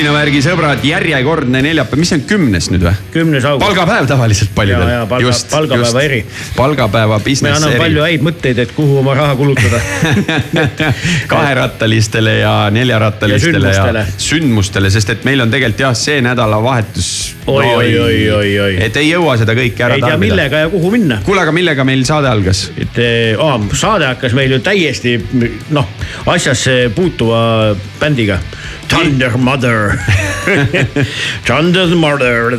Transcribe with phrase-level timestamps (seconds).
[0.00, 2.92] masinavärgi sõbrad, järjekordne neljapäev, mis see on, kümnes nüüd või?
[3.12, 3.66] kümnes august.
[3.66, 6.20] palgapäev tavaliselt paljudel Ja, ja palga- palgapäeva eri.
[6.56, 8.14] palgapäeva me business anname palju eri.
[8.14, 9.80] häid mõtteid, et kuhu oma raha kulutada.
[11.34, 17.10] kaherattalistele ja neljarattalistele ja, Ja ja sündmustele, sest et meil on tegelikult jah, see nädalavahetus.
[17.46, 18.72] Oi, oi, oi, oi, oi.
[18.80, 20.20] et ei jõua seda kõike ära ei tea, tarbida.
[20.24, 21.20] millega ja kuhu minna.
[21.26, 22.70] kuule, aga millega meil saade algas?
[22.80, 22.96] et
[23.36, 25.18] aa, saade hakkas meil ju täiesti
[25.76, 25.92] noh,
[26.30, 28.40] asjasse puutuva bändiga.
[28.90, 29.94] Thunder Mother
[31.46, 32.50] Thunder Mother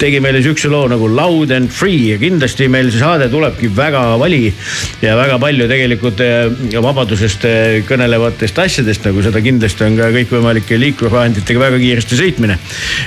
[0.00, 4.02] tegi meile siukse loo nagu Loud and Free ja kindlasti meil see saade tulebki väga
[4.18, 4.48] vali
[5.04, 6.48] ja väga palju tegelikult eh,
[6.82, 12.58] vabadusest eh, kõnelevatest asjadest, nagu seda kindlasti on ka kõikvõimalike liiklusvahenditega väga kiiresti sõitmine.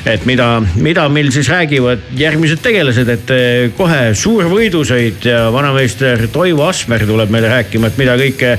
[0.05, 6.29] et mida, mida meil siis räägivad järgmised tegelased, et eh, kohe suur võidusõit ja vanameister
[6.31, 8.55] Toivo Asmer tuleb meile rääkima, et mida kõike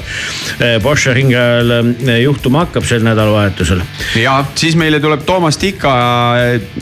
[0.85, 3.81] Porsche ringrajal juhtuma hakkab sel nädalavahetusel.
[4.19, 5.95] Ja siis meile tuleb Toomas Tika,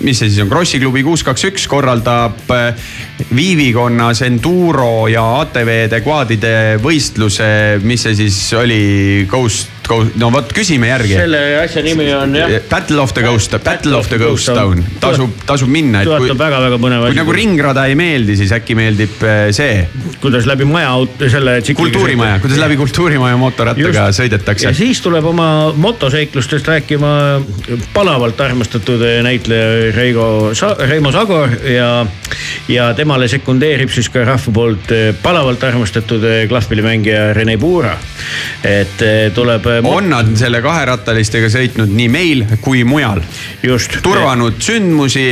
[0.00, 2.90] mis see siis on, Krossi klubi kuus, kaks, üks korraldab äh,
[3.34, 7.52] Viivikonnas enduro ja ATV-de kvaadide võistluse,
[7.84, 8.82] mis see siis oli,
[9.30, 11.16] Ghost, no vot küsime järgi.
[11.18, 12.54] selle asja nimi on jah.
[12.70, 16.40] Battle of the Ghost, Battle of the Ghost Town, tasub, tasub minna, et kui, tuletab
[16.44, 17.20] väga-väga põnev kui asi.
[17.20, 19.86] nagu ringrada ei meeldi, siis äkki meeldib äh, see
[20.22, 20.94] kuidas läbi maja,
[21.28, 21.58] selle.
[21.76, 24.74] kultuurimaja, kuidas läbi kultuurimaja mootorrattaga sõidetakse ja.
[24.76, 27.12] siis tuleb oma motoseiklustest rääkima
[27.94, 30.26] palavalt armastatud näitleja Reigo,
[30.88, 32.06] Reimo Sagor ja,
[32.68, 37.96] ja temale sekundeerib siis ka rahva poolt palavalt armastatud klahvpillimängija Rene Puura.
[38.64, 39.02] et
[39.34, 39.66] tuleb.
[39.84, 43.22] On nad selle kaherattalistega sõitnud nii meil kui mujal,
[44.02, 45.26] turvanud sündmusi,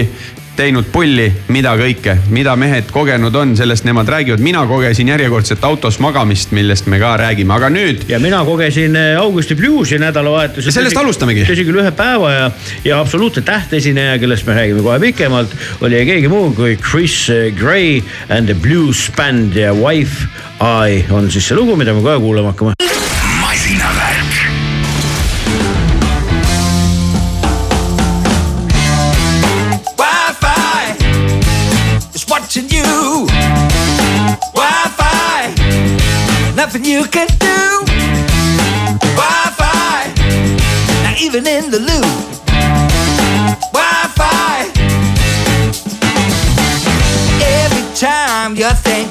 [0.60, 4.42] teinud pulli, mida kõike, mida mehed kogenud on, sellest nemad räägivad.
[4.44, 9.20] mina kogesin järjekordset autos magamist, millest me ka räägime, aga nüüd ja mina kogesin äh,
[9.20, 10.72] Augusti Bluesi nädalavahetusel.
[10.72, 11.46] Sellest alustamegi.
[11.48, 12.50] tõsi küll ühe päeva ja,
[12.84, 17.48] ja absoluutne tähtesineja, kellest me räägime kohe pikemalt, oli ei keegi muu kui Chris äh,
[17.56, 20.28] Gray and the Blues Band ja Wife
[20.60, 23.19] I on siis see lugu, mida me kohe kuulama hakkame.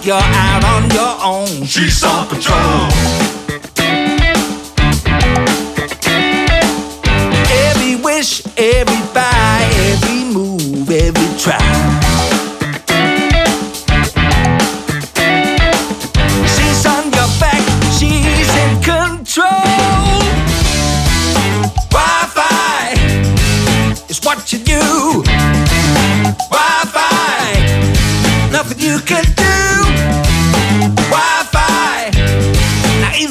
[0.10, 3.39] You're out on your own, she's on patrol.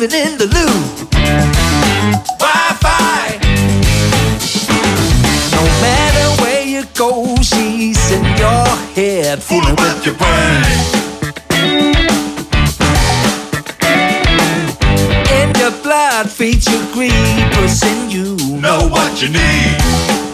[0.00, 1.10] Even in the loop.
[2.38, 3.38] Wi-Fi.
[5.50, 10.62] No matter where you go, she's in your head, fooling with your brain.
[15.40, 20.27] In your blood, feeds your greed, pushing you know what you need.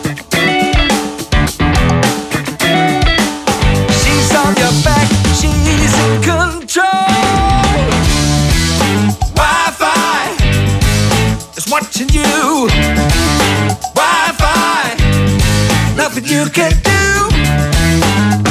[16.14, 17.28] Nothing you can do.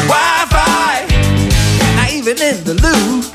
[0.07, 1.05] Wi-Fi,
[1.95, 3.32] not even in the loop.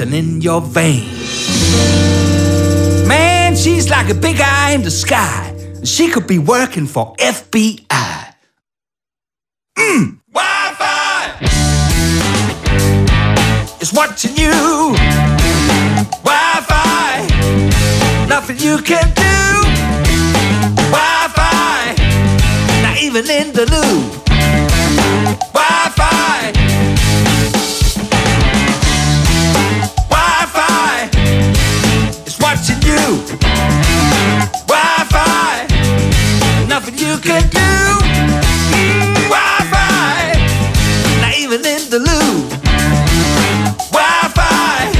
[0.00, 1.46] And in your veins.
[3.06, 5.54] Man, she's like a big eye in the sky.
[5.84, 8.34] She could be working for FBI.
[9.78, 10.18] Mm.
[10.32, 11.38] Wi-Fi
[13.80, 14.96] is watching you.
[16.24, 17.26] Wi-Fi,
[18.28, 19.62] nothing you can do.
[20.90, 21.94] Wi-Fi,
[22.82, 24.25] not even in the loop.
[37.16, 37.58] You can do.
[39.28, 40.32] Wi-Fi,
[41.20, 42.50] not even in the loop.
[43.90, 44.92] Wi-Fi.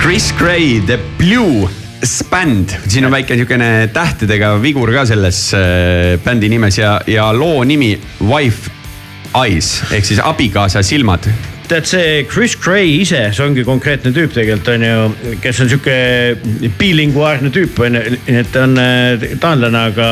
[0.00, 1.68] Chris Gray, The Blue
[2.02, 7.62] Band, siin on väike niisugune tähtedega vigur ka selles äh, bändi nimes ja, ja loo
[7.64, 7.92] nimi
[8.26, 8.72] Wife
[9.38, 11.28] Eyes ehk siis abikaasa silmad.
[11.70, 15.94] tead see Chris Gray ise, see ongi konkreetne tüüp tegelikult on ju, kes on sihuke
[16.78, 20.08] bilinguaarne tüüp on ju, nii et ta on äh, taanlane, aga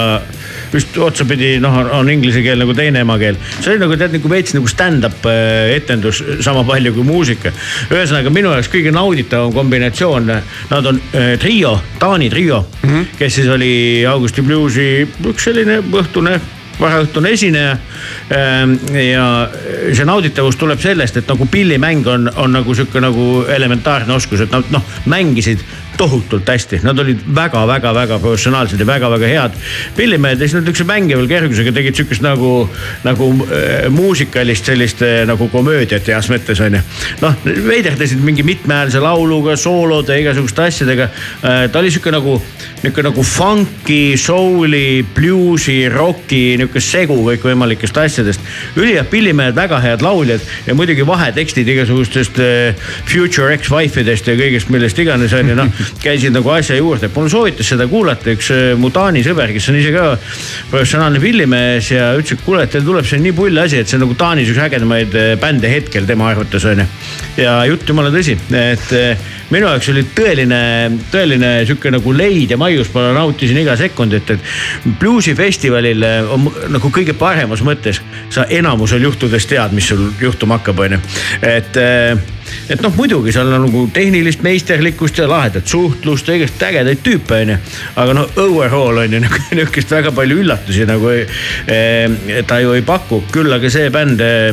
[0.73, 3.39] just otsapidi noh, on inglise keel nagu teine emakeel.
[3.61, 7.53] see oli nagu tead nagu veits nagu stand-up äh, etendus sama palju kui muusika.
[7.91, 10.31] ühesõnaga minu jaoks kõige nauditavam kombinatsioon,
[10.71, 13.13] nad on äh, trio, Taani trio mm, -hmm.
[13.19, 14.89] kes siis oli Augusti Bluesi
[15.27, 16.41] üks selline õhtune
[16.81, 17.77] varaõhtune esineja.
[19.11, 19.27] ja
[19.93, 24.55] see nauditavus tuleb sellest, et nagu pillimäng on, on nagu sihuke nagu elementaarne oskus, et
[24.55, 25.65] nad noh, mängisid
[26.01, 29.57] tohutult hästi, nad olid väga-väga-väga professionaalsed ja väga-väga head
[29.97, 32.53] pillimehed ja siis nad niisuguse mängival kergusega tegid sihukest nagu,
[33.05, 36.83] nagu äh, muusikalist sellist äh, nagu komöödiat heas mõttes on ju.
[37.21, 41.67] noh, veiderdasid mingi mitmehäälse lauluga, soolode, igasuguste asjadega äh,.
[41.73, 42.39] ta oli sihuke nagu,
[42.81, 48.49] nihuke nagu funky, soul'i, bluusi, rocki, nihukest segu kõikvõimalikest asjadest.
[48.77, 54.73] ülihead pillimehed, väga head lauljad ja muidugi vahetekstid igasugustest äh, Future X-Wife idest ja kõigest,
[54.73, 58.31] millest iganes on ju noh käisid nagu asja juurde, mulle soovitas seda kuulata.
[58.33, 60.07] Üks äh, mu Taani sõber, kes on ise ka
[60.71, 63.99] professionaalne pillimees ja ütles, et kuule, et teil tuleb see nii pull asi, et see
[63.99, 66.89] on nagu Taanis üks ägedamaid äh, bände hetkel tema arvates on ju.
[67.43, 70.63] ja jutt jumala tõsi, et äh, minu jaoks oli tõeline,
[71.13, 74.51] tõeline sihuke nagu leid ja maius, ma nautisin iga sekundit, et
[75.01, 78.01] bluusifestivalil on nagu kõige paremas mõttes
[78.33, 81.03] sa enamusel juhtudest tead, mis sul juhtuma hakkab, on ju,
[81.51, 81.83] et
[82.71, 87.43] et noh, muidugi seal on nagu tehnilist meisterlikkust ja lahedat suhtlust ja igast ägedaid tüüpe
[87.45, 87.61] onju.
[88.03, 89.23] aga noh, overall on ju
[89.59, 94.53] nihukest väga palju üllatusi nagu eh, ta ju ei paku, küll aga see bänd eh,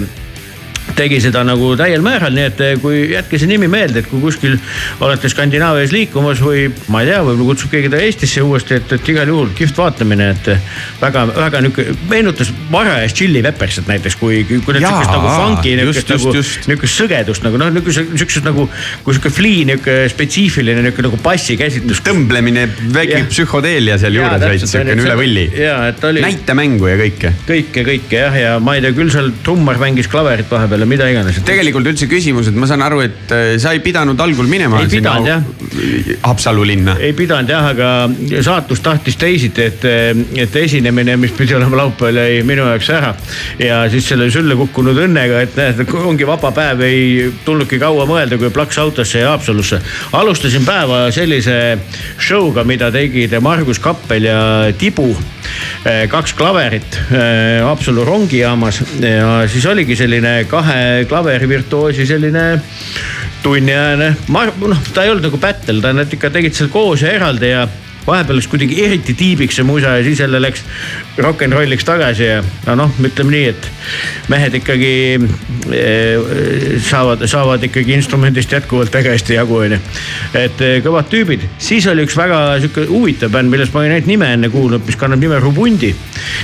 [0.97, 4.21] tegi seda nagu täiel määral, nii et eh, kui jätke see nimi meelde, et kui
[4.23, 4.57] kuskil
[5.03, 9.11] olete Skandinaavias liikumas või ma ei tea, võib-olla kutsub keegi ta Eestisse uuesti, et, et
[9.13, 10.49] igal juhul kihvt vaatamine, et
[11.01, 16.13] väga, väga nihuke, meenutas varajast Chili Peppersit näiteks, kui, kui need sihukest nagu funky nihukest
[16.13, 16.33] nagu,
[16.71, 18.67] nihukest sõgedust nagu noh, nihukese, sihukesed nagu,
[19.05, 22.01] kui sihuke flii nihuke spetsiifiline nihuke nagu bassikäsitlus.
[22.07, 25.45] tõmblemine, väike psühhodeelia sealjuures veits, siukene üle võlli.
[26.07, 26.23] Oli...
[26.23, 27.33] näitemängu ja kõike.
[27.47, 31.07] kõike, kõike jah, ja ma ei tea, küll seal trummar mängis klaverit vahepeal ja mida
[31.11, 31.39] iganes.
[31.45, 34.91] tegelikult üldse küsimus, et ma saan aru, et äh, sa ei pidanud algul minema ei
[34.91, 35.43] pidanud, jah.
[36.23, 36.97] Haapsalu linna.
[37.03, 39.85] ei pidanud jah, aga saatus tahtis teisiti, et,
[40.45, 43.13] et esinemine, mis pidi olema laupäeval, jäi minu jaoks ära.
[43.59, 48.39] ja siis selle sülle kukkunud õnnega, et näed, ongi vaba päev, ei tulnudki kaua mõelda,
[48.39, 49.81] kui plaks autosse ja Haapsalusse.
[50.17, 51.57] alustasin päeva sellise
[52.15, 54.39] show'ga, mida tegid Margus Kappel ja
[54.77, 55.11] Tibu.
[56.11, 60.76] kaks klaverit äh, Haapsalu rongijaamas ja siis oligi selline kahe
[61.09, 62.45] klaverivirtuoosi selline
[63.43, 67.13] tunniajane, ma noh, ta ei olnud nagu battle, ta nad ikka tegid seal koos ja
[67.15, 67.67] eraldi ja
[68.07, 70.63] vahepeal läks kuidagi eriti tiibiks see musa ja siis jälle läks
[71.23, 73.69] rock n rolliks tagasi ja no noh, ütleme nii, et
[74.31, 75.83] mehed ikkagi e,
[76.87, 79.79] saavad, saavad ikkagi instrumendist jätkuvalt väga hästi jagu, onju.
[80.37, 84.09] et e, kõvad tüübid, siis oli üks väga sihuke huvitav bänd, millest ma olin ainult
[84.09, 85.93] nime enne kuulnud, mis kannab nime Rubundi.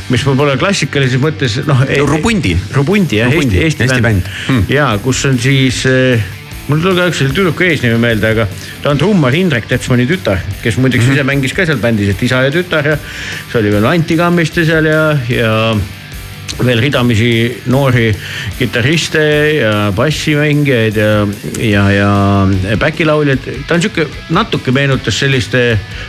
[0.09, 1.83] mis võib-olla klassikalises mõttes noh.
[2.07, 2.55] Rubundi.
[2.75, 4.65] Rubundi jah, Eesti, Eesti, Eesti bänd hmm.
[4.73, 5.83] ja kus on siis
[6.67, 8.47] mul ei tule kahjuks selle tüdruku eesnimi meelde, aga
[8.83, 11.19] ta on trummar Indrek Tetsmani tütar, kes muideks mm -hmm.
[11.19, 12.97] ise mängis ka seal bändis, et isa ja tütar ja
[13.51, 15.75] see oli veel Anti Kammiste seal ja, ja
[16.61, 18.11] veel ridamisi noori
[18.57, 19.23] kitarriste
[19.57, 23.47] ja bassimängijaid ja, ja, ja backilauljad.
[23.67, 25.55] ta on sihuke, natuke meenutas sellist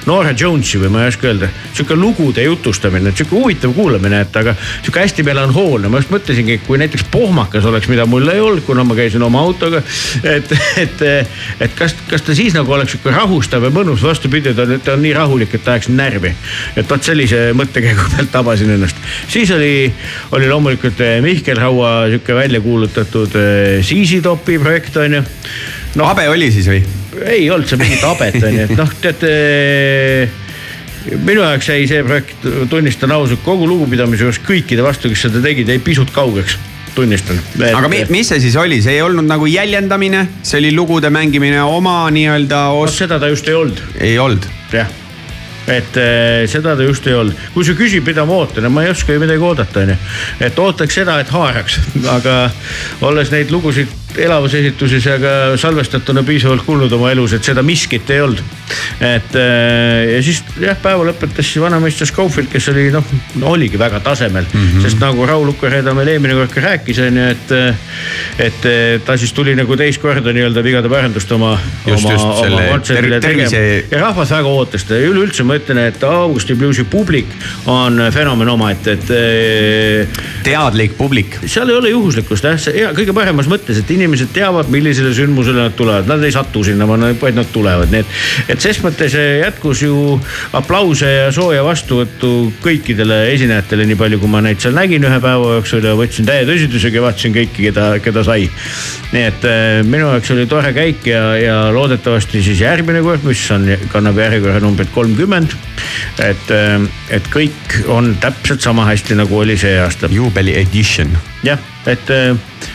[0.07, 4.55] Norah Jonesi või ma ei oska öelda, sihuke lugude jutustamine, sihuke huvitav kuulamine, et aga
[4.83, 5.89] sihuke hästi melanhoolne.
[5.89, 9.41] ma just mõtlesingi, kui näiteks pohmakas oleks, mida mul ei olnud, kuna ma käisin oma
[9.41, 9.83] autoga.
[10.23, 11.07] et, et,
[11.61, 15.03] et kas, kas ta siis nagu oleks sihuke rahustav ja mõnus, vastupidi, ta ta on
[15.05, 16.35] nii rahulik, et ta ajaks närvi.
[16.77, 18.97] et vot sellise mõttekäigu pealt tabasin ennast.
[19.29, 19.93] siis oli
[20.33, 23.37] oli loomulikult eh, Mihkel Raua sihuke välja kuulutatud
[23.83, 25.23] Siisi eh, topi projekt on ju
[25.95, 26.07] no,.
[26.09, 26.83] habe oli siis või?
[27.25, 29.35] ei olnud seal mingit habet on ju, et noh, teate
[31.25, 35.69] minu jaoks jäi see projekt, tunnistan ausalt, kogu lugupidamise juures kõikide vastu, kes seda tegid,
[35.69, 36.57] jäi pisut kaugeks
[36.95, 37.39] tunnistan.
[37.75, 41.63] aga mi, mis see siis oli, see ei olnud nagu jäljendamine, see oli lugude mängimine
[41.67, 42.99] oma nii-öelda os....
[43.03, 43.83] Seda ta just ei olnud.
[44.01, 44.53] ei olnud?
[44.73, 45.04] jah
[45.67, 47.39] et äh, seda ta just ei olnud.
[47.55, 49.97] kui sa küsid, mida ma ootan, ma ei oska ju midagi oodata, onju.
[50.41, 51.81] et ootaks seda, et haaraks,
[52.17, 52.39] aga
[53.09, 58.11] olles neid lugusid elavas esituses ja ka salvestatuna piisavalt kuulnud oma elus, et seda miskit
[58.15, 58.43] ei olnud.
[59.01, 63.05] et äh, ja siis jah, päeva lõpetas siis vanameister Scofield, kes oli noh,
[63.51, 64.83] oligi väga tasemel mm, -hmm.
[64.87, 67.55] sest nagu Raul Ukareeda meil eelmine kord ka rääkis, onju, et.
[68.39, 68.67] et
[69.05, 71.53] ta siis tuli nagu teist korda nii-öelda vigade parandust oma,
[71.87, 73.87] oma, oma kontserdile tegema tervise...
[73.91, 77.31] ja rahvas väga ootas seda ja üleüldse ma ütlen, et Augusti Bluesi publik
[77.71, 80.23] on fenomen omaette, et, et.
[80.45, 81.39] teadlik publik.
[81.47, 85.77] seal ei ole juhuslikkust jah, kõige paremas mõttes, et inimesed inimesed teavad, millisele sündmusele nad
[85.77, 88.17] tulevad, nad ei satu sinna, vaid nad tulevad, nii et.
[88.55, 90.19] et ses mõttes jätkus ju
[90.57, 95.57] aplause ja sooja vastuvõttu kõikidele esinejatele, nii palju kui ma neid seal nägin ühe päeva
[95.57, 98.49] jooksul ja võtsin täie tõsidusega ja vaatasin kõiki, keda, keda sai.
[99.15, 103.45] nii et äh, minu jaoks oli tore käik ja, ja loodetavasti siis järgmine kord, mis
[103.55, 105.57] on, kannab järjekorra numbrit kolmkümmend.
[106.19, 110.11] et, äh, et kõik on täpselt sama hästi, nagu oli see aasta.
[110.13, 111.17] juubeli edition.
[111.43, 111.59] jah,
[111.91, 112.33] et äh,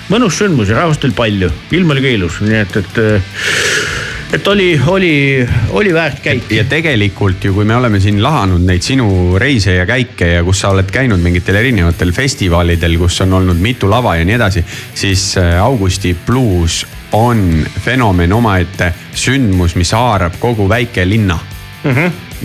[0.09, 3.01] mõnus sündmus ja rahvast oli palju, ilm oli ka ilus, nii et, et
[4.33, 6.51] et oli, oli, oli väärt käik.
[6.53, 10.61] ja tegelikult ju, kui me oleme siin lahanud neid sinu reise ja käike ja kus
[10.61, 15.31] sa oled käinud mingitel erinevatel festivalidel, kus on olnud mitu lava ja nii edasi, siis
[15.41, 16.85] äh, Augusti Blues
[17.17, 21.39] on fenomen omaette sündmus, mis haarab kogu väikelinna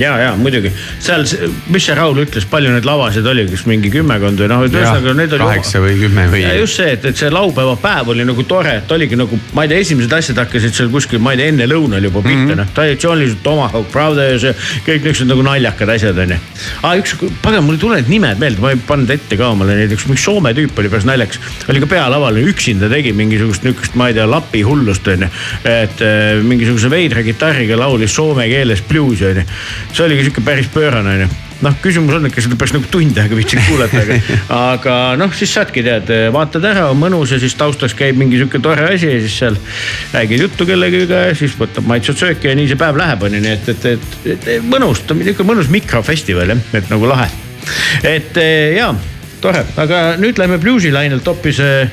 [0.01, 0.73] ja, ja muidugi
[1.03, 1.25] seal,
[1.73, 5.37] mis see Raul ütles, palju neid lavasid oli, kas mingi kümmekond või noh, ühesõnaga need
[5.37, 5.49] oli.
[5.49, 6.43] kaheksa või kümme või.
[6.45, 9.73] ja just see, et, et see laupäevapäev oli nagu tore, et oligi nagu, ma ei
[9.73, 12.63] tea, esimesed asjad hakkasid seal kuskil, ma ei tea, enne lõunal juba pihta mm -hmm.,
[12.63, 16.41] noh, traditsiooniliselt Tomahawk Brothers ja kõik niisugused nagu naljakad asjad onju.
[16.83, 19.79] aa, üks, pagan, mul ei tule need nimed meelde, ma ei pannud ette ka omale
[19.79, 21.41] neid, üks mingi Soome tüüp oli päris naljakas.
[21.69, 25.29] oli ka pealaval, üksinda tegi mingisugust niisugust, ma ei tea, lapi hullust onju.
[25.65, 29.45] et äh, mingisuguse veidra kitarriga laulis soome keeles bluusi onju.
[29.93, 31.29] See oligi sihuke päris pöörane onju
[31.65, 34.19] noh, küsimus on, et kas seda peaks nagu tund aega viitsinud kuulata, aga,
[34.59, 38.61] aga noh, siis saadki tead, vaatad ära, on mõnus ja siis taustaks käib mingi sihuke
[38.65, 39.57] tore asi ja siis seal
[40.13, 43.55] räägid juttu kellegagi ja siis võtab maitsvat sööki ja nii see päev läheb, onju, nii
[43.55, 47.31] et, et, et, et, et mõnus, niisugune mõnus mikrofestival jah, et nagu lahe.
[48.05, 48.93] et eh, jaa
[49.45, 51.93] tore, aga nüüd lähme bluusilainelt hoopis äh,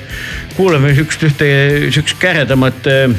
[0.56, 1.48] kuulame siukest ühte
[1.92, 3.16] siukest käredamat äh,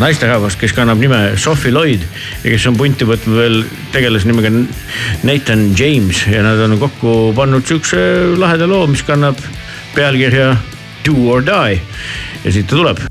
[0.00, 2.02] naisterahvast, kes kannab nime Sophie Lloyd
[2.42, 3.58] ja kes on punti võtnud veel
[3.94, 4.52] tegelase nimega
[5.26, 7.98] Nathan James ja nad on kokku pannud siukse
[8.40, 9.40] laheda loo, mis kannab
[9.94, 10.54] pealkirja
[11.04, 11.80] Do or die.
[12.44, 13.04] Ja siit ta tuleb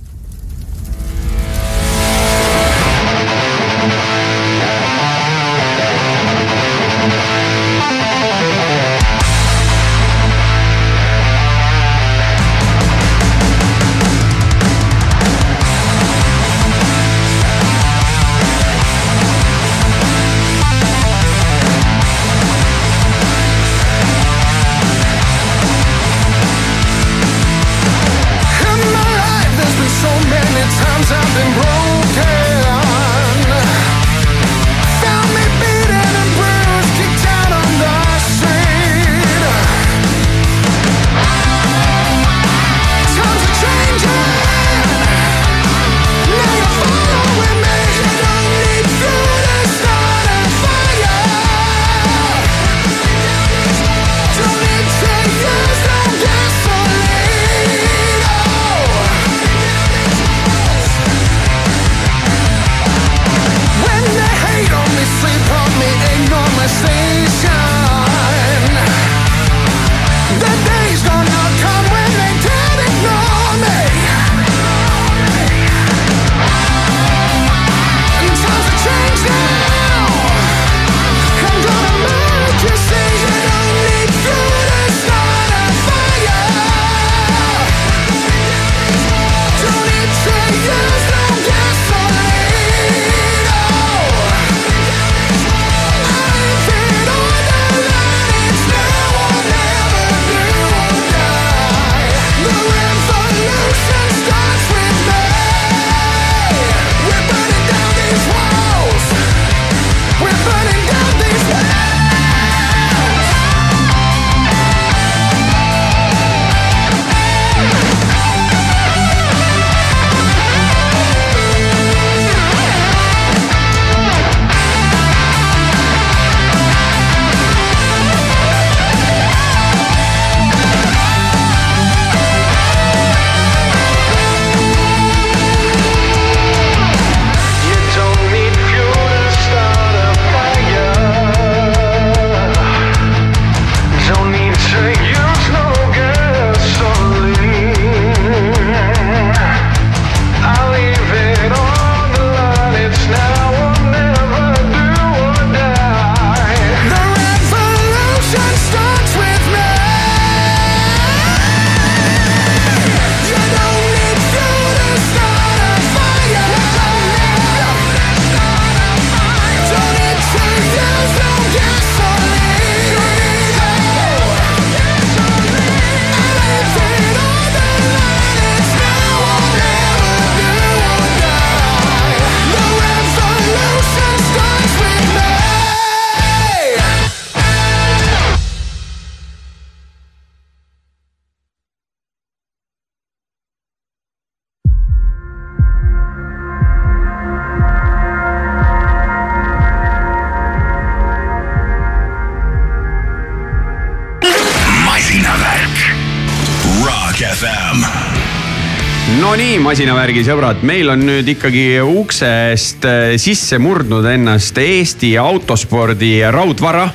[209.83, 216.85] masinavärgi sõbrad, meil on nüüd ikkagi uksest äh, sisse murdnud ennast Eesti autospordi raudvara.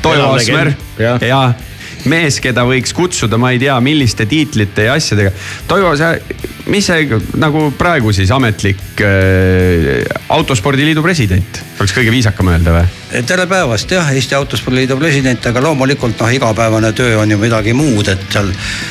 [0.00, 1.20] Toivo Asmer jah.
[1.20, 1.40] ja
[2.08, 5.34] mees, keda võiks kutsuda, ma ei tea, milliste tiitlite ja asjadega.
[5.68, 6.14] Toivo, sa,
[6.72, 10.00] mis see nagu praegu siis ametlik äh,
[10.32, 12.88] autospordiliidu president, oleks kõige viisakam öelda või?
[13.26, 18.06] tere päevast jah, Eesti Autospordiliidu president, aga loomulikult noh, igapäevane töö on ju midagi muud,
[18.12, 18.50] et seal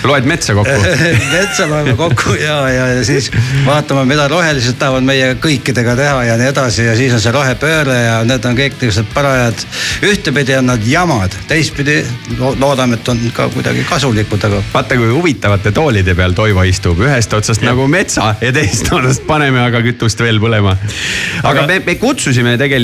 [0.09, 0.95] loed metsa kokku
[1.37, 3.29] metsa loeme kokku ja, ja, ja siis
[3.63, 7.95] vaatame, mida rohelised tahavad meie kõikidega teha ja nii edasi ja siis on see rohepööre
[8.01, 9.63] ja need on kõik niisugused parajad.
[10.09, 12.01] ühtepidi on nad jamad, teistpidi
[12.41, 16.99] lo- loodame, et on ka kuidagi kasulikud, aga vaata, kui huvitavate toolide peal Toivo istub,
[17.05, 17.71] ühest otsast ja.
[17.71, 20.75] nagu metsa ja teisest otsast paneme aga kütust veel põlema.
[20.75, 21.67] aga, aga...
[21.71, 22.78] me, me kutsusime tegelikult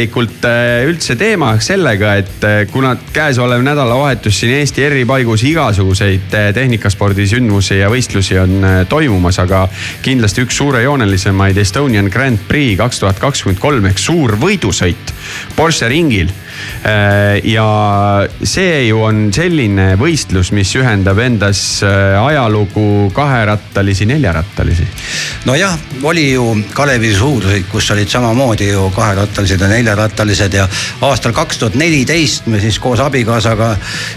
[0.45, 6.49] äh, üldse teemaks sellega, et äh, kuna käesolev nädalavahetus siin Eesti eri paigus igasuguseid äh,
[6.55, 9.65] tehnikaspordi sündmusi ja võistlusi on toimumas, aga
[10.05, 15.13] kindlasti üks suurejoonelisemaid Estonian Grand Prix kaks tuhat kakskümmend kolm ehk suur võidusõit
[15.55, 16.34] Porsche ringil
[17.43, 17.67] ja
[18.43, 24.88] see ju on selline võistlus, mis ühendab endas äh, ajalugu kaherattalisi, neljarattalisi.
[25.45, 30.67] nojah, oli ju Kalevi suurused, kus olid samamoodi ju kaherattalised ja neljarattalised ja
[31.01, 33.71] aastal kaks tuhat neliteist me siis koos abikaasaga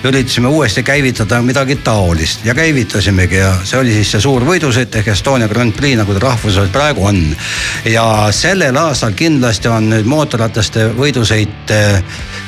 [0.08, 5.12] üritasime uuesti käivitada midagi taolist ja käivitasimegi ja see oli siis see suur võidusõit ehk
[5.14, 7.22] Estonia Grand Prix, nagu ta rahvusvaheliselt praegu on.
[7.84, 12.02] ja sellel aastal kindlasti on nüüd mootorrataste võidusõit eh,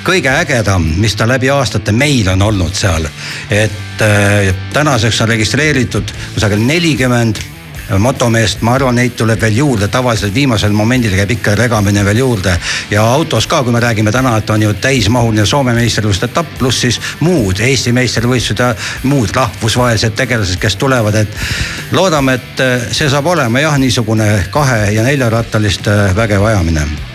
[0.04, 3.06] kõige ägedam, mis ta läbi aastate meil on olnud seal.
[3.50, 7.40] et äh, tänaseks on registreeritud kusagil nelikümmend
[7.98, 12.56] motomeest, ma arvan, neid tuleb veel juurde, tavaliselt viimasel momendil käib ikka regamine veel juurde.
[12.90, 16.80] ja autos ka, kui me räägime täna, et on ju täismahuline Soome meistrivõistluste etapp, pluss
[16.80, 21.36] siis muud Eesti meistrivõistlused ja muud rahvusvahelised tegelased, kes tulevad, et.
[21.92, 27.09] loodame, et äh, see saab olema jah, niisugune kahe ja neljarattaliste vägev ajamine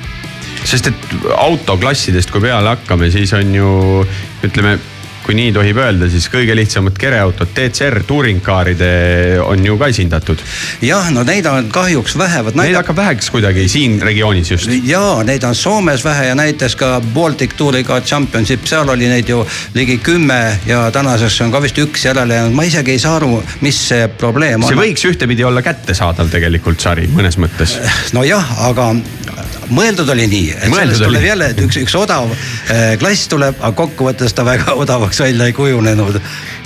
[0.66, 3.72] sest et autoklassidest, kui peale hakkame, siis on ju
[4.46, 4.78] ütleme
[5.26, 8.90] kui nii tohib öelda, siis kõige lihtsamad kereautod, DCR touringcar'ide
[9.42, 10.42] on ju ka esindatud.
[10.86, 14.70] jah, no neid on kahjuks vähe, vot Neid hakkab väheks kuidagi siin regioonis just.
[14.86, 19.42] jaa, neid on Soomes vähe ja näiteks ka Baltic Touriga Championship, seal oli neid ju
[19.74, 23.42] ligi kümme ja tänaseks on ka vist üks järele jäänud, ma isegi ei saa aru,
[23.66, 24.70] mis see probleem on.
[24.70, 27.80] see võiks ühtepidi olla kättesaadav tegelikult sari mõnes mõttes.
[28.14, 28.94] nojah, aga
[29.74, 33.74] mõeldud oli nii, et Mõeldud sellest tuleb jälle, üks, üks odav eh, klass tuleb, aga
[33.78, 36.20] kokkuvõttes ta väga odavaks välja ei kujunenud.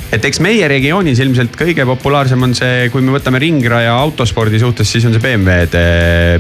[0.10, 4.90] et eks meie regioonis ilmselt kõige populaarsem on see, kui me võtame ringraja autospordi suhtes,
[4.90, 5.84] siis on see BMW-d,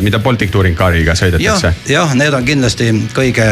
[0.01, 3.45] mida Baltic Touring Cariga sõidetakse., jah, need on kindlasti kõige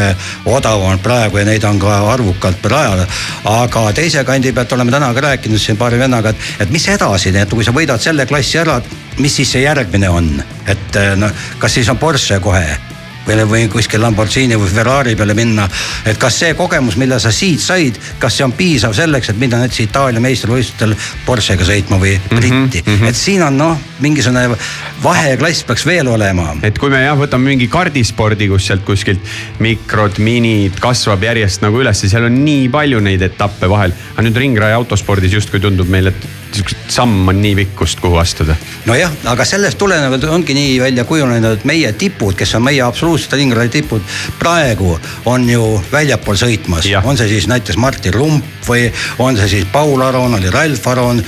[0.50, 3.06] odavamad praegu ja neid on ka arvukalt rajal.
[3.54, 7.36] aga teise kandi pealt oleme täna ka rääkinud siin paari vennaga, et, et mis edasi,
[7.38, 8.82] et kui sa võidad selle klassi ära,
[9.22, 10.34] mis siis see järgmine on,
[10.66, 12.97] et noh, kas siis on Porsche kohe
[13.28, 15.68] või, või kuskil Lamborghini või Ferrari peale minna.
[16.06, 19.62] et kas see kogemus, mille sa siit said, kas see on piisav selleks, et minna
[19.62, 23.08] näiteks Itaalia meistrivõistlustel Porschega sõitma või Britti mm, -hmm.
[23.08, 24.58] et siin on noh, mingisugune
[25.04, 29.22] vaheklass peaks veel olema et kui me jah, võtame mingi kardispordi, kus sealt kuskilt
[29.60, 33.94] mikrod, minid kasvab järjest nagu üles, seal on nii palju neid etappe vahel.
[34.16, 36.47] aga nüüd ringraja autospordis justkui tundub meile, et
[36.90, 38.56] samm on nii pikk, kust kuhu astuda.
[38.86, 43.34] nojah, aga sellest tulenevalt ongi nii välja kujunenud, et meie tipud, kes on meie absoluutsed
[43.38, 44.02] ringralli tipud,
[44.40, 46.88] praegu on ju väljapool sõitmas.
[47.04, 48.88] On see siis näiteks Martin Rump või
[49.20, 51.24] on see siis Paul Aron, oli Ralf Aron,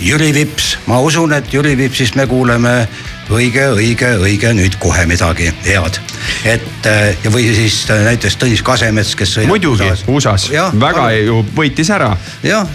[0.00, 0.76] Jüri Vips.
[0.86, 2.88] ma usun, et Jüri Vipsist me kuuleme
[3.32, 6.00] õige, õige, õige nüüd kohe midagi head.
[6.48, 11.42] et eh, ja või siis eh, näiteks Tõnis Kasemets, kes muidugi USA-s väga aga- ju
[11.56, 12.66] võitis ära jah,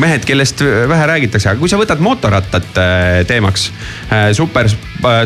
[0.00, 3.68] mehed, kellest vähe räägitakse, aga kui sa võtad motorattad äh, teemaks.
[4.34, 4.68] super,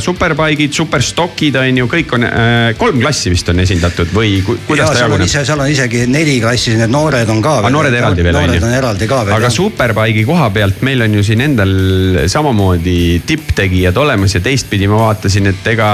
[0.05, 4.91] superbike'id, superstockid on ju, kõik on, äh, kolm klassi vist on esindatud või ku- kuidas
[4.91, 5.31] ja ta jaguneb?
[5.31, 7.59] seal on isegi neli klassi, need noored on ka.
[7.63, 8.67] aga noored eraldi veel on noored ju?
[8.69, 9.37] on eraldi ka veel.
[9.39, 9.53] aga.
[9.59, 11.73] Superbike'i koha pealt meil on ju siin endal
[12.29, 15.93] samamoodi tipptegijad olemas ja teistpidi ma vaatasin, et ega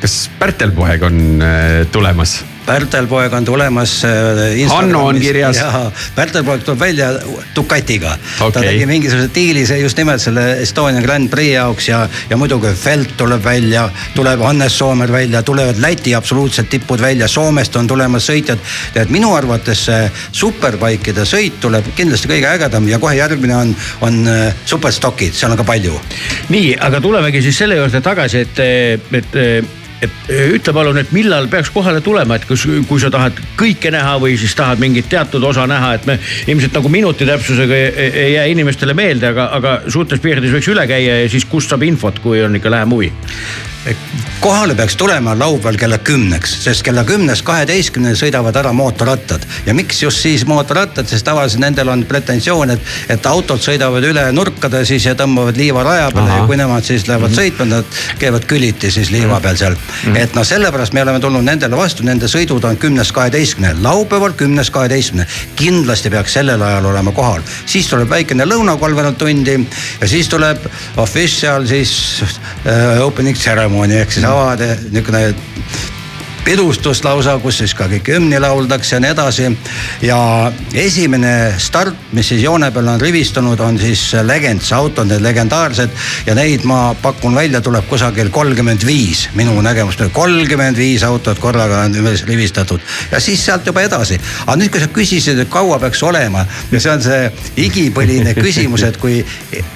[0.00, 2.40] kas Pärtel poeg on äh, tulemas?
[2.70, 5.58] Pärtel poeg on tulemas äh, Hanno on kirjas.
[5.58, 7.08] jaa, Pärtel poeg tuleb välja
[7.56, 8.52] Ducatiga okay.
[8.54, 12.70] Ta tegi mingisuguse diili see just nimelt selle Estonia Grand Prix jaoks ja, ja muidugi
[12.78, 18.30] Felt tuleb välja, tuleb Hannes Soomer välja, tulevad Läti absoluutsed tipud välja, Soomest on tulemas
[18.30, 18.62] sõitjad.
[18.94, 20.06] tead, minu arvates see
[20.42, 23.74] superbike'ide sõit tuleb kindlasti kõige ägedam ja kohe järgmine on,
[24.06, 25.98] on äh, superstockid, seal on ka palju.
[26.54, 31.70] nii, aga tulemegi siis selle juurde tagasi, et, et et ütle palun, et millal peaks
[31.74, 35.66] kohale tulema, et kus, kui sa tahad kõike näha või siis tahad mingit teatud osa
[35.68, 40.22] näha, et me ilmselt nagu minuti täpsusega ei, ei jää inimestele meelde, aga, aga suurtes
[40.22, 43.12] piirides võiks üle käia ja siis kust saab infot, kui on ikka lähem huvi?
[44.40, 49.42] Kohale peaks tulema laupäeval kella kümneks, sest kella kümnest kaheteistkümneni sõidavad ära mootorrattad.
[49.66, 54.24] ja miks just siis mootorrattad, sest tavaliselt nendel on pretensioon, et, et autod sõidavad üle
[54.32, 56.42] nurkade siis ja tõmbavad liiva raja peale Ahah.
[56.42, 59.76] ja kui nemad siis lähevad sõitma, nad käivad küliti siis liiva peal seal.
[60.14, 64.72] et noh, sellepärast me oleme tulnud nendele vastu, nende sõidud on kümnest kaheteistkümneni, laupäeval kümnest
[64.76, 65.28] kaheteistkümneni.
[65.56, 69.56] kindlasti peaks sellel ajal olema kohal, siis tuleb väikene lõuna kolmveerand tundi
[70.00, 72.22] ja siis tuleb official siis
[72.66, 73.69] äh, opening ceremony
[74.00, 75.34] ehk siis avade niisugune
[76.50, 79.44] pidustus lausa, kus siis ka kõik hümni lauldakse ja nii edasi.
[80.02, 80.18] ja
[80.74, 85.94] esimene start, mis siis joone peal on rivistunud, on siis Legends autod, need legendaarsed
[86.26, 91.84] ja neid ma pakun välja, tuleb kusagil kolmkümmend viis minu nägemust, kolmkümmend viis autot korraga
[91.84, 92.82] on üles rivistatud
[93.12, 94.18] ja siis sealt juba edasi.
[94.46, 97.30] aga nüüd, kui sa küsisid, et kaua peaks olema ja see on see
[97.68, 99.22] igipõline küsimus, et kui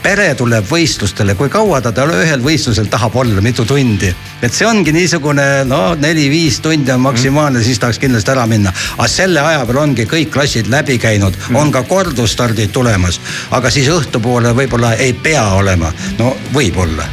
[0.03, 4.11] pere tuleb võistlustele, kui kaua ta tal ühel võistlusel tahab olla, mitu tundi.
[4.43, 8.73] et see ongi niisugune no neli-viis tundi on maksimaalne, siis tahaks kindlasti ära minna.
[8.99, 13.91] aga selle aja peal ongi kõik klassid läbi käinud, on ka kordusstardid tulemas, aga siis
[13.93, 17.07] õhtupoole võib-olla ei pea olema, no võib-olla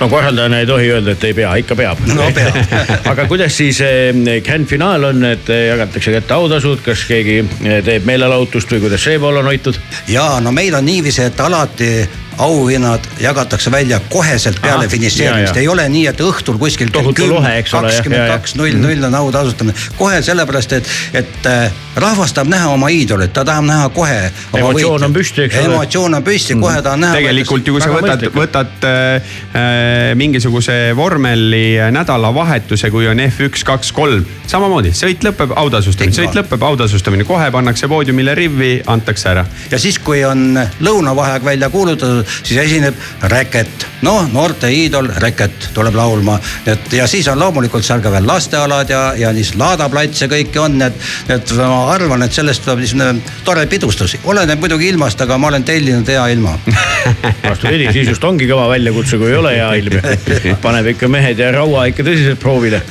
[0.00, 2.00] no korraldajana ei tohi öelda, et ei pea, ikka peab.
[2.14, 2.56] No peab.
[3.12, 4.12] aga kuidas siis eh,
[4.44, 9.04] grand finaal on, et eh, jagatakse kätte autasud, kas keegi eh, teeb meelelahutust või kuidas
[9.04, 9.78] see pool on hoitud?
[10.08, 11.92] ja no meil on niiviisi, et alati
[12.38, 17.48] auhinnad jagatakse välja koheselt peale Ahah, finišeerimist, ei ole nii, et õhtul kuskil kell jah,
[17.70, 19.76] kakskümmend kaks null null on autasustamine.
[19.98, 24.30] kohe sellepärast, et, et äh, rahvas tahab näha oma iidolit, ta tahab näha kohe.
[24.56, 25.72] Emotsioon on püsti, eks ole.
[25.72, 27.18] emotsioon on püsti, kohe tahab näha.
[27.18, 33.92] tegelikult ju, kui sa võtad, võtad äh, äh, mingisuguse vormeli nädalavahetuse, kui on F1, kaks,
[33.96, 39.46] kolm, samamoodi, sõit lõpeb, autasustamine, sõit lõpeb, autasustamine, kohe pannakse poodiumile rivvi, antakse ära.
[39.70, 42.94] ja siis, kui on lõunavaheaeg välja kuulutatud, siis esineb
[43.28, 43.86] Reket.
[44.02, 48.90] noh, noorte iidol Reket tuleb laulma, et ja siis on loomulikult seal ka veel lastealad
[48.90, 53.22] ja, ja siis laadaplats ja kõike on, et, et ma arvan, et sellest tuleb niisugune
[53.44, 54.16] tore pidustus.
[54.24, 56.56] oleneb muidugi ilmast, aga ma olen tellinud hea ilma.
[57.50, 59.98] vastupidi, siis just ongi kõva väljakutse, kui ei ole hea ilm.
[60.64, 62.82] paneb ikka mehed ja raua ikka tõsiselt proovile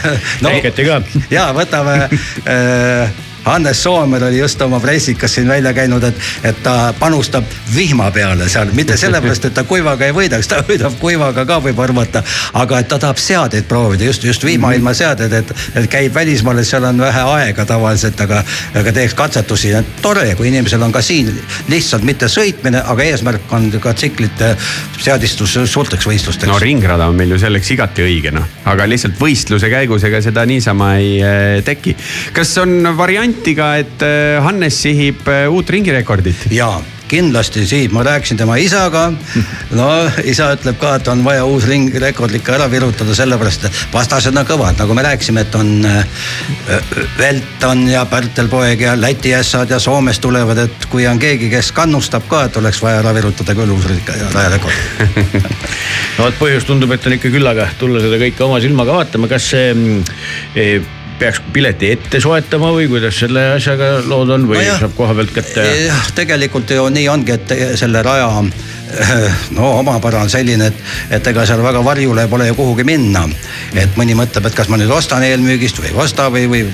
[0.42, 0.50] No.
[0.52, 1.00] Reketi ka
[1.32, 3.16] ja võtame äh,
[3.48, 8.50] Hannes Soomer oli just oma pressikas siin välja käinud, et, et ta panustab vihma peale
[8.50, 12.24] seal, mitte sellepärast, et ta kuivaga ei võidaks, ta võidab kuivaga ka võib arvata.
[12.54, 16.68] aga et ta tahab seadeid proovida, just, just vihmailma seaded, et, et käib välismaal, et
[16.68, 18.44] seal on vähe aega tavaliselt, aga,
[18.76, 19.72] aga teeks katsetusi.
[20.02, 21.32] tore, kui inimesel on ka siin
[21.72, 24.56] lihtsalt mitte sõitmine, aga eesmärk on ka tsiklite
[24.98, 26.52] seadistus suurteks võistlusteks.
[26.52, 30.46] no ringrada on meil ju selleks igati õige noh, aga lihtsalt võistluse käigus ega seda
[30.46, 31.96] niisama ei äh, teki.
[32.36, 32.80] kas on
[33.38, 36.52] varianti ka, et äh, Hannes sihib äh, uut ringirekordit?
[36.52, 39.14] ja kindlasti siit, ma rääkisin tema isaga.
[39.72, 39.86] no
[40.28, 44.44] isa ütleb ka, et on vaja uus ringrekord ikka ära virutada, sellepärast et vastased on
[44.44, 46.04] kõvad, nagu me rääkisime, et on äh,
[47.18, 52.28] Velton ja Pärtel-poeg ja Läti ässad ja Soomest tulevad, et kui on keegi, kes kannustab
[52.28, 55.08] ka, et oleks vaja ära virutada küll uus rajarekord.
[56.18, 59.52] no vot põhjus tundub, et on ikka küllaga tulla seda kõike oma silmaga vaatama, kas
[59.54, 60.16] see mm,
[60.60, 64.82] eh, peaks pileti ette soetama või kuidas selle asjaga lood on või Nojah.
[64.84, 65.66] saab koha pealt kätte?
[65.88, 68.30] jah, tegelikult ju nii ongi, et selle raja
[69.58, 70.84] no omapära on selline, et,
[71.18, 73.26] et ega seal väga varjule pole ju kuhugi minna.
[73.76, 76.66] et mõni mõtleb, et kas ma nüüd ostan eelmüügist või ei osta või, või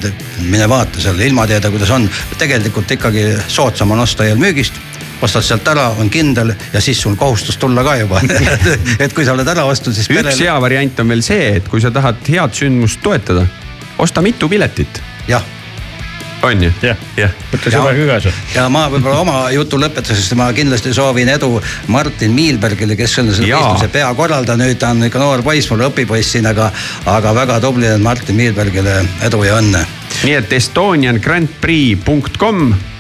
[0.44, 2.10] mine vaata seal ilmateede, kuidas on.
[2.38, 4.82] tegelikult ikkagi soodsam on osta eelmüügist
[5.24, 8.20] ostad sealt ära, on kindel ja siis sul kohustus tulla ka juba
[9.04, 11.82] et kui sa oled ära ostnud, siis üks hea variant on veel see, et kui
[11.82, 13.46] sa tahad head sündmust toetada,
[13.98, 15.44] osta mitu piletit, jah
[16.44, 16.72] on ju?
[16.84, 17.32] jah jah.
[17.52, 18.30] võta sõbraga kaasa.
[18.56, 21.50] ja ma võib-olla oma jutu lõpetuseks, ma kindlasti soovin edu
[21.94, 26.30] Martin Miilbergile, kes on selle võistluse peakorraldaja, nüüd ta on ikka noor poiss, mul õpipoiss
[26.36, 26.66] siin, aga,
[27.10, 28.94] aga väga tubli on Martin Miilbergile
[29.28, 29.82] edu ja õnne.
[30.24, 32.58] nii et estoniangrandprix.com,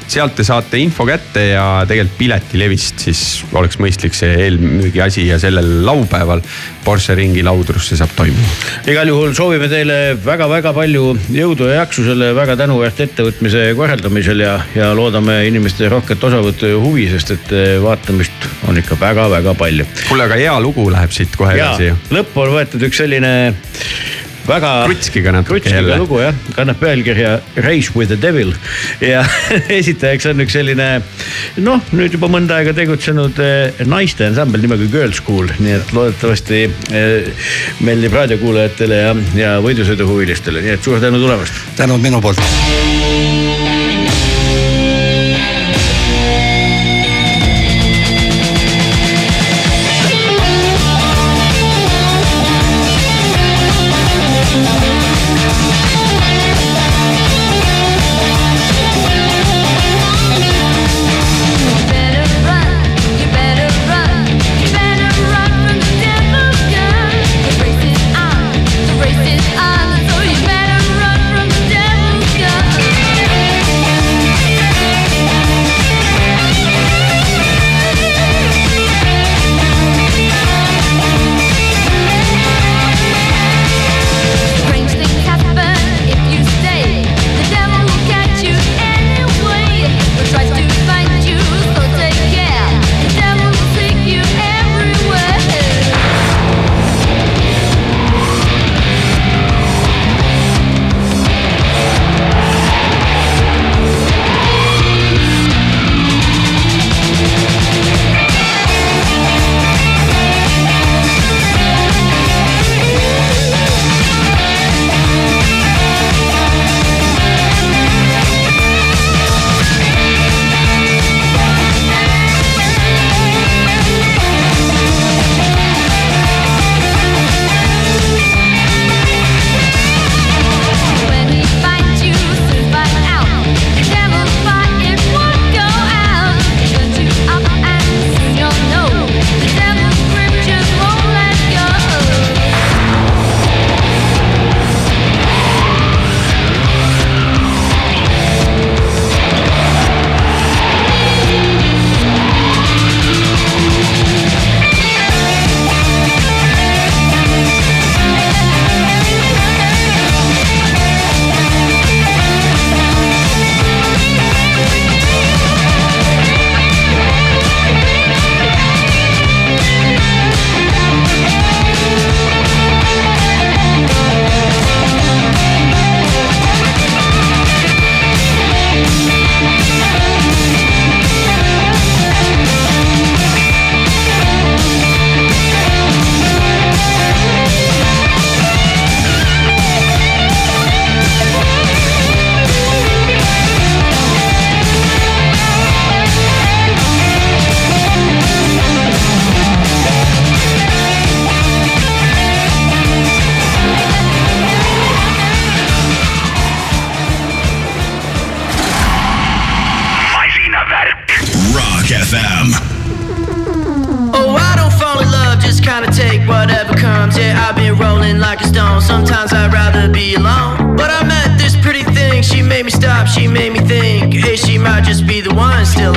[0.07, 3.21] sealt te saate info kätte ja tegelikult piletilevist siis
[3.57, 6.43] oleks mõistlik see eelmüügi asi ja sellel laupäeval
[6.83, 8.47] Porsche ringi laudrusse saab toimuma.
[8.91, 14.57] igal juhul soovime teile väga-väga palju jõudu ja jaksu selle väga tänuväärt ettevõtmise korraldamisel ja,
[14.75, 19.87] ja loodame inimeste rohket osavõttu ja huvi, sest et eh, vaatamist on ikka väga-väga palju.
[20.07, 22.01] kuule, aga hea lugu läheb siit kohe edasi ju.
[22.19, 23.33] lõppu on võetud üks selline
[24.47, 25.97] väga Krutskiga natuke krutskiga jälle.
[26.01, 28.53] lugu jah, kannab pealkirja Race with the devil
[29.01, 29.23] ja
[29.79, 30.89] esitajaks on üks selline
[31.63, 36.63] noh, nüüd juba mõnda aega tegutsenud eh, naiste ansambel nimega Girl School, nii et loodetavasti
[36.65, 37.47] eh,
[37.85, 41.63] meeldib raadiokuulajatele ja, ja võidusõiduhuvilistele, nii et suur tänu tulemast.
[41.79, 42.43] tänud minu poolt.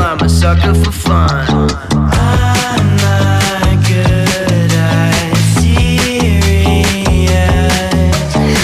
[0.06, 1.46] I'm a sucker for fun.
[1.90, 6.46] I'm not good at serious,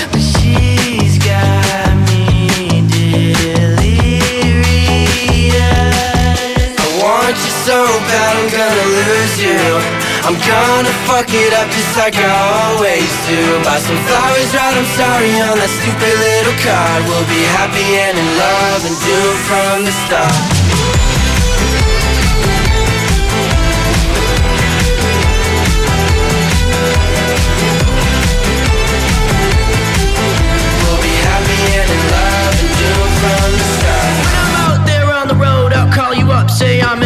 [0.07, 3.59] but she's got me delirious.
[6.79, 9.59] I want you so bad, I'm gonna lose you.
[10.23, 12.31] I'm gonna fuck it up just like I
[12.71, 13.43] always do.
[13.67, 17.03] Buy some flowers, write I'm sorry on that stupid little card.
[17.11, 20.52] We'll be happy and in love and doomed from the start.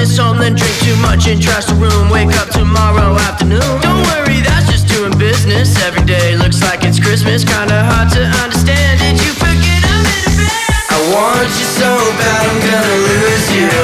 [0.07, 2.11] I home, then drink too much and trash the room.
[2.11, 3.67] Wake up tomorrow afternoon.
[3.83, 5.75] Don't worry, that's just doing business.
[5.83, 9.03] Every day looks like it's Christmas, kinda hard to understand.
[9.03, 10.71] Did you forget I'm in a bed?
[10.95, 11.91] I want you so
[12.23, 13.75] bad, I'm gonna lose you.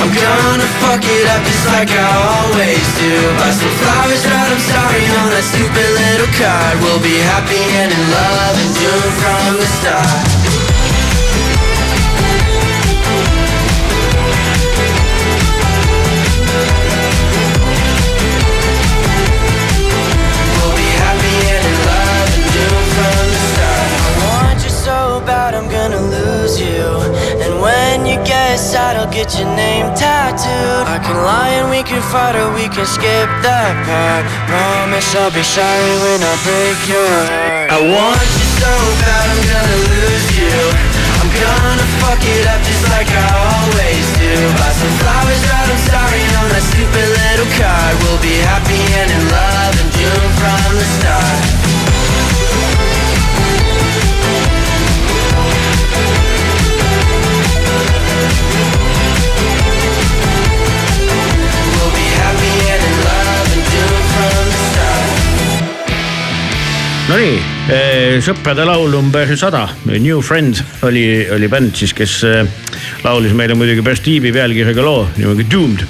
[0.00, 3.12] I'm gonna fuck it up just like I always do.
[3.36, 6.74] Buy some flowers, write I'm sorry on that stupid little card.
[6.80, 10.27] We'll be happy and in love and doomed from the start.
[28.58, 30.82] You I'll get your name tattooed.
[30.90, 34.26] I can lie and we can fight or we can skip that part.
[34.50, 37.70] Promise I'll be sorry when I break your heart.
[37.70, 40.58] I want you so bad, I'm gonna lose you.
[41.22, 44.34] I'm gonna fuck it up just like I always do.
[44.58, 47.94] Buy some flowers, write I'm sorry on that stupid little card.
[48.02, 51.57] We'll be happy and in love in June from the start.
[67.08, 67.38] Nonii,
[68.20, 72.42] sõprade laul number sada, New Friend oli, oli bänd siis, kes eh,
[73.00, 75.86] laulis meile muidugi päris tiibi pealkirjaga loo nimega Doomed.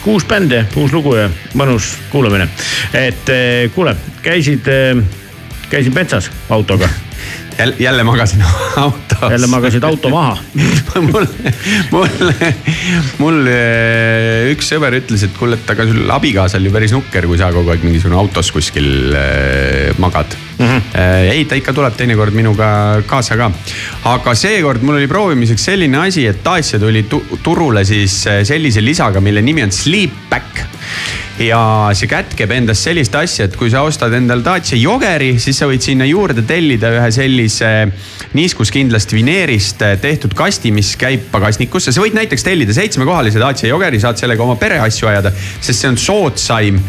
[0.00, 1.26] kuus bändi, uus lugu ja
[1.60, 2.46] mõnus kuulamine.
[2.96, 3.92] et eh, kuule,
[4.24, 4.70] käisid,
[5.68, 6.88] käisid metsas autoga,
[7.58, 8.44] jälle, jälle magasin
[8.86, 9.30] autos.
[9.30, 10.38] jälle magasid auto maha.
[11.12, 11.26] mul,
[11.90, 12.08] mul,
[13.18, 17.36] mul eh, üks sõber ütles, et kuule, et aga sul abikaasal ju päris nukker, kui
[17.36, 20.66] sa kogu aeg mingisugune autos kuskil eh, magad mm.
[20.66, 21.30] -hmm.
[21.32, 23.50] ei, ta ikka tuleb teinekord minuga kaasa ka.
[24.04, 28.84] aga seekord mul oli proovimiseks selline asi, et Dacia tuli tu turule siis eh, sellise
[28.84, 30.64] lisaga, mille nimi on Sleepback
[31.38, 35.66] ja see kätkeb endas sellist asja, et kui sa ostad endale Dacia Jogeri, siis sa
[35.70, 37.72] võid sinna juurde tellida ühe sellise
[38.38, 41.92] niiskuskindlast vineerist tehtud kasti, mis käib pagasnikusse.
[41.92, 45.98] sa võid näiteks tellida seitsmekohalise Dacia Jogeri, saad sellega oma pereasju ajada, sest see on
[45.98, 46.82] soodsaim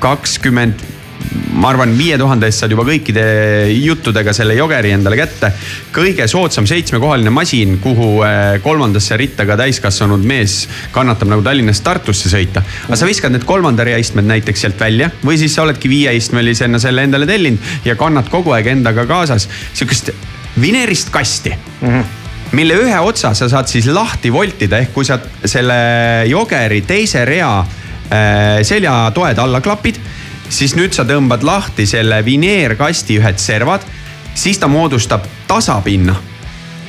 [0.00, 0.99] kakskümmend
[1.30, 3.22] ma arvan, viie tuhande eest saad juba kõikide
[3.70, 5.52] juttudega selle jogeri endale kätte.
[5.94, 10.64] kõige soodsam seitsmekohaline masin, kuhu eh, kolmandasse ritta ka täiskasvanud mees
[10.94, 12.62] kannatab nagu Tallinnast Tartusse sõita.
[12.88, 16.82] aga sa viskad need kolmanda rea istmed näiteks sealt välja või siis sa oledki viieistmelisena
[16.82, 20.10] selle endale tellinud ja kannad kogu aeg endaga kaasas sihukest
[20.60, 21.88] vineerist kasti mm.
[21.88, 22.16] -hmm
[22.50, 25.76] mille ühe otsa sa saad siis lahti voltida, ehk kui sa selle
[26.26, 30.00] jogeri teise rea äh, seljatoed alla klapid,
[30.50, 33.86] siis nüüd sa tõmbad lahti selle vineerkasti ühed servad,
[34.34, 36.16] siis ta moodustab tasapinna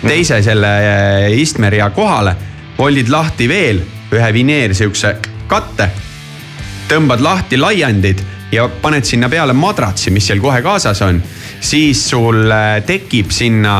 [0.01, 2.35] teise selle äh, istmerea kohale,
[2.77, 3.81] voldid lahti veel
[4.11, 5.15] ühe vineer sihukese
[5.47, 5.89] katte.
[6.89, 11.21] Tõmbad lahti laiendid ja paned sinna peale madratsi, mis seal kohe kaasas on,
[11.61, 13.79] siis sul äh, tekib sinna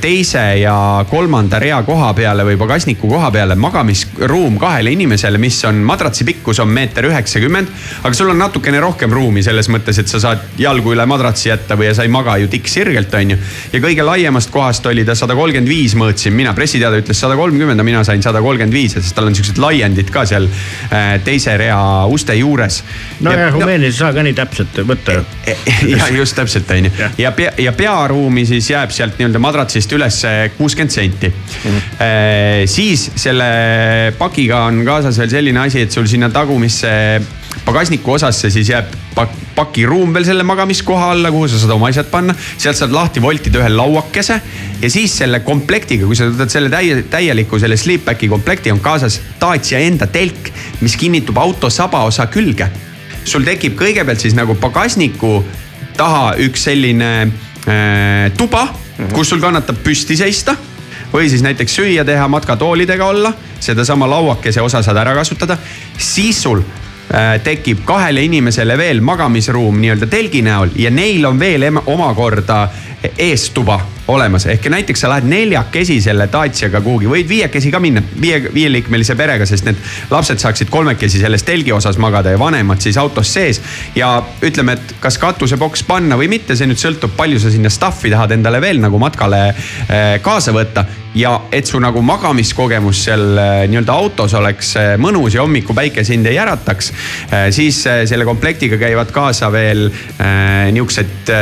[0.00, 5.80] teise ja kolmanda rea koha peale või pagasniku koha peale magamisruum kahele inimesele, mis on
[5.86, 7.68] madratsi pikkus on meeter üheksakümmend.
[8.02, 11.76] aga sul on natukene rohkem ruumi selles mõttes, et sa saad jalgu üle madratsi jätta
[11.78, 13.38] või sa ei maga ju tikksirgelt, onju.
[13.72, 17.80] ja kõige laiemast kohast oli ta sada kolmkümmend viis mõõtsin mina, pressiteade ütles sada kolmkümmend,
[17.80, 21.56] aga mina sain sada kolmkümmend viis, sest tal on siuksed laiendid ka seal äh, teise
[21.56, 21.80] rea
[22.12, 22.82] uste juures.
[23.20, 25.24] no ja, ja Rumeenias ei saa ka nii täpselt võtta ju.
[25.96, 30.20] ja just täpselt onju ja pea ja pearuumi siis jääb sealt nii-öelda madratsist üles
[30.58, 31.64] kuuskümmend senti mm.
[31.70, 32.66] -hmm.
[32.70, 33.48] siis selle
[34.18, 36.92] pakiga on kaasas veel selline asi, et sul sinna tagumisse
[37.64, 42.10] pagasniku osasse siis jääb pak- pakiruum veel selle magamiskoha alla, kuhu sa saad oma asjad
[42.10, 42.34] panna.
[42.58, 44.40] sealt saad lahti voltida ühe lauakese
[44.82, 49.20] ja siis selle komplektiga, kui sa võtad selle täie, täieliku selle sleepbacki komplekti, on kaasas
[49.40, 52.68] Dacia enda telk, mis kinnitub auto sabaosa külge
[53.26, 55.40] sul tekib kõigepealt siis nagu pagasniku
[55.98, 57.10] taha üks selline
[57.66, 58.68] äh, tuba,
[59.12, 60.56] kus sul kannatab püsti seista
[61.12, 65.58] või siis näiteks süüa teha, matkatoolidega olla, sedasama lauakese osa saad ära kasutada,
[65.98, 71.68] siis sul äh, tekib kahele inimesele veel magamisruum nii-öelda telgi näol ja neil on veel
[71.86, 72.68] omakorda
[73.18, 78.38] eestuba olemas, ehk näiteks sa lähed neljakesi selle Daciaga kuhugi, võid viiekesi ka minna, viie,
[78.54, 79.80] viieliikmelise perega, sest need
[80.10, 83.60] lapsed saaksid kolmekesi selles telgi osas magada ja vanemad siis autos sees.
[83.94, 88.12] ja ütleme, et kas katusepoks panna või mitte, see nüüd sõltub, palju sa sinna stuff'i
[88.12, 90.86] tahad endale veel nagu matkale eh, kaasa võtta
[91.16, 96.26] ja et su nagu magamiskogemus seal eh, nii-öelda autos oleks eh, mõnus ja hommikupäike sind
[96.30, 96.92] ei ärataks,
[97.50, 99.88] siis selle komplektiga käivad kaasa veel
[100.76, 101.32] niuksed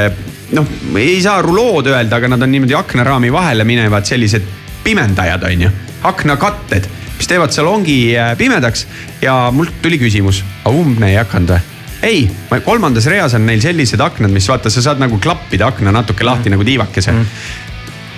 [0.53, 0.69] noh,
[1.01, 4.45] ei saa rulood öelda, aga nad on niimoodi aknaraami vahele minevad sellised
[4.85, 5.71] pimendajad, onju,
[6.05, 6.89] aknakatted,
[7.19, 8.87] mis teevad salongi äh, pimedaks
[9.23, 11.71] ja mult tuli küsimus, aga umbne ei hakanud või?
[12.05, 12.25] ei,
[12.65, 16.51] kolmandas reas on neil sellised aknad, mis vaata, sa saad nagu klappida akna natuke lahti
[16.51, 16.57] mm.
[16.57, 17.31] nagu tiivakese mm..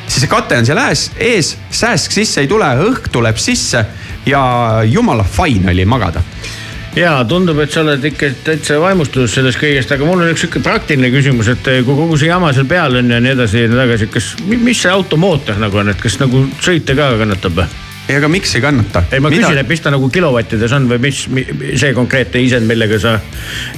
[0.08, 3.84] siis see kate on seal ees, ees, sääsk sisse ei tule, õhk tuleb sisse
[4.26, 4.42] ja
[4.90, 6.24] jumala fine oli magada
[6.96, 10.62] ja tundub, et sa oled ikka täitsa vaimustuses sellest kõigest, aga mul on üks sihuke
[10.64, 13.82] praktiline küsimus, et kui kogu see jama seal peal on ja nii edasi ja nii
[13.82, 17.68] tagasi, kas, mis see auto mootor nagu on, et kas nagu sõita ka kannatab või?
[18.06, 19.02] ei, aga miks ei kannata?
[19.10, 21.44] ei, ma küsin, et mis ta nagu kilovattides on või mis mi,
[21.74, 23.16] see konkreetne isend, millega sa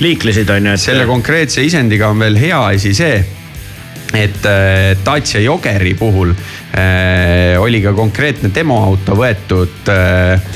[0.04, 0.84] liiklesid, on ju, et.
[0.84, 3.18] selle konkreetse isendiga on veel hea asi see,
[4.16, 10.52] et äh, Dacia Jogeri puhul äh, oli ka konkreetne demoauto võetud äh,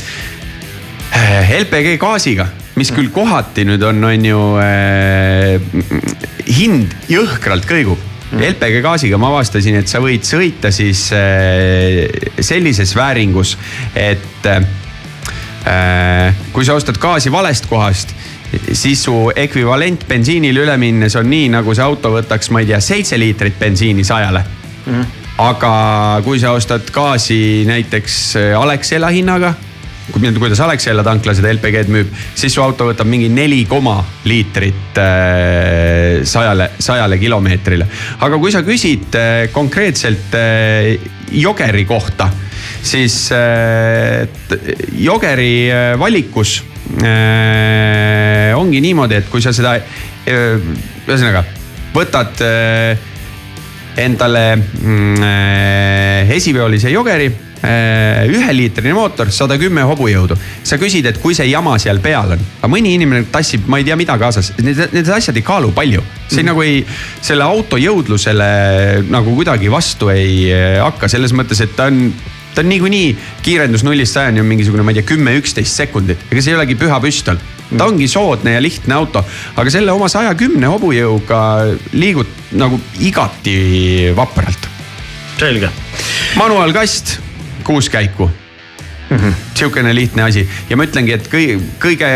[1.40, 5.60] LPG gaasiga mis küll kohati nüüd on, on ju äh,
[6.48, 8.08] hind jõhkralt kõigub.
[8.32, 12.08] LPG gaasiga ma avastasin, et sa võid sõita siis äh,
[12.40, 13.58] sellises vääringus,
[13.94, 14.48] et
[16.52, 18.10] kui sa ostad gaasi valest kohast
[18.74, 22.80] siis su ekvivalent bensiinile üle minnes on nii, nagu see auto võtaks, ma ei tea,
[22.82, 24.42] seitse liitrit bensiini sajale
[24.90, 25.04] mm..
[25.44, 25.70] aga
[26.26, 28.18] kui sa ostad gaasi näiteks
[28.58, 29.54] Alexela hinnaga,
[30.10, 36.22] kuidas Alexela tankla seda LPG-d müüb, siis su auto võtab mingi neli koma liitrit äh,
[36.28, 37.86] sajale, sajale kilomeetrile.
[38.20, 40.96] aga kui sa küsid äh, konkreetselt äh,
[41.32, 42.28] jogeri kohta,
[42.82, 43.30] siis
[44.98, 46.58] jogeri valikus
[48.58, 49.76] ongi niimoodi, et kui sa seda
[50.26, 51.44] ühesõnaga
[51.94, 52.42] võtad
[54.00, 60.36] endale mm, äh, esiveolise jogeri äh, üheliitrine mootor, sada kümme hobujõudu.
[60.64, 63.86] sa küsid, et kui see jama seal peal on, aga mõni inimene tassib, ma ei
[63.88, 66.02] tea, mida kaasas, need, need asjad ei kaalu palju.
[66.28, 66.50] see mm.
[66.50, 66.84] nagu ei,
[67.20, 68.52] selle auto jõudlusele
[69.10, 72.06] nagu kuidagi vastu ei äh, hakka, selles mõttes, et ta on
[72.52, 76.42] ta on niikuinii kiirendus nullist sajani on mingisugune, ma ei tea, kümme, üksteist sekundit, ega
[76.44, 77.40] see ei olegi püha püstol.
[77.78, 79.24] Ta ongi soodne ja lihtne auto,
[79.56, 81.40] aga selle oma saja kümne hobujõuga
[81.92, 84.68] liigud nagu igati vapralt.
[85.38, 85.70] selge.
[86.36, 87.18] manuaalkast,
[87.64, 88.30] kuus käiku
[89.10, 89.32] mm -hmm.
[89.54, 92.10] sihukene lihtne asi ja ma ütlengi, et kõige, kõige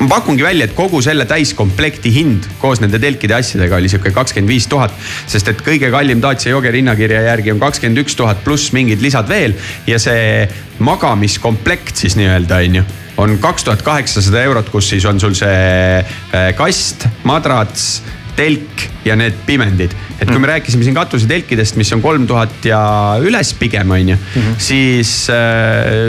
[0.00, 4.48] ma pakungi välja, et kogu selle täiskomplekti hind koos nende telkide asjadega oli sihuke kakskümmend
[4.48, 4.94] viis tuhat.
[5.28, 9.28] sest et kõige kallim Dacia Jogeri hinnakirja järgi on kakskümmend üks tuhat pluss mingid lisad
[9.28, 10.48] veel ja see
[10.80, 12.86] magamiskomplekt siis nii-öelda on ju
[13.20, 18.00] on kaks tuhat kaheksasada eurot, kus siis on sul see äh, kast, madrats
[18.38, 19.92] telk ja need pimendid.
[20.20, 22.80] et kui me rääkisime siin katusetelkidest, mis on kolm tuhat ja
[23.20, 24.16] üles pigem on ju,
[24.60, 26.08] siis äh,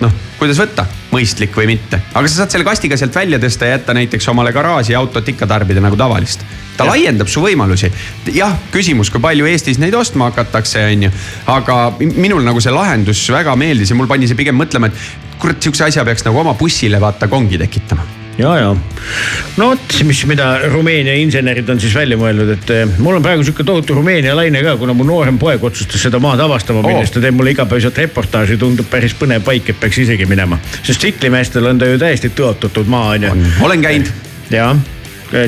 [0.00, 3.78] noh, kuidas võtta, mõistlik või mitte, aga sa saad selle kastiga sealt välja tõsta ja
[3.78, 6.44] jätta näiteks omale garaaži autot ikka tarbida nagu tavalist.
[6.76, 6.92] ta ja.
[6.92, 7.90] laiendab su võimalusi.
[8.34, 11.10] jah, küsimus, kui palju Eestis neid ostma hakatakse, on ju,
[11.46, 15.38] aga mi- minul nagu see lahendus väga meeldis ja mul pani see pigem mõtlema, et
[15.40, 18.70] kurat, sihukese asja peaks nagu oma bussile vaata kongi tekitama ja, ja
[19.60, 23.44] no vot, mis, mida Rumeenia insenerid on siis välja mõelnud, et eh, mul on praegu
[23.46, 26.96] sihuke tohutu Rumeenia laine ka, kuna mu noorem poeg otsustas seda maad avastama Oo.
[27.04, 30.58] siis ta teeb mulle igapäevaselt reportaaži, tundub päris põnev paik, et peaks isegi minema.
[30.82, 33.38] sest tsiklimeestel on ta ju täiesti tõotatud maa on ju.
[33.66, 34.12] olen käinud.
[34.50, 34.74] jaa,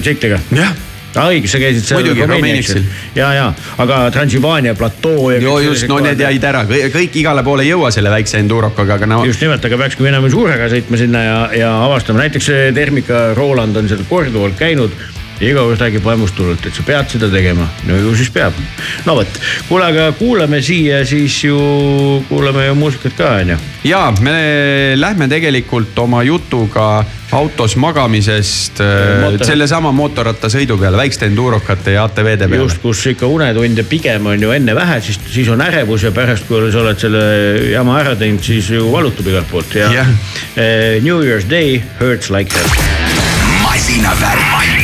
[0.00, 0.40] tsikliga.
[0.56, 0.74] jah,
[1.14, 2.84] aa õige, sa käisid seal Muidugi, Rumeeniaksil..
[3.18, 3.46] ja, ja,
[3.84, 8.12] aga Transilvaania platoo joo just, no need jäid ära, kõik igale poole ei jõua selle
[8.12, 12.24] väikse endurokaga, aga no just nimelt, aga peakski minema suurega sõitma sinna ja, ja avastama,
[12.24, 14.96] näiteks Termika Roland on seal korduvalt käinud
[15.42, 17.66] ja iga kord räägib vaimustulelt, et sa pead seda tegema.
[17.88, 18.56] no ju siis peab.
[19.06, 21.58] no vot, kuule, aga kuulame siia siis ju,
[22.28, 23.58] kuulame ju muusikat ka onju.
[23.84, 24.36] ja me
[24.96, 32.48] lähme tegelikult oma jutuga autos magamisest äh, Mootor- sellesama mootorrattasõidu peale, väikeste endurokate ja ATV-de
[32.48, 36.12] peale just, kus ikka unetunde pigem on ju enne vähe, siis, siis on ärevus ja
[36.12, 37.22] pärast, kui sa oled selle
[37.72, 40.12] jama ära teinud, siis ju valutab igalt poolt ja Jah.
[40.56, 42.68] eh, New Year's Day hurts like hell.
[43.62, 44.81] masinavärk,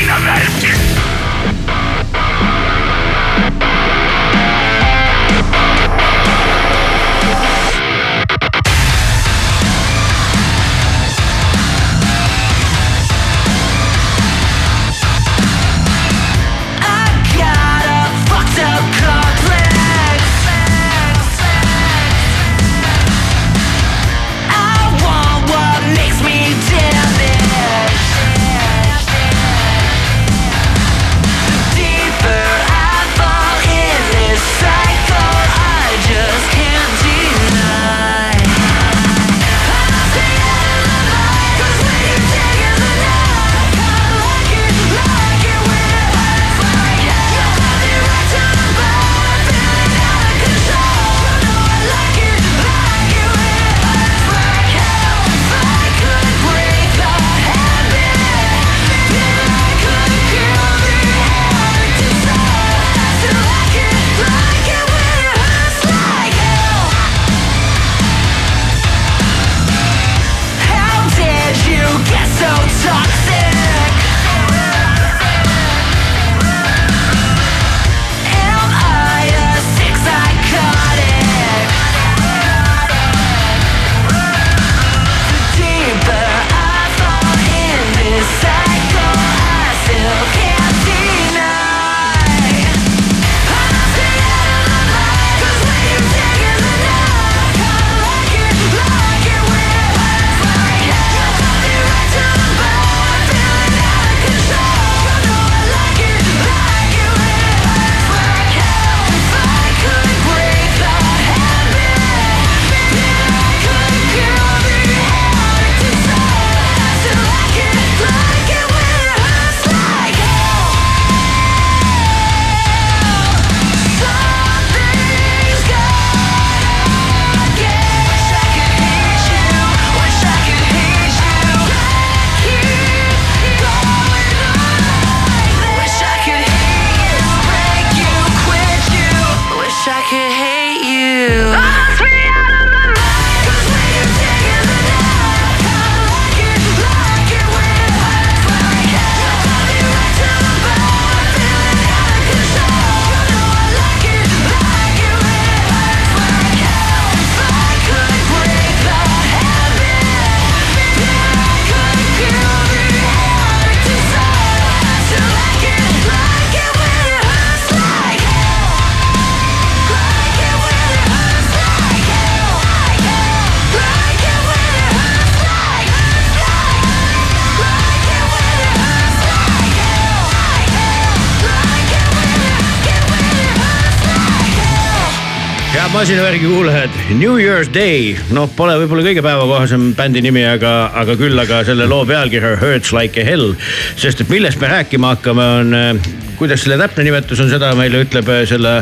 [186.09, 191.37] masinavärgi kuulajad, New Year's Day, noh, pole võib-olla kõige päevakohasem bändi nimi, aga, aga küll
[191.37, 193.53] aga selle loo pealkiri Hurts like a hell.
[193.93, 196.01] sest et millest me rääkima hakkame, on äh,
[196.39, 198.75] kuidas selle täpne nimetus on, seda meile ütleb äh, selle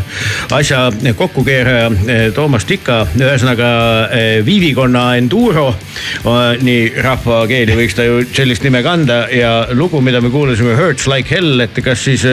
[0.54, 0.86] asja
[1.16, 3.02] kokkukeeraja äh, Toomas Tika.
[3.16, 3.66] ühesõnaga
[4.46, 5.68] viivikonna enduro,
[6.62, 11.32] nii rahvakeeli võiks ta ju sellist nime kanda ja lugu, mida me kuulasime, Hurts like
[11.34, 12.24] hell, et kas siis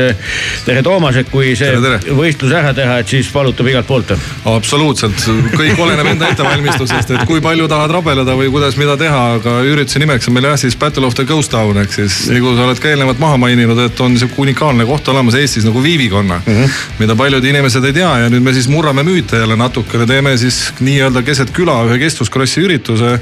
[0.65, 2.15] tere, Toomas, et kui see Tere, tere.
[2.17, 4.13] võistlus ära teha, et siis valutab igalt poolt
[4.49, 9.55] absoluutselt, kõik oleneb enda ettevalmistusest, et kui palju tahad rabeleda või kuidas, mida teha, aga
[9.67, 12.67] ürituse nimeks on meil jah siis Battle of the Ghost Town ehk siis nagu sa
[12.67, 16.53] oled ka eelnevalt maha maininud, et on sihuke unikaalne koht olemas Eestis nagu Viivikonna mm.
[16.53, 16.79] -hmm.
[16.99, 20.73] mida paljud inimesed ei tea ja nüüd me siis murrame müüte jälle natukene, teeme siis
[20.79, 23.19] nii-öelda keset küla ühe kestvuskrossi ürituse.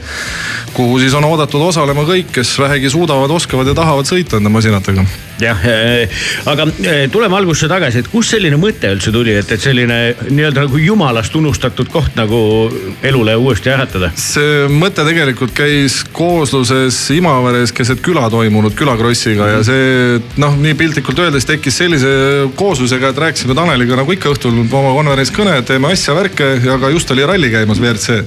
[0.74, 5.06] kuhu siis on oodatud osalema kõik, kes vähegi suudavad, oskavad ja tahavad sõita enda masinatega
[5.42, 5.64] jah,
[6.50, 9.98] aga eh, tuleme algusesse tagasi, et kust selline mõte üldse tuli, et, et selline
[10.30, 12.42] nii-öelda nagu jumalast unustatud koht nagu
[13.08, 14.12] elule uuesti äratada?
[14.20, 21.24] see mõte tegelikult käis koosluses Imaveres keset küla toimunud külakrossiga ja see noh, nii piltlikult
[21.26, 22.12] öeldes tekkis sellise
[22.60, 26.92] kooslusega, et rääkisime Taneliga nagu ikka õhtul oma konverentsis kõne, teeme asja, värke ja ka
[26.94, 28.22] just oli ralli käimas WRC.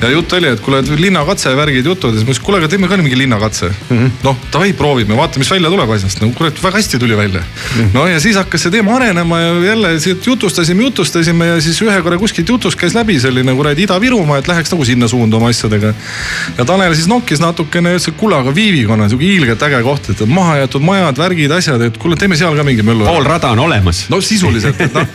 [0.00, 2.90] ja jutt oli, et kuule, linnakatse värgid jutud ja siis ma ütlesin, kuule, aga teeme
[2.90, 3.96] ka mingi linnakatse mm.
[3.96, 4.10] -hmm.
[4.26, 7.80] noh, davai, proovime, vaata, mis välja tuleb asjast, no kurat, väga hästi tuli välja mm.
[7.80, 7.94] -hmm.
[7.94, 12.02] no ja siis hakkas see teema arenema ja jälle siit jutustasime, jutustasime ja siis ühe
[12.02, 15.94] korra kuskilt jutust käis läbi selline kuradi Ida-Virumaa, et läheks nagu sinna suunda oma asjadega.
[16.58, 20.10] ja Tanel siis nokkis natukene ja ütles, et kuule, aga Viivikonna sihuke hiilgelt äge koht,
[20.10, 23.06] et mahajäetud majad, värgid, asjad, et kuule, teeme seal ka mingi möllu.
[23.06, 24.04] pool rada on olemas.
[24.12, 25.06] no sisuliselt, et noh,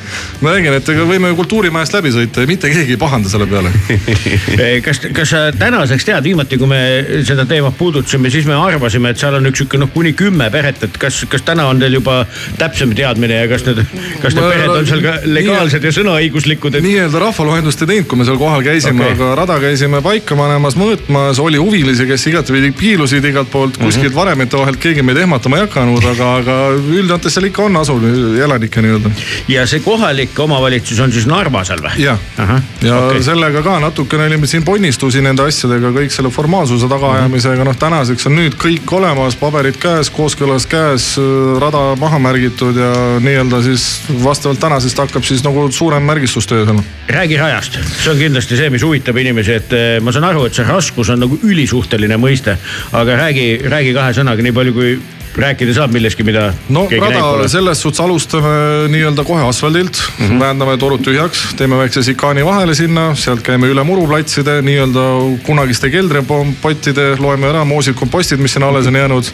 [0.41, 3.73] ma räägin, et võime ju kultuurimajast läbi sõita ja mitte keegi ei pahanda selle peale.
[4.85, 6.79] Kas, kas sa tänaseks tead, viimati kui me
[7.25, 10.81] seda teemat puudutasime, siis me arvasime, et seal on üks sihuke noh, kuni kümme peret,
[10.85, 12.21] et kas, kas täna on teil juba
[12.59, 13.81] täpsem teadmine ja kas need,
[14.21, 18.19] kas need pered on seal ka legaalsed ja sõnaõiguslikud, et nii-öelda rahvaloendust ei teinud, kui
[18.19, 22.71] me seal kohal käisime okay., aga rada käisime paika panemas, mõõtmas, oli huvilisi, kes igatepidi
[22.77, 27.49] piilusid igalt poolt kuskilt varemete vahelt, keegi meid ehmatama ei hakanud, aga, aga üldjoontes seal
[27.49, 28.03] ikka on asul
[28.41, 29.11] elanikke nii-öelda.
[29.47, 32.03] ja see kohalik omavalitsus on siis Narva seal või?
[32.03, 32.91] jah, ja okei.
[32.91, 33.23] okay.
[33.23, 38.37] sellega ka natukene olime siin ponnistusi nende asjadega, kõik selle formaalsuse tagaajamisega, noh tänaseks on
[38.39, 41.13] nüüd kõik olemas, paberid käes, kooskõlas käes,
[41.61, 42.91] rada maha märgitud ja
[43.23, 43.87] nii-öelda siis
[44.23, 46.81] vastavalt tänasest hakkab siis nagu suurem märgistustöö seal.
[47.09, 50.57] räägi rajast, see on kindlasti see, mis huvitab inimesi, et eh, ma saan aru, et
[50.57, 52.57] see raskus on nagu ülisuhteline mõiste,
[52.95, 54.97] aga räägi, räägi kahe sõnaga, nii palju kui
[55.37, 58.51] rääkida saab millestki, mida no rada selles suhtes alustame
[58.91, 60.25] nii-öelda kohe asfaldilt mm.
[60.25, 60.39] -hmm.
[60.39, 65.05] vähendame torud tühjaks, teeme väikse sikaani vahele sinna, sealt käime üle muruplatside nii-öelda
[65.43, 69.31] kunagiste keldripottide, loeme ära moosid, kompostid, mis sinna alles on jäänud.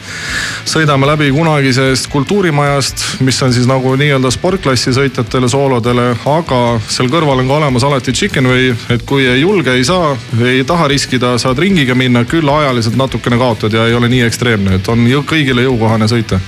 [0.66, 7.43] sõidame läbi kunagisest kultuurimajast, mis on siis nagu nii-öelda sportklassi sõitjatele, soolodele, aga seal kõrval
[7.43, 11.38] on ka olemas alati chicken way, et kui ei julge, ei saa, ei taha riskida,
[11.38, 15.62] saad ringiga minna, küll ajaliselt natukene kaotad ja ei ole nii ekstreemne, et on kõigile
[15.62, 16.39] jõukohane sõita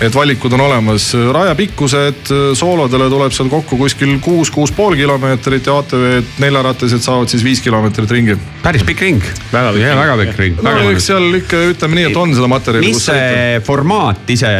[0.00, 5.68] et valikud on olemas, raja pikkused soolodele tuleb seal kokku kuskil kuus, kuus pool kilomeetrit
[5.68, 8.36] ja ATV-d neljaratased saavad siis viis kilomeetrit ringi.
[8.62, 9.28] päris pikk ring.
[9.52, 10.64] Väga pikk väga pikk ring.
[10.64, 12.90] no eks seal ikka ütleme nii, et on seda materjali.
[12.90, 14.50] mis see formaat ise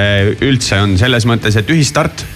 [0.45, 2.27] üldse on selles mõttes, et ühistart,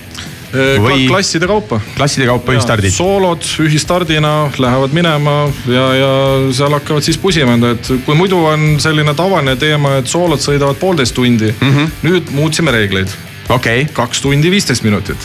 [0.83, 1.81] või- klasside kaupa.
[1.97, 2.95] klasside kaupa ühistardid?
[2.95, 5.37] soolod ühistardina lähevad minema
[5.71, 6.13] ja, ja
[6.57, 10.79] seal hakkavad siis pusima enda, et kui muidu on selline tavaline teema, et soolod sõidavad
[10.81, 11.73] poolteist tundi mm.
[11.73, 11.97] -hmm.
[12.09, 13.13] nüüd muutsime reegleid,
[13.49, 15.19] okei okay., kaks tundi viisteist minutit.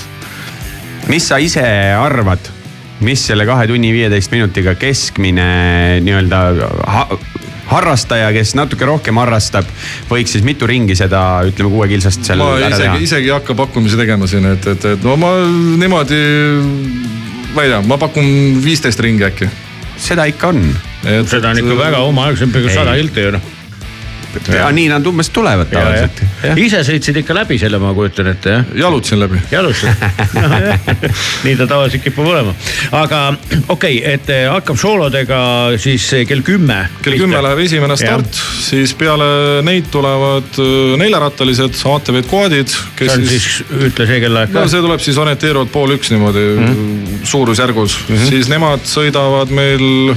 [1.08, 1.66] mis sa ise
[1.98, 2.52] arvad,
[3.02, 5.48] mis selle kahe tunni viieteist minutiga keskmine
[6.06, 6.42] nii-öelda
[7.72, 9.68] harrastaja, kes natuke rohkem harrastab,
[10.10, 13.56] võiks siis mitu ringi seda, ütleme, kuuekilsast seal ma ära teha isegi, isegi ei hakka
[13.64, 15.34] pakkumisi tegema siin, et, et, et no ma
[15.82, 16.22] niimoodi,
[17.56, 19.50] ma ei tea, ma pakun viisteist ringi äkki.
[20.02, 20.62] seda ikka on.
[21.30, 22.06] seda on ikka väga
[22.70, 22.78] Ei.
[22.82, 23.50] sada kilti ju noh.
[24.56, 26.22] Ja nii nad umbes tulevad tavaliselt.
[26.56, 28.72] ise sõitsid ikka läbi selle, ma kujutan ette jah?
[28.84, 29.42] jalutasin läbi.
[29.52, 29.90] jalutasid
[31.46, 32.54] nii ta tavaliselt kipub olema,
[32.98, 33.22] aga
[33.68, 35.42] okei okay,, et eh, hakkab soolodega
[35.82, 36.80] siis eh, kell kümme.
[37.02, 43.16] kell kümme läheb esimene start, siis peale neid tulevad öö, neljarattalised ATV-d quad'id, see kes
[43.16, 44.72] on siis siis, ütle see kellaaeg no ka.
[44.72, 47.26] see tuleb siis orienteeruvalt pool üks niimoodi mm -hmm.
[47.34, 48.30] suurusjärgus mm, -hmm.
[48.30, 50.16] siis nemad sõidavad meil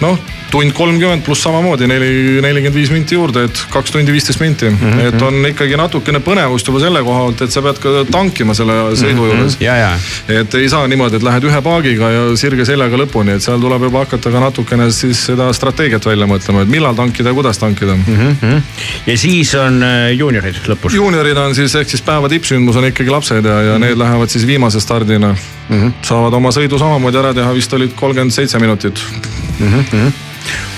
[0.00, 0.18] noh,
[0.52, 2.10] tund kolmkümmend pluss samamoodi neli,
[2.44, 4.78] nelikümmend viis minti juurde, et kaks tundi viisteist minti mm.
[4.82, 5.06] -hmm.
[5.08, 8.76] et on ikkagi natukene põnevust juba selle koha pealt, et sa pead ka tankima selle
[8.98, 9.56] sõidu juures.
[9.60, 9.92] ja, ja
[10.28, 13.86] et ei saa niimoodi, et lähed ühe paagiga ja sirge seljaga lõpuni, et seal tuleb
[13.88, 17.96] juba hakata ka natukene siis seda strateegiat välja mõtlema, et millal tankida ja kuidas tankida
[17.96, 18.34] mm.
[18.42, 18.60] -hmm.
[19.06, 20.96] ja siis on äh, juuniorid lõpus.
[20.98, 24.46] juuniorid on siis ehk siis päeva tippsündmus on ikkagi lapsed ja, ja need lähevad siis
[24.46, 25.80] viimase stardina mm.
[25.80, 25.92] -hmm.
[26.02, 29.00] saavad oma sõidu samamoodi ära teha, vist olid kolmkümmend seitse minutit.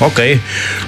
[0.00, 0.40] Okei okay.,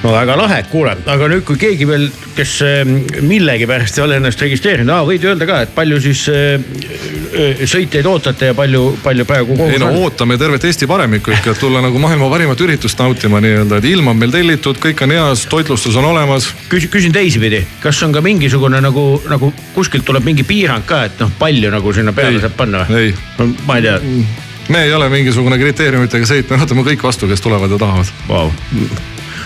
[0.02, 2.80] no väga lahe, kuule, aga nüüd, kui keegi veel, kes äh,
[3.22, 8.50] millegipärast ei ole ennast registreerinud, võid öelda ka, et palju siis äh, äh, sõitjaid ootate
[8.50, 12.30] ja palju, palju praegu ei no ootame tervet Eesti paremikku ikka, et tulla nagu maailma
[12.32, 16.50] parimat üritust nautima nii-öelda, et ilm on meil tellitud, kõik on heas, toitlustus on olemas.
[16.70, 21.22] küsin, küsin teisipidi, kas on ka mingisugune nagu, nagu kuskilt tuleb mingi piirang ka, et
[21.22, 22.44] noh, palju nagu sinna peale Ei.
[22.44, 23.06] saab panna või?
[23.06, 24.00] ei, no ma ei tea,
[24.68, 28.10] me ei ole mingisugune kriteeriumitega sõit, me võtame kõik vastu, kes tulevad ja tahavad.
[28.28, 28.48] vau.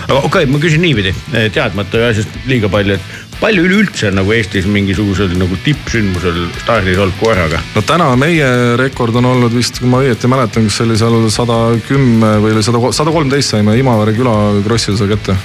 [0.07, 1.13] aga okei okay,, ma küsin niipidi,
[1.53, 7.17] teadmata asjast liiga palju, et palju üleüldse on nagu Eestis mingisugusel nagu tippsündmusel stardis olnud
[7.21, 7.61] korraga?
[7.75, 8.51] no täna meie
[8.81, 12.61] rekord on olnud vist, kui ma õieti mäletan, kas see oli seal sada kümme või
[12.65, 15.37] sada, sada kolmteist saime Imavere küla krossil seda kätte.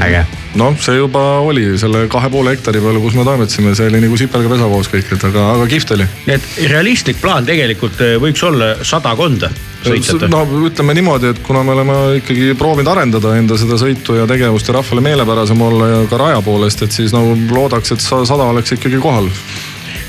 [0.00, 0.24] äge.
[0.60, 4.16] noh, see juba oli selle kahe poole hektari peale, kus me toimetasime, see oli nagu
[4.18, 6.06] sipelga pesavoos kõik, et aga, aga kihvt oli.
[6.26, 9.50] nii et realistlik plaan tegelikult eh, võiks olla sadakonda
[9.84, 10.26] sõitjat.
[10.32, 14.68] no ütleme niimoodi, et kuna me oleme ikkagi proovinud arendada enda seda sõitu ja tegevust
[14.68, 18.50] ja rahvale meelepärasem olla ja ka raja poolest, et siis nagu loodaks, et sa- sada
[18.52, 19.30] oleks ikkagi kohal.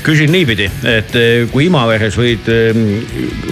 [0.02, 2.78] Küsin niipidi, et eh, kui Imaveres võid eh,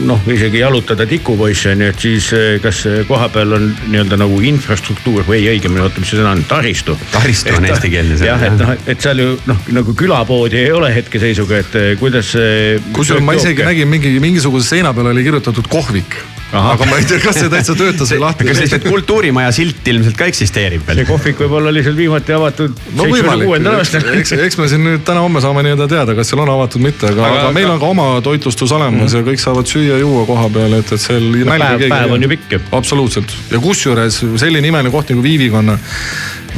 [0.06, 5.26] noh, isegi jalutada tikupoisse on ju, et siis eh, kas kohapeal on nii-öelda nagu infrastruktuur
[5.28, 6.96] või õigemini, oota, mis see sõna on, taristu.
[7.14, 10.92] Taristu on eestikeelne sõna, jah, et noh, et seal ju noh, nagu külapoodi ei ole
[10.94, 12.78] hetkeseisuga, et kuidas see.
[12.96, 16.18] kusjuures ma isegi nägin mingi, mingisuguse seina peale oli kirjutatud kohvik.
[16.50, 18.46] Aga ma ei tea, kas see täitsa töötas või lahti.
[18.48, 21.06] kas lihtsalt kultuurimaja silt ilmselt ka eksisteerib veel see?
[21.06, 24.08] kohvik võib olla lihtsalt viimati avatud no seitsmekümne kuuendal, aastal.
[24.18, 27.22] eks, eks me siin nüüd täna-homme saame nii-öelda teada, kas seal on avatud, mitte, aga,
[27.28, 30.90] Aga- aga, meil on ka oma toitlustus olemas ja kõik saavad süüa-juua koha peal, et,
[30.96, 32.62] et seal nälga päev- keegi päev ei on ju pikk ju.
[32.80, 35.78] absoluutselt ja kusjuures selline imeline koht nagu Viivikonna,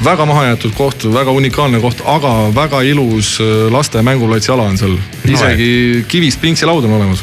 [0.05, 4.97] väga mahajäetud koht, väga unikaalne koht, aga väga ilus äh, laste mängulats jala on seal.
[5.29, 7.21] isegi kivist pingsilaud on olemas.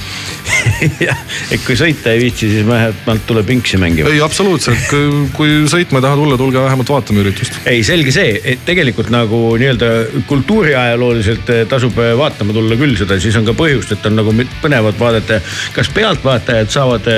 [1.54, 4.12] et kui sõita ei viitsi, siis vähemalt tuleb pingsi mängima.
[4.12, 4.94] ei, absoluutselt,
[5.36, 7.60] kui sõitma ei taha tulla, tulge vähemalt vaatame üritust.
[7.70, 9.92] ei, selge see, et tegelikult nagu nii-öelda
[10.30, 14.34] kultuuriajalooliselt eh, tasub eh, vaatama tulla küll seda, siis on ka põhjust, et on nagu
[14.64, 15.40] põnevat vaadata.
[15.76, 17.10] kas pealtvaatajad saavad,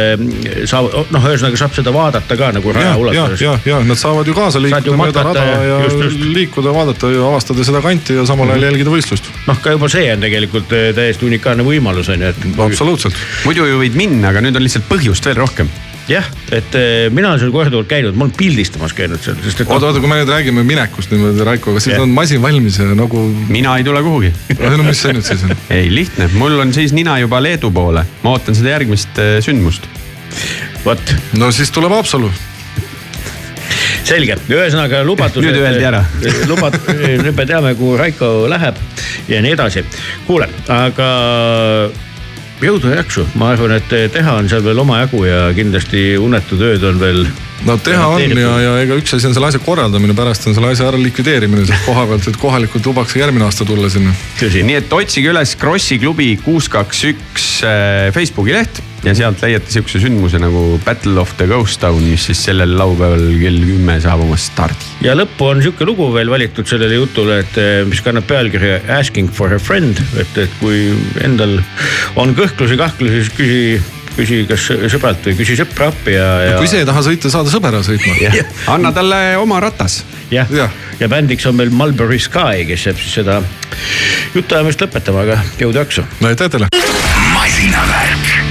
[0.69, 3.45] saavad, noh, ühesõnaga saab seda vaadata ka nagu raja ja, ja, ulatuses.
[3.45, 6.25] ja, ja nad saavad ju kaasa liikuda mööda rada ja- just, just.
[6.35, 9.29] liikuda, vaadata ja avastada seda kanti ja samal ajal jälgida võistlust.
[9.47, 12.47] noh, ka juba see on tegelikult eh, täiesti unikaalne võimalus on ju, et.
[12.67, 13.20] absoluutselt.
[13.45, 15.69] Muidu ju võid minna, aga nüüd on lihtsalt põhjust veel rohkem.
[16.11, 19.69] jah, et eh, mina olen seal korduvalt käinud, ma olen pildistamas käinud seal, sest et
[19.69, 22.03] noh, oota, oota, kui me nüüd räägime minekust niimoodi, Raiko, kas siis Jah.
[22.03, 23.21] on masin valmis ja nagu,
[23.53, 24.33] mina ei tule kuhugi.
[24.59, 25.55] no mis see nüüd siis on?
[25.77, 29.87] ei, lihtne, mul on siis nina juba Leedu poole, ma ootan seda järgmist äh, sündmust.
[30.85, 32.31] vot no siis tuleb Haapsalu.
[34.11, 35.45] selge, ühesõnaga lubatud.
[35.45, 36.01] Nüüd öeldi ära.
[36.49, 36.81] lubat-,
[37.23, 38.81] nüüd me teame, kuhu Raiko läheb
[39.31, 39.85] ja nii edasi.
[40.27, 41.11] kuule, aga
[42.61, 46.83] jõudu ja jaksu, ma arvan, et teha on seal veel omajagu ja kindlasti unetud ööd
[46.87, 47.25] on veel.
[47.67, 50.71] No teha on ja, ja ega üks asi on selle asja korraldamine, pärast on selle
[50.73, 54.13] asja ära likvideerimine sealt koha pealt, et kohalikud lubaks ka järgmine aasta tulla sinna.
[54.39, 57.51] tõsi, nii et otsige üles Krossi klubi kuus, kaks, üks
[58.15, 62.43] Facebooki leht ja sealt leiate sihukese sündmuse nagu Battle of the Ghost Town, mis siis
[62.45, 64.91] sellel laupäeval kell kümme saab oma stardi.
[65.05, 69.31] ja lõppu on sihuke lugu veel valitud sellele jutule, et eh, mis kannab pealkirja Asking
[69.33, 70.91] for a friend, et, et kui
[71.25, 71.57] endal
[72.21, 73.63] on kõhklusi-kahtlusi, siis küsi,
[74.15, 76.53] küsi kas sõbralt või küsi sõpra appi ja, ja.
[76.59, 78.31] kui ise ei taha sõita, saada sõbera sõitma.
[78.75, 80.01] anna talle oma ratas.
[80.31, 83.41] jah Jah., ja bändiks on meil Mulberry Sky, kes jääb siis seda
[84.35, 86.07] jutuajamist lõpetama, aga jõudu jaksu.
[86.21, 86.71] no aitäh teile.
[87.33, 88.50] masinavärk.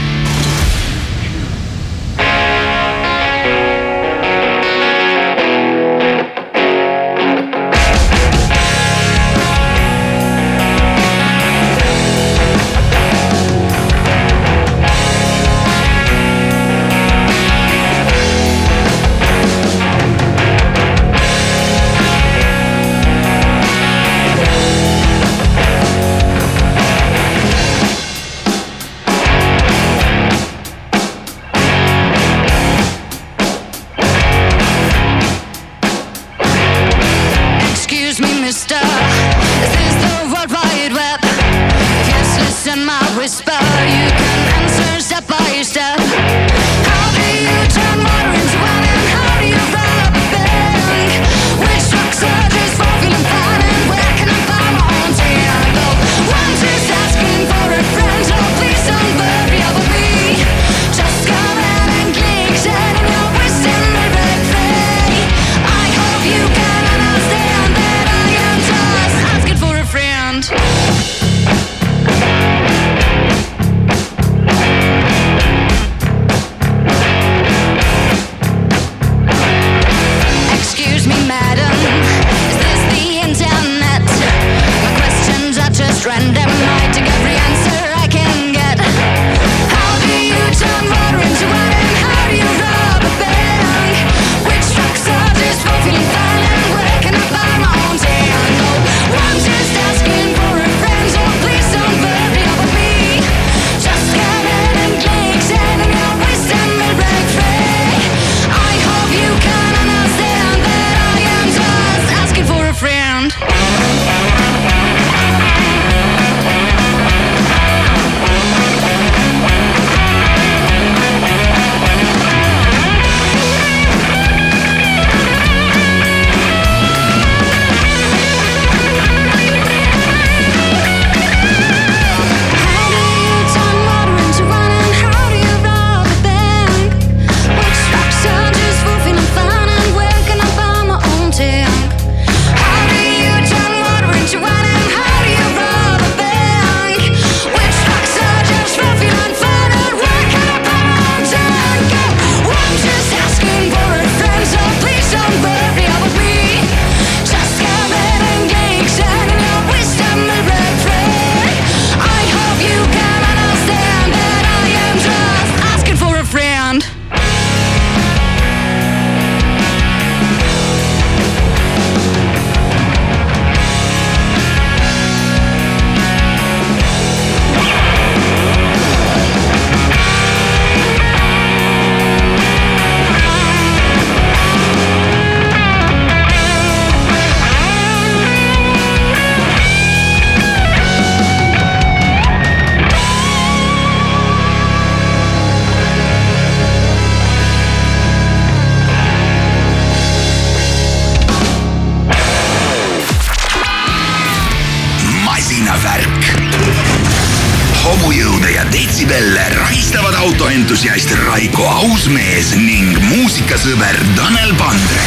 [209.21, 215.05] jälle rahistavad autoentusiast Raiko Ausmees ning muusikasõber Tanel Pandre.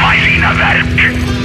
[0.00, 1.41] masinavärk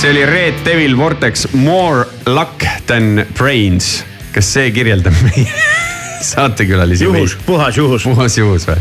[0.00, 4.04] see oli Red Devil Vortex More Luck Than Brains.
[4.32, 5.50] kas see kirjeldab meie
[6.30, 7.04] saatekülalisi?
[7.04, 8.06] juhus, puhas juhus.
[8.08, 8.80] puhas juhus või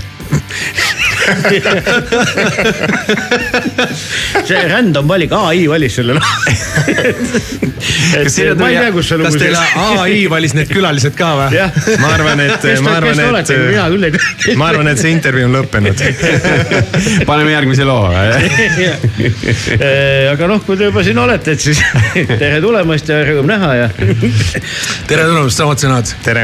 [4.50, 6.28] see random valik, ai valis selle noh
[7.80, 8.76] kas teile tuli,
[9.24, 9.60] kas teile
[10.00, 11.50] ai valis need külalised ka või?
[12.02, 13.50] ma arvan, et, ma arvan, et,
[14.60, 15.98] ma arvan, et see intervjuu on lõppenud.
[17.30, 18.06] paneme järgmise loo.
[18.14, 18.22] Äh,
[20.32, 21.80] aga noh, kui te juba siin olete, et siis
[22.42, 23.88] tere tulemast ja rõõm näha ja.
[25.10, 26.08] tere tulemast, samad sõnad.
[26.26, 26.44] tere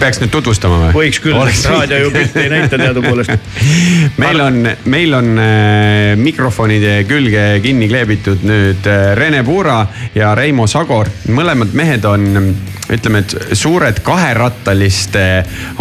[0.00, 0.92] peaks nüüd tutvustama või?
[0.96, 3.52] võiks küll, raadio ju pilti ei näita teadupoolest.
[4.22, 4.58] meil on,
[4.92, 9.80] meil on äh, mikrofonide külge kinni kleebitud nüüd äh, Rene Puura
[10.14, 11.10] ja Reimo Sagor.
[11.28, 12.52] mõlemad mehed on,
[12.92, 15.26] ütleme, et suured kaherattaliste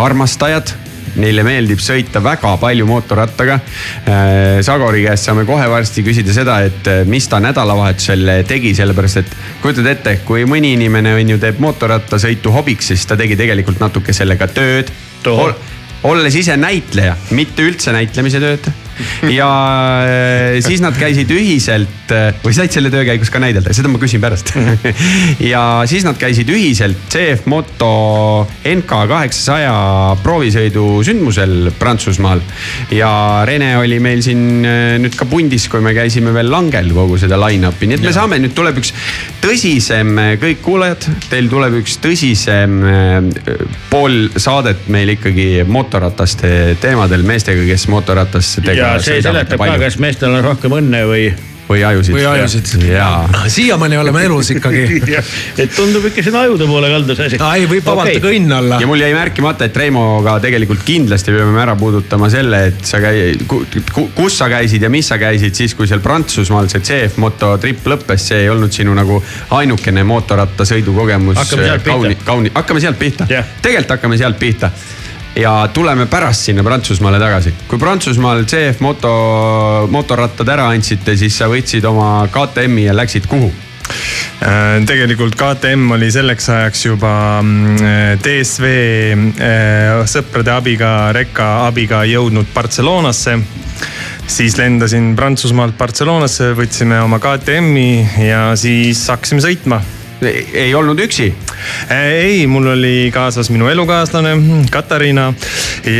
[0.01, 0.75] armastajad
[1.19, 3.57] neile meeldib sõita väga palju mootorrattaga.
[4.05, 8.73] Äh, Sagori käest saame kohe varsti küsida seda, et äh, mis ta nädalavahetusel äh, tegi,
[8.77, 13.39] sellepärast et kujutad ette, kui mõni inimene on ju teeb mootorrattasõitu hobiks, siis ta tegi
[13.39, 14.91] tegelikult natuke sellega tööd.
[16.03, 18.71] olles ise näitleja, mitte üldse näitlemise tööd
[19.31, 19.49] ja
[20.05, 24.01] äh, siis nad käisid ühiselt äh, või said selle töö käigus ka näidelda, seda ma
[24.01, 24.53] küsin pärast.
[25.51, 29.73] ja siis nad käisid ühiselt CF Moto NK kaheksasaja
[30.23, 32.43] proovisõidu sündmusel Prantsusmaal.
[32.95, 33.11] ja
[33.47, 37.39] Rene oli meil siin äh, nüüd ka pundis, kui me käisime veel langel kogu seda
[37.41, 38.93] line-up'i, nii et me saame, nüüd tuleb üks
[39.41, 42.79] tõsisem, kõik kuulajad, teil tuleb üks tõsisem
[43.91, 48.90] pool saadet meil ikkagi mootorrataste teemadel, meestega, kes mootorratastega.
[48.97, 51.23] Ja see seletab ka, kas meestel on rohkem õnne või.
[51.71, 52.15] või ajusid.
[52.15, 52.71] või ajusid.
[52.89, 54.99] jaa, siiamaani oleme elus ikkagi.
[55.63, 57.39] et tundub ikka sinna ajude poole kaldu see asi.
[57.39, 58.89] ei, võib vabalt ka õnn olla ja.
[58.89, 63.35] mul jäi märkimata, et Reimoga tegelikult kindlasti peame ära puudutama selle, et sa käi-,
[64.17, 67.87] kus sa käisid ja mis sa käisid siis, kui seal Prantsusmaal see CF Moto trip
[67.87, 69.21] lõppes, see ei olnud sinu nagu
[69.57, 71.39] ainukene mootorrattasõidukogemus.
[71.39, 71.93] Hakkame sealt pihta.
[71.93, 73.55] kauni, kauni, hakkame sealt pihta Jah.
[73.61, 74.71] tegelikult hakkame sealt pihta
[75.35, 77.53] ja tuleme pärast sinna Prantsusmaale tagasi.
[77.67, 83.51] kui Prantsusmaal CF Moto, motorrattad ära andsite, siis sa võtsid oma KTM-i ja läksid kuhu?
[84.41, 88.71] Äh, tegelikult KTM oli selleks ajaks juba mm, DSV
[89.37, 93.39] äh, sõprade abiga, rekka abiga jõudnud Barcelonasse
[94.31, 99.81] siis lendasin Prantsusmaalt Barcelonasse, võtsime oma KTM-i ja siis hakkasime sõitma
[100.21, 101.31] ei olnud üksi?
[101.89, 104.35] ei, mul oli kaasas minu elukaaslane
[104.71, 105.33] Katariina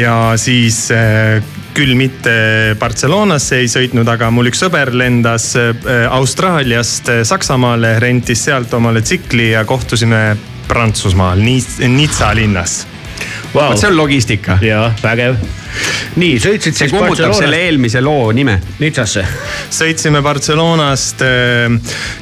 [0.02, 1.42] ja siis äh,
[1.74, 5.74] küll mitte Barcelonasse ei sõitnud, aga mul üks sõber lendas äh,
[6.12, 12.86] Austraaliast äh, Saksamaale, rentis sealt omale tsikli ja kohtusime Prantsusmaal, Nizza linnas.
[13.54, 13.72] wow.
[13.72, 14.60] vot see on logistika.
[14.62, 15.40] ja vägev.
[16.20, 18.58] Nii sõitsid see siis kummutab selle eelmise loo nime.
[18.82, 19.24] Nitsasse.
[19.72, 21.72] sõitsime Barcelonast äh,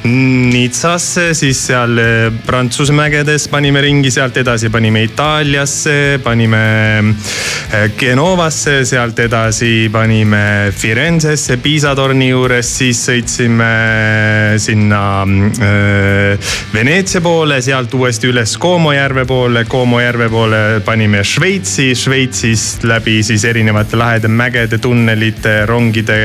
[0.06, 6.62] Nizzasse, siis seal äh, Prantsuse mägedes panime ringi, sealt edasi panime Itaaliasse, panime
[7.00, 13.70] äh, Genovasse, sealt edasi panime Firenzesse, Piisa torni juures, siis sõitsime
[14.60, 15.00] sinna
[16.74, 23.20] Veneetsia poole, sealt uuesti üles Como järve poole, Como järve poole panime Šveitsi, Šveitsist läbi
[23.26, 26.18] siis erinevate lahede mägede, tunnelite, rongide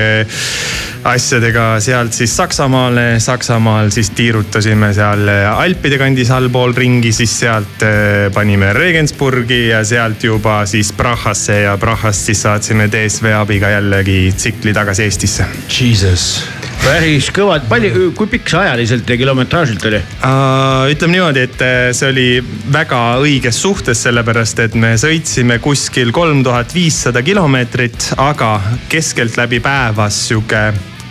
[1.05, 8.27] asjadega sealt siis Saksamaale, Saksamaal siis tiirutasime seal Alpide kandis allpool ringi, siis sealt äh,
[8.33, 14.73] panime Regensburgi ja sealt juba siis Prahasse ja Prahast siis saatsime DSV abiga jällegi tsikli
[14.73, 16.43] tagasi Eestisse Jesus.
[16.85, 20.01] Päris kõvad, palju, kui pikk see ajaliselt ja kilometraažilt oli?
[20.19, 22.27] Uh, ütleme niimoodi, et äh, see oli
[22.73, 28.57] väga õiges suhtes, sellepärast et me sõitsime kuskil kolm tuhat viissada kilomeetrit, aga
[28.91, 30.67] keskeltläbi päevas sihuke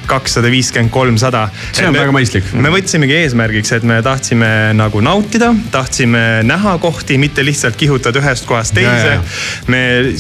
[0.07, 1.47] kakssada viiskümmend, kolmsada.
[1.73, 2.53] See on väga mõistlik.
[2.55, 8.49] me võtsimegi eesmärgiks, et me tahtsime nagu nautida, tahtsime näha kohti, mitte lihtsalt kihutada ühest
[8.49, 9.19] kohast teise
[9.67, 10.15] me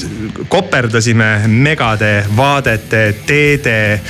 [0.48, 4.00] koperdasime megade vaadete, teede,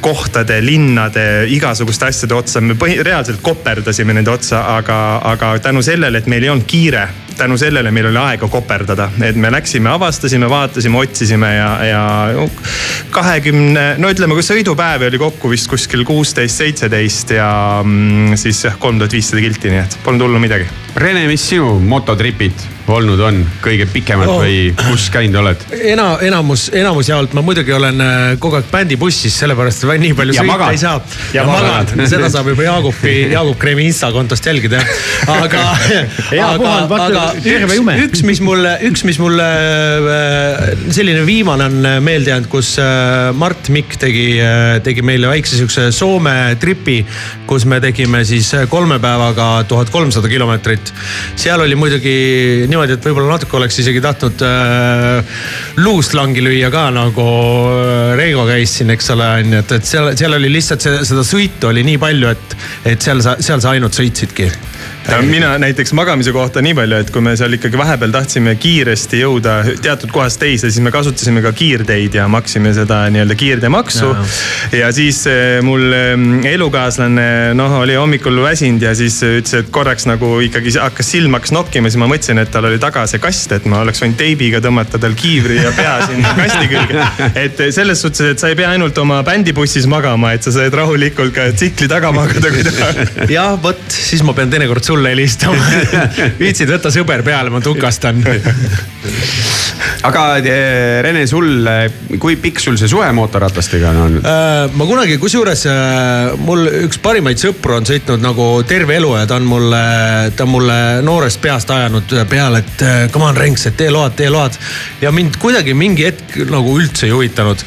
[0.00, 4.98] kohtade, linnade, igasuguste asjade otsa, me põhi-, reaalselt koperdasime nende otsa, aga,
[5.32, 7.06] aga tänu sellele, et meil ei olnud kiire,
[7.36, 12.02] tänu sellele meil oli aega koperdada, et me läksime, avastasime, vaatasime, otsisime ja, ja
[13.14, 17.50] kahekümne, no ütleme, kui sõidupäevi oli kokku vist kuskil kuusteist, seitseteist ja
[17.84, 20.68] mm, siis jah, kolm tuhat viissada kilti, nii et polnud hullu midagi.
[20.96, 24.40] Rene, mis sinu mototripid olnud on kõige pikemad Oh.
[24.42, 25.62] või kus käinud oled?
[25.74, 30.36] ena-, enamus, enamus jaolt ma muidugi olen äh, kogu aeg bändibussis, sellepärast et nii palju
[30.36, 31.00] Ja sõita ei saa.
[31.34, 34.80] Ja ja magad seda saab juba Jaagupi, Jaagup Kreemi Insta kontost jälgida.
[35.26, 35.62] aga,
[36.46, 37.96] aga, aga terve üks, jume.
[38.06, 43.70] üks, mis mulle, üks, mis mulle äh, selline viimane on meelde jäänud, kus äh, Mart
[43.74, 44.26] Mikk tegi,
[44.86, 47.00] tegi meile väikse siukse Soome tripi,
[47.48, 50.85] kus me tegime siis kolme päevaga tuhat kolmsada kilomeetrit.
[51.36, 55.42] Seal oli muidugi niimoodi, et võib-olla natuke oleks isegi tahtnud äh,
[55.82, 57.26] luust langi lüüa ka nagu
[57.72, 61.02] äh, Reigo käis siin, eks ole, on ju, et, et seal, seal oli lihtsalt see,
[61.08, 62.56] seda sõitu oli nii palju, et,
[62.94, 64.50] et seal sa, seal sa ainult sõitsidki.
[65.26, 69.56] Mina näiteks magamise kohta nii palju, et kui me seal ikkagi vahepeal tahtsime kiiresti jõuda
[69.82, 74.10] teatud kohast teise, siis me kasutasime ka kiirteid ja maksime seda nii-öelda kiirteemaksu.
[74.80, 80.08] ja siis eh, mul eh, elukaaslane noh, oli hommikul väsinud ja siis ütles, et korraks
[80.10, 83.54] nagu ikkagi hakkas silm hakkas nokkima, siis ma mõtlesin, et tal oli taga see kast,
[83.56, 87.06] et ma oleks võinud teibiga tõmmata tal kiivri ja pea sinna kasti külge.
[87.44, 91.34] et selles suhtes, et sa ei pea ainult oma bändibussis magama, et sa saad rahulikult
[91.36, 93.30] ka tsikli taga magada, kui tahad.
[93.30, 95.60] jah, vot siis ma pean teinekord sulle helistama.
[96.42, 98.22] viitsid võtta sõber peale, ma tukastan.
[100.06, 101.66] aga eh, Rene, sul,
[102.20, 104.26] kui pikk sul see suhe mootorratastega on olnud?
[104.26, 109.26] Äh, ma kunagi, kusjuures äh, mul üks parimaid sõpru on sõitnud nagu terve elu ja
[109.28, 109.82] ta on mulle,
[110.36, 114.16] ta on mulle noorest peast ajanud peale, et äh, come on Renks, et tee load,
[114.18, 114.56] tee load.
[115.02, 117.64] ja mind kuidagi mingi hetk nagu üldse ei huvitanud.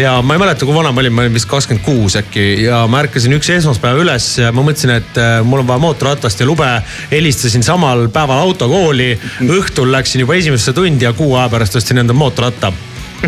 [0.00, 2.84] ja ma ei mäleta, kui vana ma olin, ma olin vist kakskümmend kuus äkki ja
[2.90, 6.71] ma ärkasin üks esmaspäev üles ja ma mõtlesin, et mul on vaja mootorratast ja lube.
[7.10, 9.10] Helistasin samal päeval autokooli,
[9.48, 12.72] õhtul läksin juba esimesse tundi ja kuu aja pärast ostsin endale mootorratta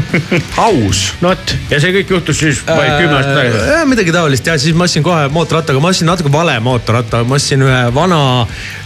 [0.66, 1.04] aus.
[1.22, 3.64] no vot, ja see kõik juhtus siis vaid kümme aastat tagasi.
[3.74, 7.38] Äh, midagi taolist ja siis ma ostsin kohe mootorrattaga, ma ostsin natuke vale mootorratta, ma
[7.38, 8.20] ostsin ühe vana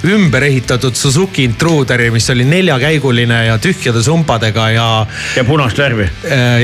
[0.08, 4.88] ümber ehitatud Suzuki Intruderi, mis oli neljakäiguline ja tühjade sumpadega ja.
[5.36, 6.08] ja punast värvi.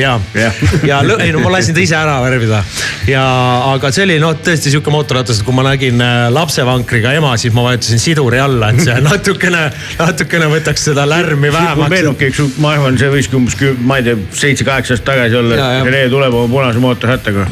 [0.01, 0.65] ja, Jah.
[0.87, 2.63] ja lõ- ei no ma lasin ta ise ära värvida
[3.09, 3.25] ja,
[3.73, 7.55] aga see oli noh, tõesti sihuke mootorratas, et kui ma nägin äh, lapsevankriga ema, siis
[7.57, 9.65] ma vajutasin siduri alla, et see natukene,
[10.01, 11.93] natukene võtaks seda lärmi vähemaks.
[11.93, 15.71] meenubki üks, ma arvan, see võiski umbes, ma ei tea, seitse-kaheksa aastat tagasi olla.
[15.85, 17.47] Rene tuleb oma punase mootorrattaga,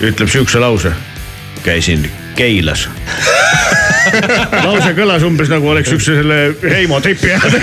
[0.00, 0.92] ütleb siukse lause.
[1.62, 2.88] käisin Keilas.
[4.66, 7.56] lause kõlas umbes nagu oleks üks selle Reimo tripi ajal.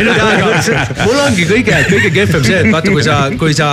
[1.06, 3.70] mul ongi kõige, kõige kehvem see, et vaata, kui sa, kui sa,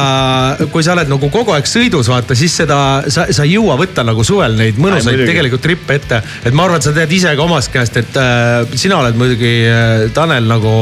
[0.72, 2.78] kui sa oled nagu kogu aeg sõidus, vaata siis seda,
[3.12, 6.22] sa, sa ei jõua võtta nagu suvel neid Ai, mõnusaid tegelikult trippe ette.
[6.44, 9.52] et ma arvan, et sa tead ise ka omast käest, et äh, sina oled muidugi
[9.68, 10.74] äh, Tanel nagu,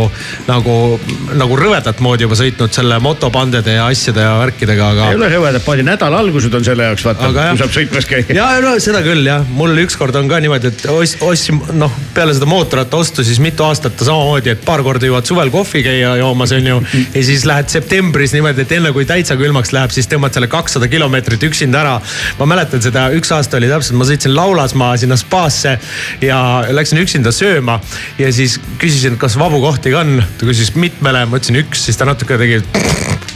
[0.49, 0.77] nagu,
[1.39, 5.19] nagu rõvedat moodi juba sõitnud selle motopandede ja asjade ja värkidega, aga ei.
[5.21, 8.27] ole rõvedad paadi, nädala algused on selle jaoks, vaata, kui saab sõitmas käia.
[8.37, 12.35] ja, no seda küll jah, mul ükskord on ka niimoodi, et ost- ostsin noh, peale
[12.37, 16.15] seda mootorratta ostu siis mitu aastat ta samamoodi, et paar korda jõuad suvel kohvi käia
[16.21, 16.81] joomas, onju.
[17.15, 20.89] ja siis lähed septembris niimoodi, et enne kui täitsa külmaks läheb, siis tõmbad selle kakssada
[20.93, 21.97] kilomeetrit üksinda ära.
[22.39, 25.79] ma mäletan seda, üks aasta oli täpselt, ma sõitsin Laulasmaa sinna spaasse
[26.25, 26.41] ja
[26.71, 27.81] läksin üksinda sööma
[28.19, 30.21] ja siis küsisin, kas vabu kohti ka on.
[30.39, 32.63] ta küsis mitmele, ma ütlesin üks, siis ta natuke tegi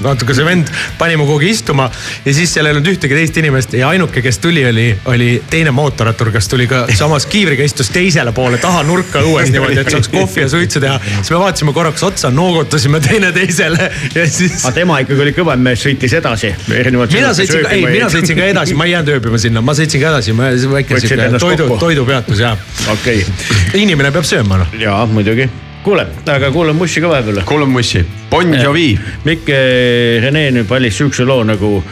[0.03, 1.89] natuke see vend pani mu kuhugi istuma
[2.25, 5.71] ja siis seal ei olnud ühtegi teist inimest ja ainuke, kes tuli, oli, oli teine
[5.75, 10.11] mootorrattur, kes tuli ka samas kiivriga istus teisele poole taha nurka õues niimoodi, et saaks
[10.13, 10.99] kohvi ja suitsu teha.
[11.17, 14.61] siis me vaatasime korraks otsa, noogutasime teineteisele ja siis.
[14.65, 16.55] aga tema ikkagi oli kõvem mees, sõitis edasi.
[16.69, 20.03] mina sõitsin ka, ei, mina sõitsin ka edasi, ma ei jäänud ööbima sinna, ma sõitsin
[20.03, 20.37] ka edasi,
[20.75, 22.57] väike Võtsid sihuke toidu, toidupeatus ja.
[22.93, 24.75] okei okay., inimene peab sööma noh.
[24.81, 25.49] jaa muidugi.
[25.85, 27.43] kuule, aga kuulame mussi ka vahepeal.
[27.45, 28.99] kuulame mussi, Bon Jovi.
[29.25, 31.83] Mikk eh, Rene nüüd valis siukse loo nagu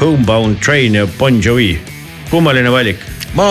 [0.00, 1.78] Homebound Train ja Bon Jovi.
[2.30, 2.96] kummaline valik?
[3.38, 3.46] Ma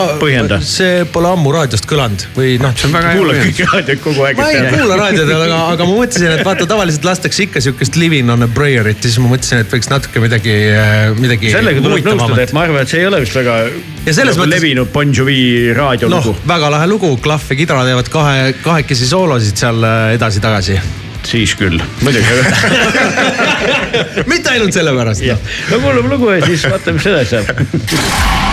[0.65, 2.73] see pole ammu raadiost kõlanud või noh.
[2.75, 4.39] see on väga hea kuulad kõiki raadioid kogu aeg.
[4.41, 8.31] ma ei kuula raadiot, aga, aga ma mõtlesin, et vaata tavaliselt lastakse ikka sihukest living
[8.33, 10.57] on a prayer'it ja siis ma mõtlesin, et võiks natuke midagi,
[11.19, 11.53] midagi.
[11.55, 13.57] sellega tuleb nõustuda, et ma arvan, et see ei ole vist väga
[14.05, 15.39] Ja selles nagu mõttes- levinud Bon Jovi
[15.69, 20.79] noh raadiolugu, väga lahe lugu, klahv ja kidra teevad kahe, kahekesi soolosid seal äh, edasi-tagasi.
[21.29, 22.25] siis küll, muidugi.
[24.31, 25.23] mitte ainult sellepärast.
[25.71, 28.45] no kuulame lugu ja siis vaatame, mis edasi saab.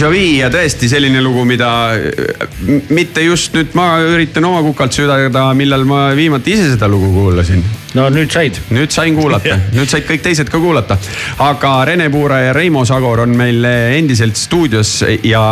[0.00, 1.68] Jovi ja tõesti selline lugu, mida
[2.64, 7.10] m- mitte just nüüd ma üritan oma kukalt südada, millal ma viimati ise seda lugu
[7.14, 7.62] kuulasin.
[7.94, 8.56] no nüüd said.
[8.70, 10.96] nüüd sain kuulata, nüüd said kõik teised ka kuulata.
[11.38, 15.42] aga Rene Puura ja Reimo Sagor on meil endiselt stuudios ja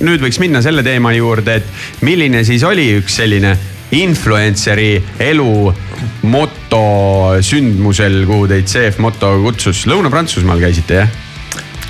[0.00, 3.56] nüüd võiks minna selle teema juurde, et milline siis oli üks selline
[3.90, 5.72] influencer'i elu
[6.30, 6.84] moto
[7.42, 9.82] sündmusel, kuhu teid CF Moto kutsus.
[9.90, 11.18] Lõuna-Prantsusmaal käisite jah?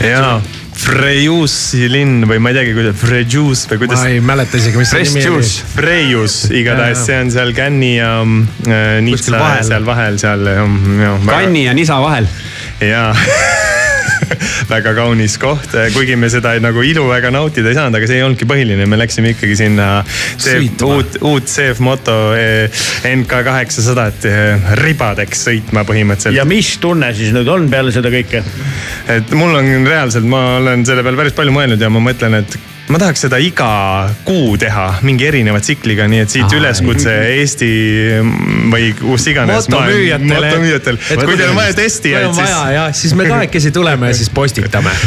[0.01, 0.39] jaa,
[0.81, 4.13] Frejussi linn või ma ei teagi, kuidas, Frejus või kuidas ma.
[4.13, 5.51] ei mäleta isegi, mis see nimi oli.
[5.75, 9.67] Frejus igatahes, see on seal Cannes'i ja äh, Nizza vahel.
[9.69, 10.47] seal vahel seal.
[11.29, 12.31] Kanni ja Nisa vahel.
[12.81, 13.13] jaa
[14.75, 18.25] väga kaunis koht, kuigi me seda nagu ilu väga nautida ei saanud, aga see ei
[18.27, 19.91] olnudki põhiline, me läksime ikkagi sinna
[20.87, 26.39] uut, uut CF Moto eh, NK kaheksasadat eh, ribadeks sõitma põhimõtteliselt.
[26.39, 28.43] ja mis tunne siis nüüd on peale seda kõike?
[29.11, 32.59] et mul on reaalselt, ma olen selle peale päris palju mõelnud ja ma mõtlen, et
[32.91, 33.71] ma tahaks seda iga
[34.27, 37.71] kuu teha mingi erineva tsikliga, nii et siit Aa, üleskutse Eesti
[38.73, 39.69] või kus iganes.
[39.71, 40.51] motomüüjatele.
[40.51, 42.57] motomüüjatel, kui teil on vaja testijaid, siis.
[42.75, 44.95] ja siis me kahekesi tuleme ja siis postitame.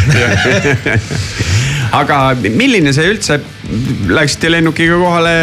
[1.94, 3.38] aga milline see üldse,
[4.10, 5.34] läksite lennukiga kohale,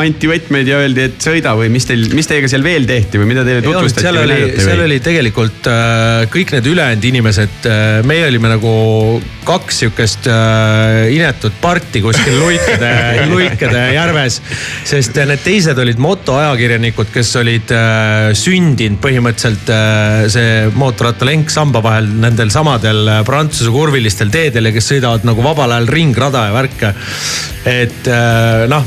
[0.00, 3.28] anti võtmeid ja öeldi, et sõida või mis teil, mis teiega seal veel tehti või
[3.30, 8.24] mida teile tutvustati seal oli, seal oli tegelikult äh, kõik need ülejäänud inimesed äh,, meie
[8.30, 8.72] olime nagu
[9.46, 12.92] kaks sihukest äh, inetut parti kuskil luikede,
[13.32, 14.40] luikede järves.
[14.88, 17.76] sest need teised olid motoajakirjanikud, kes olid
[18.38, 19.70] sündinud põhimõtteliselt
[20.32, 25.81] see mootorrattalenk samba vahel nendel samadel Prantsuse kurvilistel teedel ja kes sõidavad nagu vabal ajal
[25.88, 26.94] ringrada ja värke.
[27.64, 28.84] et äh, noh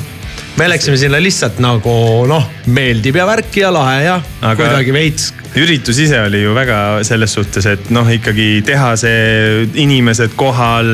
[0.56, 1.94] me läksime sinna lihtsalt nagu
[2.30, 6.78] noh, meeldib ja värki ja lahe ja Aga- kuidagi veits üritus ise oli ju väga
[7.08, 10.92] selles suhtes, et noh, ikkagi teha see inimesed kohal.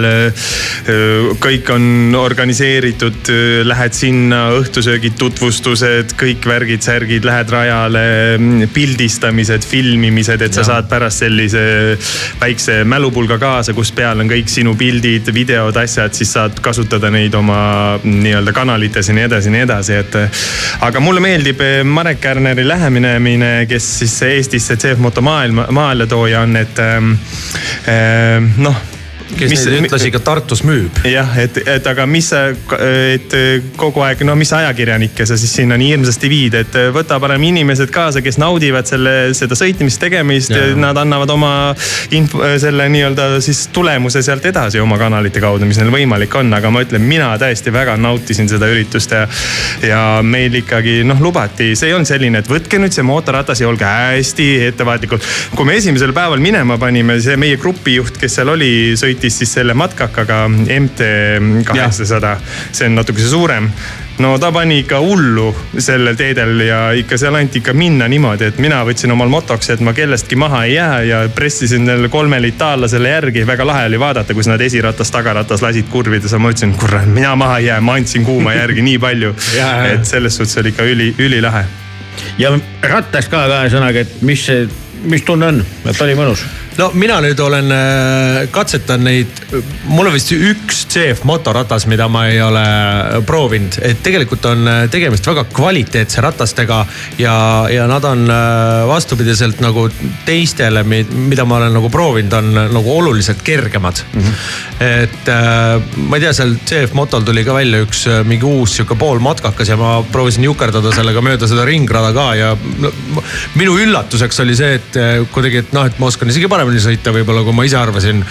[1.41, 3.29] kõik on organiseeritud,
[3.65, 8.03] lähed sinna, õhtusöögid, tutvustused, kõik värgid-särgid, lähed rajale,
[8.73, 11.63] pildistamised, filmimised, et sa saad pärast sellise
[12.41, 17.35] väikse mälupulga kaasa, kus peal on kõik sinu pildid, videod, asjad, siis saad kasutada neid
[17.37, 20.19] oma nii-öelda kanalites ja nii edasi ja nii edasi, et.
[20.81, 26.79] aga mulle meeldib Marek Kärneri lähenemine, kes siis Eestisse CF Moto maailma, maaletooja on, et
[26.79, 27.13] ähm,
[27.87, 28.90] ähm, noh
[29.37, 31.01] kes mis, neid ühtlasi ka Tartus müüb.
[31.07, 32.43] jah, et, et aga mis sa,
[32.81, 33.35] et
[33.79, 37.91] kogu aeg, no mis ajakirjanikke sa siis sinna nii hirmsasti viid, et võta parem inimesed
[37.93, 41.53] kaasa, kes naudivad selle, seda sõitmist, tegemist, nad annavad oma
[42.15, 46.71] info, selle nii-öelda siis tulemuse sealt edasi oma kanalite kaudu, mis neil võimalik on, aga
[46.73, 49.25] ma ütlen, mina tõesti väga nautisin seda üritust ja.
[49.85, 53.69] ja meil ikkagi noh, lubati, see ei olnud selline, et võtke nüüd see mootorratas ja
[53.69, 55.29] olge hästi ettevaatlikud.
[55.55, 59.73] kui me esimesel päeval minema panime, see meie grupijuht, kes seal oli, sõitis siis selle
[59.77, 61.11] matkakaga MT
[61.65, 62.37] kaheksasada,
[62.71, 63.69] see on natukese suurem
[64.21, 68.59] no ta pani ikka hullu sellel teedel ja ikka seal anti ikka minna niimoodi, et
[68.61, 73.09] mina võtsin omal motoks, et ma kellestki maha ei jää ja pressisin neile kolmele itaallasele
[73.09, 73.45] järgi.
[73.47, 77.35] väga lahe oli vaadata, kus nad esiratas, tagaratas lasid kurvides ja ma ütlesin, kurat, mina
[77.35, 79.35] maha ei jää, ma andsin kuuma järgi nii palju.
[79.93, 81.65] et selles suhtes oli ikka üli, ülilahe.
[82.37, 84.67] ja rattast ka kahe sõnaga, et mis see,
[85.03, 86.45] mis tunne on, et oli mõnus?
[86.77, 89.41] No mina nüüd olen äh, katsetanud neid,
[89.89, 92.63] mul on vist üks CF motoratas, mida ma ei ole
[93.27, 96.81] proovinud, et tegelikult on äh, tegemist väga kvaliteetse ratastega
[97.19, 97.35] ja,
[97.71, 99.87] ja nad on äh, vastupidiselt nagu
[100.25, 104.21] teistele, mida ma olen nagu proovinud, on nagu oluliselt kergemad mm.
[104.21, 104.33] -hmm.
[104.79, 108.75] et äh, ma ei tea, seal CF motol tuli ka välja üks äh, mingi uus
[108.77, 112.91] sihuke poolmatkakas ja ma proovisin jukerdada sellega mööda seda ringrada ka ja no,
[113.55, 117.13] minu üllatuseks oli see, et äh, kuidagi, et noh, et ma oskan isegi paremini sõita
[117.15, 118.21] võib-olla, kui ma ise arvasin.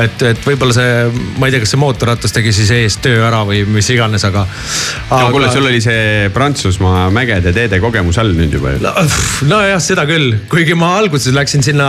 [0.00, 0.94] et, et võib-olla see,
[1.38, 4.46] ma ei tea, kas see mootorratas tegi siis ees töö ära või mis iganes, aga,
[5.10, 5.20] aga....
[5.22, 8.94] no kuule, sul oli see Prantsusmaa mägede teede kogemus all nüüd juba ju.
[9.50, 11.88] nojah, seda küll, kuigi ma alguses läksin sinna,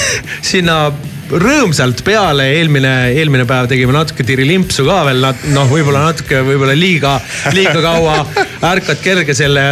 [0.52, 0.82] sinna
[1.30, 7.16] rõõmsalt peale, eelmine, eelmine päev tegime natuke tirilimpsu ka veel, noh, võib-olla natuke, võib-olla liiga,
[7.54, 8.16] liiga kaua.
[8.70, 9.64] ärkad kerge selle,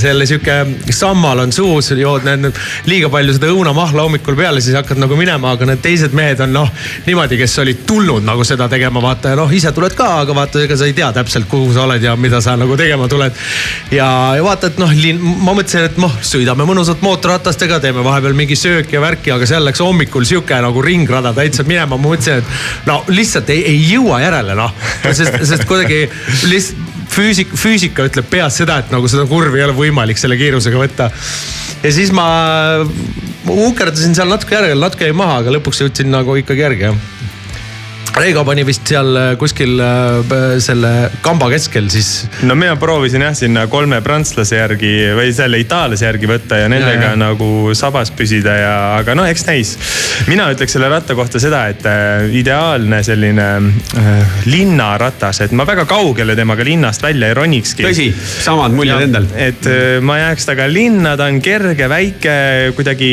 [0.00, 2.56] selle sihuke sammal on suus, jood need
[2.88, 6.54] liiga palju seda õunamahla hommikul peale, siis hakkad nagu minema, aga need teised mehed on
[6.54, 6.70] noh,
[7.06, 10.62] niimoodi, kes olid tulnud nagu seda tegema, vaata ja noh, ise tuled ka, aga vaata,
[10.64, 13.36] ega sa ei tea täpselt, kuhu sa oled ja mida sa nagu tegema tuled.
[13.90, 14.08] ja,
[14.38, 18.96] ja vaata, et noh, ma mõtlesin, et noh, sõidame mõnusalt mootorratastega, teeme vahepeal mingi sööki
[18.96, 23.00] ja värki, aga seal läks hommikul sihuke nagu ringrada täitsa minema, ma mõtlesin, et no
[23.10, 24.74] lihtsalt ei, ei jõua järele noh,
[25.10, 26.06] sest, sest kuidagi
[26.50, 30.78] lihtsalt füüsik, füüsika ütleb peas seda, et nagu seda kurvi ei ole võimalik selle kiirusega
[30.78, 31.10] võtta.
[31.82, 32.26] ja siis ma,
[33.46, 37.19] ma ukerdasin seal natuke järele, natuke jäi maha, aga lõpuks jõudsin nagu ikkagi järgi jah
[38.16, 43.36] Reigo pani vist seal äh, kuskil äh, selle kamba keskel siis no mina proovisin jah
[43.36, 47.18] sinna kolme prantslase järgi või selle itaallase järgi võtta ja nendega Ja, ja.
[47.18, 49.72] nagu sabas püsida ja, aga no eks näis.
[50.28, 53.46] mina ütleks selle ratta kohta seda, et äh, ideaalne selline
[53.96, 57.86] äh, linnaratas, et ma väga kaugele temaga linnast välja ei ronikski.
[57.86, 59.28] tõsi, samad muljed endal.
[59.36, 62.36] et äh, ma jääks temaga linna, ta on kerge, väike,
[62.76, 63.12] kuidagi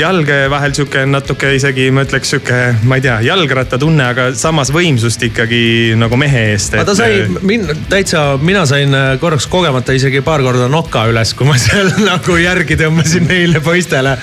[0.00, 5.22] jalge vahel sihuke natuke isegi ma ütleks sihuke, ma ei tea, jalgrattatunne, aga samas võimsust
[5.28, 6.74] ikkagi nagu mehe eest.
[6.76, 11.34] aga ta sai min-, täitsa, mina sain äh, korraks kogemata isegi paar korda noka üles,
[11.36, 14.16] kui ma seal nagu järgi tõmbasin neile poistele.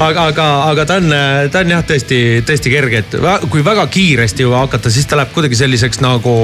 [0.00, 1.16] aga, aga, aga ta on,
[1.52, 3.16] ta on jah, tõesti, tõesti kerge, et
[3.52, 6.36] kui väga kiiresti juba hakata, siis ta läheb kuidagi selliseks nagu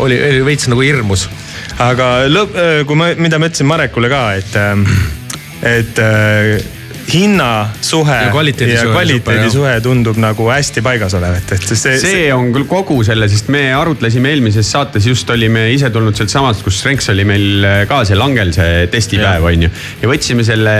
[0.00, 1.28] oli, oli veits nagu hirmus.
[1.78, 2.58] aga lõpp,
[2.88, 4.60] kui ma, mida ma ütlesin Marekule ka, et,
[5.76, 6.78] et äh,
[7.12, 12.52] hinnasuhe Ja kvaliteedi ja suhe kvaliteedi tundub nagu hästi paigas olevat, et see, see on
[12.54, 16.82] küll kogu selle, sest me arutlesime eelmises saates, just olime ise tulnud sealt samast, kus
[16.86, 19.72] Renks oli meil ka see langel, see testipäev on ju.
[20.02, 20.76] ja võtsime selle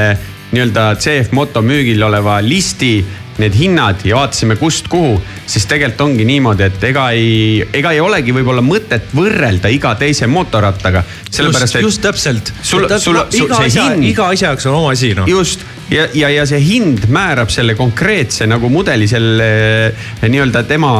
[0.50, 2.98] nii-öelda CF Moto müügil oleva listi,
[3.40, 5.14] need hinnad ja vaatasime kust kuhu,
[5.48, 10.28] siis tegelikult ongi niimoodi, et ega ei, ega ei olegi võib-olla mõtet võrrelda iga teise
[10.30, 11.04] mootorrattaga.
[11.30, 12.52] sellepärast, et just täpselt.
[12.62, 15.28] sul, sul, sul see asja, hind iga asja jaoks on oma asi noh.
[15.30, 19.48] just ja, ja, ja see hind määrab selle konkreetse nagu mudeli selle
[19.90, 20.92] eh, nii-öelda tema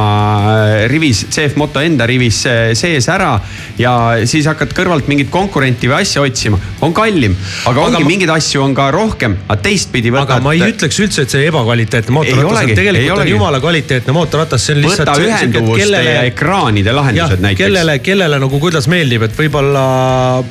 [0.67, 3.33] eh, rivis, CF Moto enda rivis eh, sees ära.
[3.79, 3.93] ja
[4.29, 7.35] siis hakkad kõrvalt mingit konkurenti või asja otsima, on kallim,
[7.65, 8.05] aga ongi Aga ma...
[8.05, 10.35] ma- mingeid asju on ka rohkem, aga teistpidi võtad.
[10.35, 14.65] aga ma ei ütleks üldse, et see ebakvaliteetne mootorratas on, tegelikult on jumala kvaliteetne mootorratas,
[14.67, 15.13] see on lihtsalt.
[15.13, 17.63] võta ühenduvuste ja ekraanide lahendused jah, näiteks.
[17.63, 19.85] kellele, kellele nagu kuidas meeldib, et võib-olla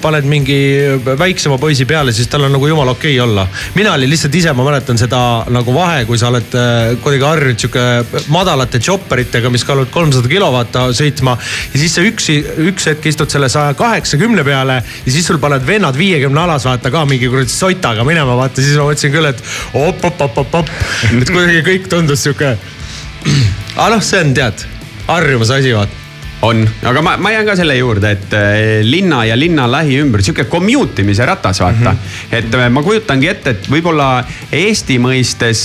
[0.02, 0.58] paned mingi
[1.18, 3.46] väiksema poisi peale, siis tal on nagu jumala okei okay olla.
[3.74, 5.20] mina olin lihtsalt ise, ma mäletan seda
[5.50, 7.84] nagu vahe, kui sa oled äh, kuidagi harjunud sihuke
[8.32, 11.36] madalate chopperitega, mis kaaluvad kolmsada kilo vaata sõitma.
[11.74, 12.30] ja siis sa üks,
[12.70, 16.90] üks hetk istud selle saja kaheksakümne peale ja siis sul paned vennad viiekümne alas vaata
[16.90, 19.44] ka mingi kuradi sotaga minema vaata, siis ma mõtlesin küll, et
[19.86, 20.74] op-op-op-op-op.
[21.12, 22.56] et kuidagi kõik tundus sihuke.
[23.78, 24.68] aga noh, see on tead,
[25.08, 25.99] harjumuse asi vaata
[26.42, 30.46] on, aga ma, ma jään ka selle juurde, et eh, linna ja linna lähiümber, sihuke
[30.50, 31.96] commute imise ratas, vaata mm.
[31.96, 32.36] -hmm.
[32.38, 35.60] et eh, ma kujutangi ette, et võib-olla Eesti mõistes,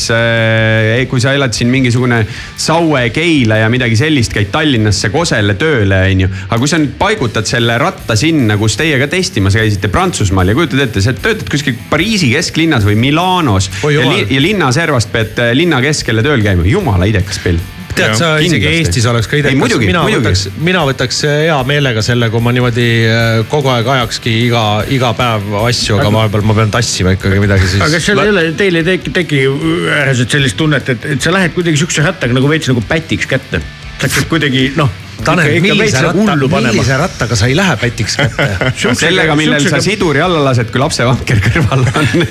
[1.09, 2.21] kui sa elad siin mingisugune
[2.57, 6.29] Saue, Keila ja midagi sellist, käid Tallinnasse Kosele tööle, onju.
[6.49, 10.57] aga kui sa nüüd paigutad selle ratta sinna, kus teie ka testimas käisite Prantsusmaal ja
[10.57, 15.39] kujutad ette, sa töötad kuskil Pariisi kesklinnas või Milanos Oi ja, li ja linnaservast pead
[15.39, 18.81] eh, linna keskele tööl käima, jumala idekas pill tead sa Jah, isegi kindlasti.
[18.83, 20.23] Eestis oleks ka idekas, muidugi, mina muidugi.
[20.25, 24.65] võtaks, mina võtaks hea meelega selle, kui ma niimoodi äh, kogu aeg ajakski iga,
[24.95, 27.81] iga päev asju, aga vahepeal ma pean tassima ikkagi midagi siis.
[27.85, 31.33] aga kas seal ei ole, teil ei teki, teki üheselt sellist tunnet, et, et sa
[31.35, 33.63] lähed kuidagi sihukese rattaga nagu veits nagu pätiks kätte.
[33.97, 35.01] sa hakkad kuidagi noh.
[35.25, 36.73] Tanel, millise ratta, hullu panema.
[36.75, 38.49] millise rattaga sa ei lähe pätiks kätte?
[38.99, 42.25] sellega, millel sa siduri alla lased, kui lapsevanker kõrval on.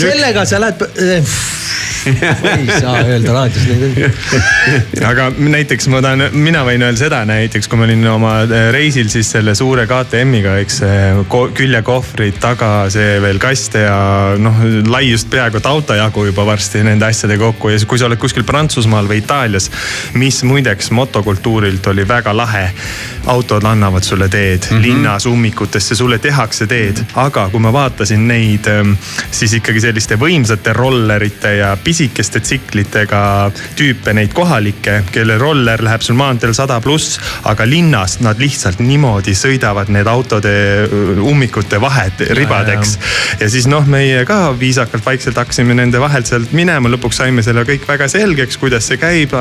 [0.00, 0.86] Sellega sa lähed,
[2.06, 4.00] ei saa öelda raadios neid.
[5.10, 9.08] aga näiteks ma tahan, mina võin öelda seda näiteks, kui ma olin oma äh, reisil,
[9.12, 10.80] siis selle suure KTM-iga, eks
[11.30, 13.96] ko- küljekohvrid taga, see veel kast ja
[14.40, 14.60] noh,
[14.90, 18.44] laiust peaaegu et auto jagu juba varsti nende asjadega kokku ja kui sa oled kuskil
[18.46, 19.70] Prantsusmaal või Itaalias,
[20.20, 22.70] mis muideks motokultuurilt oli väga lahe.
[23.26, 24.82] autod annavad sulle teed mm, -hmm.
[24.82, 28.68] linnas ummikutesse sulle tehakse teed, aga kui ma vaatasin neid,
[29.30, 33.20] siis ikkagi selliste võimsate rollerite ja pisikeste tsiklitega
[33.78, 39.36] tüüpe, neid kohalikke, kelle roller läheb sul maanteel sada pluss, aga linnas nad lihtsalt niimoodi
[39.38, 40.50] sõidavad need autode
[41.22, 42.96] ummikute vahed ribadeks.
[43.38, 47.62] ja siis noh, meie ka viisakalt vaikselt hakkasime nende vahelt sealt minema, lõpuks saime selle
[47.68, 49.36] kõik väga selgeks, kuidas see käib.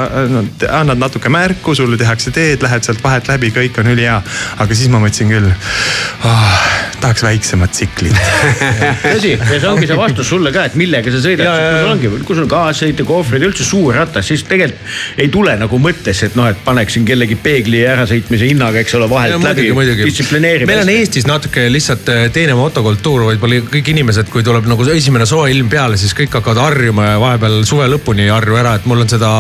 [0.69, 4.21] annad natuke märku, sulle tehakse teed, lähed sealt vahelt läbi, kõik on ülihea.
[4.59, 8.17] aga siis ma mõtlesin küll oh,, tahaks väiksemat tsiklit.
[9.03, 11.77] tõsi, ja see ongi see vastus sulle ka, et millega sa sõidad, Ja, ja, kui
[11.77, 11.93] sul ja.
[11.93, 15.80] ongi, kui sul kaassõit ja kohvrid ja üldse suur ratas, siis tegelikult ei tule nagu
[15.81, 19.69] mõttesse, et noh, et paneksin kellegi peegli ärasõitmise hinnaga, eks ole, vahelt läbi.
[20.03, 20.69] distsiplineerib.
[20.69, 25.27] meil on Eestis natuke lihtsalt äh, teine motokultuur, võib-olla kõik inimesed, kui tuleb nagu esimene
[25.30, 28.88] soe ilm peale, siis kõik hakkavad harjuma ja vahepeal suve lõpuni ei harju ära, et
[28.89, 29.31] mul on seda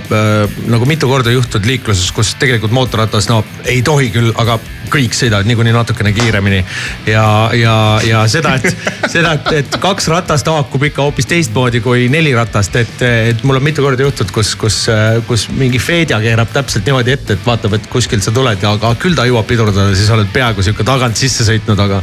[0.00, 4.58] äh, nagu mitu korda juhtunud liikluses, kus tegelikult mootorratas, no ei tohi küll, aga
[4.92, 6.64] kõik sõidavad niikuinii natukene kiiremini.
[7.06, 7.26] ja,
[7.56, 7.76] ja,
[8.06, 8.76] ja seda, et,
[9.14, 13.02] seda, et, et kaks ratast haakub ikka hoopis teistmoodi kui neli ratast, et,
[13.32, 14.80] et mul on mitu korda juhtunud, kus, kus,
[15.28, 18.92] kus mingi Fedja keerab täpselt niimoodi ette, et vaatab, et kuskilt sa tuled ja aga
[19.00, 22.02] küll ta jõuab pidurdada, siis oled peaaegu sihuke tagant sisse sõitnud, aga.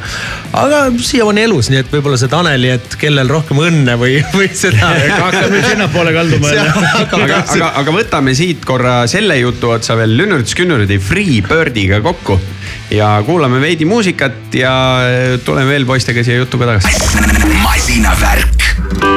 [0.57, 4.91] aga siiamaani elus, nii et võib-olla see Taneli, et kellel rohkem õnne või, või seda.
[5.27, 6.73] hakkab nüüd sinnapoole kalduma jälle.
[7.03, 12.39] aga, aga, aga võtame siit korra selle jutu otsa veel Lünnerts-Künnerdi Freebirdiga kokku.
[12.91, 14.73] Ja kuulame veidi muusikat ja
[15.45, 16.87] tuleme veel poistega siia jutuga tagasi.
[17.63, 19.16] masinavärk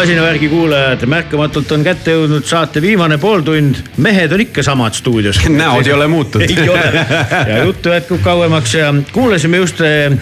[0.00, 3.82] masinavärgi kuulajad, märkamatult on kätte jõudnud saate viimane pooltund.
[4.00, 5.40] mehed on ikka samad stuudios.
[5.60, 6.48] näod ei ole muutunud.
[6.48, 7.04] ei ole
[7.48, 10.16] ja juttu jätkub kauemaks ja kuulasime just eh,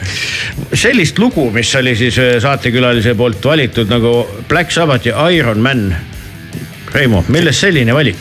[0.72, 5.92] sellist lugu, mis oli siis eh, saatekülalise poolt valitud nagu Black Sabbath ja Iron Man.
[6.94, 8.18] Reimo, millest selline valik?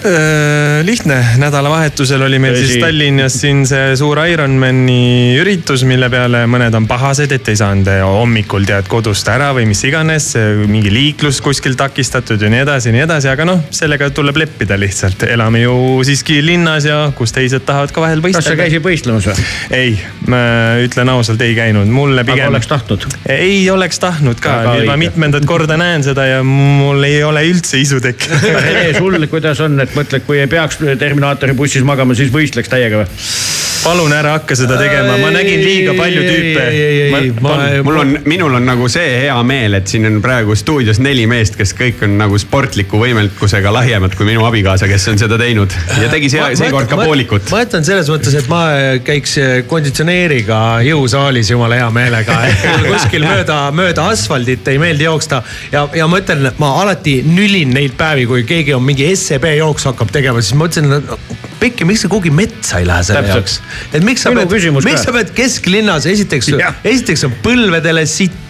[0.00, 2.66] Äh, lihtne, nädalavahetusel oli meil Tõsi.
[2.70, 7.90] siis Tallinnas siin see suur Ironmani üritus, mille peale mõned on pahased, et ei saanud
[8.00, 10.30] hommikul tead kodust ära või mis iganes.
[10.70, 14.78] mingi liiklus kuskil takistatud ja nii edasi ja nii edasi, aga noh, sellega tuleb leppida
[14.80, 15.26] lihtsalt.
[15.28, 15.74] elame ju
[16.08, 18.62] siiski linnas ja kus teised tahavad ka vahel kas sa võistelda.
[18.62, 19.46] käisid võistlemas või?
[19.82, 19.92] ei,
[20.32, 20.40] ma
[20.80, 22.48] ütlen ausalt, ei käinud, mulle aga pigem.
[22.54, 23.04] oleks tahtnud?
[23.36, 27.84] ei oleks tahtnud ka, nüüd ma mitmendat korda näen seda ja mul ei ole üldse
[27.84, 28.48] isu tekkinud
[29.02, 33.59] sul kuidas on, et mõtled, kui ei peaks Terminaatori bussis magama, siis võistleks täiega või?
[33.84, 37.82] Palun ära hakka seda tegema, ma nägin liiga palju tüüpe.
[37.86, 41.56] mul on, minul on nagu see hea meel, et siin on praegu stuudios neli meest,
[41.58, 45.74] kes kõik on nagu sportliku võimekusega lahjemad kui minu abikaasa, kes on seda teinud.
[46.00, 47.50] Ja tegi see, seekord ka poolikut.
[47.52, 48.62] ma ütlen selles mõttes, et ma
[49.06, 49.36] käiks
[49.70, 55.42] konditsioneeriga jõusaalis jumala hea meelega, et kuskil mööda, mööda asfaldit ei meeldi jooksta
[55.72, 59.92] ja, ja ma ütlen, ma alati nülin neid päevi, kui keegi on mingi SEB jooksu
[59.92, 63.60] hakkab tegema, siis ma ütlesin, et Pekki, miks sa kuhugi metsa ei lähe selle jaoks.
[63.92, 65.10] et miks sa Minu pead miks ka.
[65.10, 66.48] sa pead kesklinnas, esiteks
[66.84, 68.49] esiteks on põlvedele sitt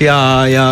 [0.00, 0.16] ja,
[0.50, 0.64] ja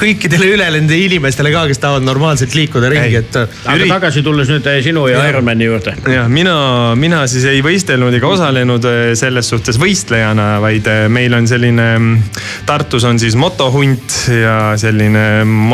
[0.00, 3.36] kõikidele ülejäänud inimestele ka, kes tahavad normaalselt liikuda ringi, et.
[3.36, 5.94] aga Üri- tagasi tulles nüüd eh, sinu ja Ironmani juurde.
[6.14, 6.54] jah, mina,
[6.98, 11.88] mina siis ei võistelnud ega osalenud eh, selles suhtes võistlejana, vaid meil on selline,
[12.66, 15.24] Tartus on siis motohunt ja selline.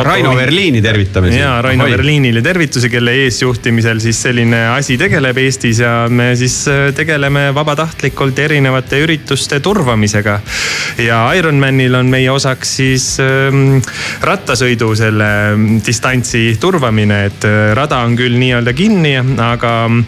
[0.07, 1.43] Raino Verliini tervitame siin.
[1.43, 1.97] ja Raino Ahoi.
[1.97, 6.59] Verliinile tervitusi, kelle eesjuhtimisel siis selline asi tegeleb Eestis ja me siis
[6.97, 10.40] tegeleme vabatahtlikult erinevate ürituste turvamisega.
[10.98, 13.78] ja Ironmanil on meie osaks siis ähm,
[14.26, 20.02] rattasõidu selle mm, distantsi turvamine, et äh, rada on küll nii-öelda kinni, aga mm,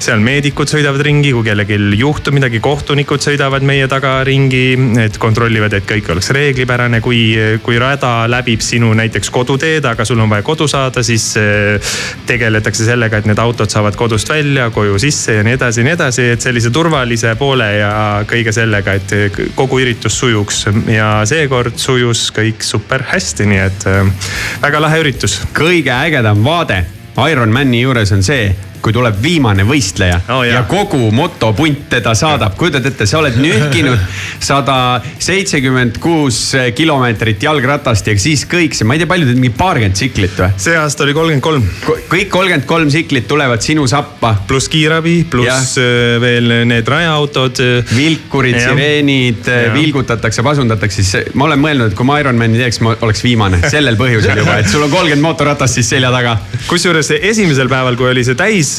[0.00, 4.64] seal meedikud sõidavad ringi, kui kellelgi juhtub midagi, kohtunikud sõidavad meie taga ringi,
[5.04, 7.22] et kontrollivad, et kõik oleks reeglipärane, kui,
[7.64, 11.92] kui rada läbib sinu näiteks koduteed, aga sul on vaja kodu saada, siis äh,
[12.28, 15.96] tegeletakse sellega, et need autod saavad kodust välja, koju sisse ja nii edasi ja nii
[15.96, 17.92] edasi, et sellise turvalise poole ja
[18.28, 20.64] kõige sellega, et kogu üritus sujuks.
[20.90, 24.30] Ja seekord sujus kõik super hästi, nii et äh,
[24.62, 25.40] väga lahe üritus.
[25.56, 26.84] kõige ägedam vaade
[27.20, 28.52] Ironmani juures on see,
[28.82, 30.60] kui tuleb viimane võistleja Oh, jah.
[30.60, 33.98] ja kogu motopunt teda saadab, kujutad ette, sa oled nühkinud
[34.40, 36.38] sada seitsekümmend kuus
[36.76, 40.50] kilomeetrit jalgratast ja siis kõik see, ma ei tea, palju teil mingi paarkümmend tsiklit või?
[40.60, 41.66] see aasta oli kolmkümmend kolm,
[42.10, 44.34] kõik kolmkümmend kolm tsiklit tulevad sinu sappa.
[44.48, 47.60] pluss kiirabi, pluss äh, veel need rajaautod.
[47.96, 48.70] vilkurid, Jah.
[48.72, 49.74] sireenid, Jah.
[49.74, 53.96] vilgutatakse, pasundatakse, siis ma olen mõelnud, et kui ma Ironmani teeks, ma oleks viimane sellel
[54.00, 56.36] põhjusel juba, et sul on kolmkümmend mootorratast siis selja taga.
[56.68, 58.69] kusjuures esimesel päeval, kui oli see täistriatlon,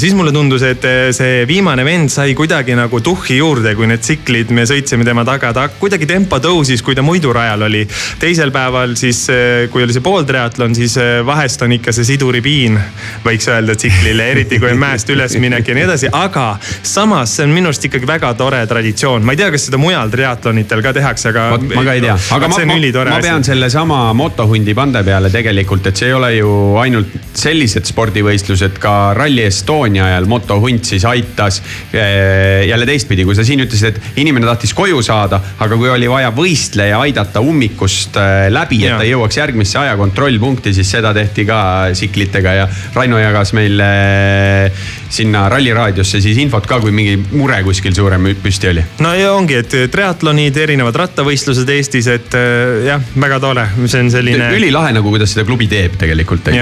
[0.00, 4.02] siis mulle tundus, et eh, see viimane vend sai kuidagi nagu tuhhi juurde, kui need
[4.02, 7.82] tsiklid, me sõitsime tema taga, ta kuidagi tempo tõusis, kui ta muidu rajal oli.
[8.22, 9.24] teisel päeval siis,
[9.72, 12.78] kui oli see pooltriatlon, siis eh, vahest on ikka see siduripiin,
[13.24, 16.46] võiks öelda tsiklile, eriti kui on mäest ülesminek ja nii edasi, aga
[16.82, 20.10] samas see on minu arust ikkagi väga tore traditsioon, ma ei tea, kas seda mujal
[20.12, 21.46] triatlonitel ka tehakse, aga.
[21.74, 26.02] ma ka ei tea, aga ma, ma, ma pean sellesama motohundi pande peale tegelikult, et
[26.02, 26.52] see ei ole ju
[26.82, 31.60] ainult sellised spordivõistlused, ka Rally Estonia ajal motohunt siis aitas
[31.92, 36.08] eh, jälle teistpidi, kui sa siin ütlesid, et inimene tahtis koju saada, aga kui oli
[36.10, 41.46] vaja võistleja aidata ummikust eh, läbi, et ta jõuaks järgmisse aja kontrollpunkti, siis seda tehti
[41.48, 41.60] ka
[41.92, 47.58] tsiklitega ja Raino jagas meile eh, sinna Ralli raadiosse siis infot ka, kui mingi mure
[47.66, 48.84] kuskil suurem püsti oli.
[49.04, 52.36] no ja ongi, et triatlonid, erinevad rattavõistlused Eestis, et
[52.86, 54.48] jah, väga tore, see on selline.
[54.56, 56.52] ülilahe nagu, kuidas seda klubi teeb tegelikult.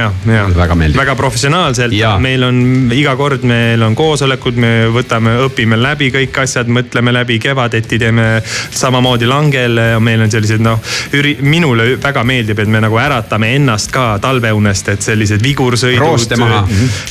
[0.57, 0.99] väga meeldib.
[1.01, 2.59] väga professionaalselt meil on
[2.95, 8.27] iga kord, meil on koosolekud, me võtame, õpime läbi kõik asjad, mõtleme läbi, kevadeti teeme
[8.45, 10.81] samamoodi langel ja meil on sellised noh,
[11.41, 16.01] minule väga meeldib, et me nagu äratame ennast ka talveunest, et sellised vigursõidud.
[16.01, 16.65] Rooste maha.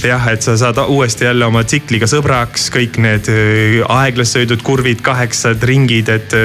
[0.05, 5.63] jah, et sa saad uuesti jälle oma tsikliga sõbraks, kõik need äh, aeglassõidud, kurvid, kaheksad
[5.65, 6.35] ringid, et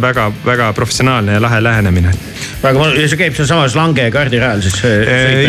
[0.00, 2.14] väga-väga professionaalne ja lahe lähenemine
[2.62, 4.80] väga mõnus ja see käib sealsamas Lange kardirajal siis.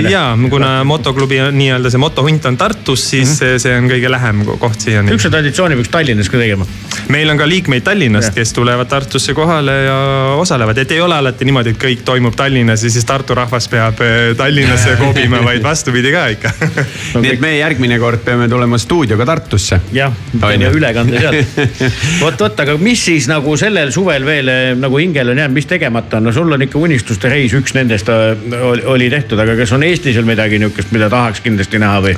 [0.10, 3.60] ja, kuna motoklubi on nii-öelda see motohunt on Tartus, siis mm -hmm.
[3.66, 5.12] see on kõige lähem ko- koht siiani.
[5.12, 6.66] niisuguse traditsiooni peaks Tallinnas ka tegema.
[7.10, 9.98] meil on ka liikmeid Tallinnast kes tulevad Tartusse kohale ja
[10.38, 14.02] osalevad, et ei ole alati niimoodi, et kõik toimub Tallinnas ja siis Tartu rahvas peab
[14.02, 16.54] eh, Tallinnasse kobima, vaid vastupidi ka ikka.
[17.22, 19.82] nii et me järgmine kord peame tulema stuudioga Tartusse.
[19.94, 20.72] jah, ju?
[20.80, 21.60] ülekande sealt.
[22.24, 25.70] vot, vot, aga mis siis nagu sellel suvel veel eh, nagu hingele on jäänud, mis
[25.70, 28.32] tegemata on, no sul on ikka unistuste reis, üks nendest äh,
[28.62, 32.16] oli, oli tehtud, aga kas on Eestis veel midagi niisugust, mida tahaks kindlasti näha või?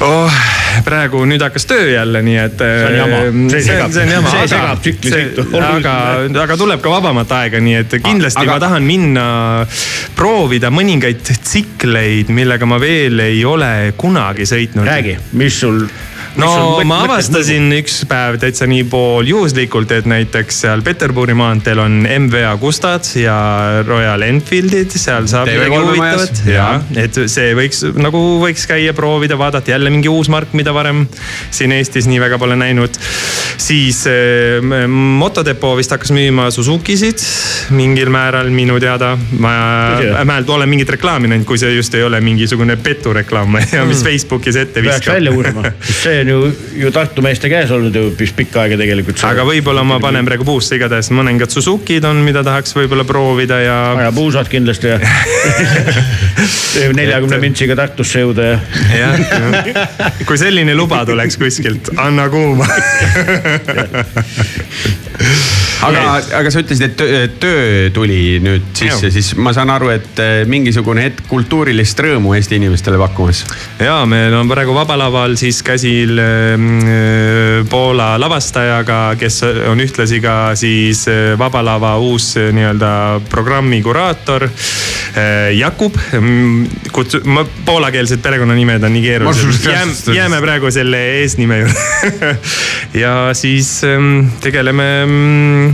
[0.00, 0.40] oh,.
[0.84, 2.60] praegu nüüd hakkas töö jälle, nii et.
[2.60, 3.20] See on jama.
[3.50, 4.58] See see on, segab- see on jama, see
[5.58, 5.94] aga aga,
[6.44, 8.52] aga tuleb ka vabamat aega, nii et kindlasti aga...
[8.54, 9.24] ma tahan minna
[10.18, 14.86] proovida mõningaid tsikleid, millega ma veel ei ole kunagi sõitnud.
[14.88, 15.82] räägi, mis sul.
[16.38, 22.00] No ma avastasin üks päev täitsa nii pool juhuslikult, et näiteks seal Peterburi maanteel on
[22.06, 23.36] MV Agustad ja
[23.86, 26.42] Royal Enfieldid, seal saab TV3 midagi huvitavat.
[26.48, 26.68] Ja
[27.04, 31.04] et see võiks nagu võiks käia, proovida, vaadata jälle mingi uus mark, mida varem
[31.50, 32.98] siin Eestis nii väga pole näinud.
[33.58, 37.22] siis äh, motodepoo vist hakkas müüma Suzukisid
[37.74, 39.16] mingil määral minu teada.
[39.38, 39.52] ma
[40.02, 40.14] jah?
[40.14, 43.84] vähemalt olen mingit reklaami näinud, kui see just ei ole mingisugune petureklaam, ma ei tea,
[43.88, 45.14] mis Facebookis ette peaks viskab.
[45.18, 49.18] välja uurima, see on ju, ju Tartu meeste käes olnud ju vist pikka aega tegelikult.
[49.28, 53.78] aga võib-olla ma panen praegu puusse, igatahes mõningad Suzukid on, mida tahaks võib-olla proovida ja.
[54.04, 54.98] ajab uusad kindlasti ja
[57.00, 58.58] neljakümne mintsiga Tartusse jõuda ja.
[58.96, 59.14] jah,
[60.28, 62.66] kui selline luba tuleks kuskilt, anna kuuma.
[65.86, 66.04] aga,
[66.40, 70.42] aga sa ütlesid, et töö, töö tuli nüüd sisse, siis ma saan aru, et eh,
[70.48, 73.44] mingisugune hetk kultuurilist rõõmu Eesti inimestele pakkumas.
[73.82, 80.36] ja meil on praegu Vaba Laval siis käsil äh, Poola lavastajaga, kes on ühtlasi ka
[80.58, 85.96] siis äh, Vaba Lava uus äh, nii-öelda programmi kuraator äh, Jakub.
[86.92, 89.70] kutsu-, ma poolakeelsed perekonnanimed on nii keerulised.
[89.70, 92.34] jääme, jääme praegu selle eesnime juurde.
[93.02, 95.67] ja siis ähm, tegeleme mm,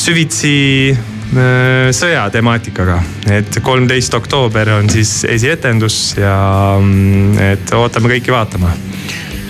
[0.00, 0.54] süvitsi
[0.92, 2.98] äh, sõjatemaatikaga,
[3.38, 6.36] et kolmteist oktoober on siis esietendus ja
[6.78, 8.74] mm, et ootame kõiki vaatama.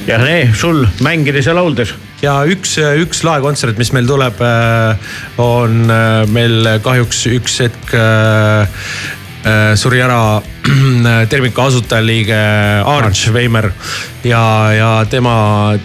[0.06, 1.94] ja Rene, sul mängides ja lauldes.
[2.22, 4.42] ja üks, üks laekontsert, mis meil tuleb,
[5.42, 9.21] on äh, meil kahjuks üks hetk äh, äh,
[9.76, 10.40] suri ära
[11.32, 12.36] termika asutajaliige
[12.86, 13.70] Arch Veimer
[14.24, 15.34] ja, ja tema,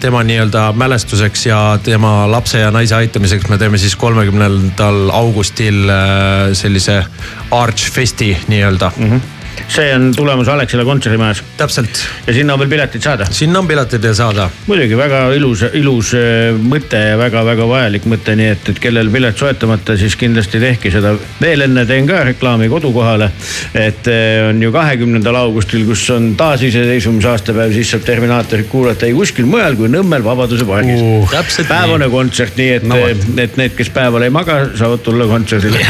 [0.00, 6.52] tema nii-öelda mälestuseks ja tema lapse ja naise aitamiseks me teeme siis kolmekümnendal augustil äh,
[6.52, 7.02] sellise
[7.50, 9.10] Arch Festi nii-öelda mm.
[9.10, 9.20] -hmm.
[9.68, 13.26] See on tulemas Alexela kontserdimajas täpselt, ja sinna on veel piletid saada.
[13.30, 18.52] sinna on piletid saada muidugi väga ilus, ilus äh, mõte ja väga-väga vajalik mõte, nii
[18.54, 21.14] et, et kellel pilet soetamata, siis kindlasti tehke seda.
[21.40, 23.30] veel enne teen ka reklaami kodukohale.
[23.74, 29.16] et äh, on ju kahekümnendal augustil, kus on taasiseseisvumise aastapäev, siis saab Terminaatorit kuulata ei
[29.16, 31.30] kuskil mujal kui Nõmmel Vabaduse pargis Uh,
[31.68, 32.12] päevane nii.
[32.12, 35.80] kontsert, nii et No vot., et need, kes päeval ei maga, saavad tulla kontserdile.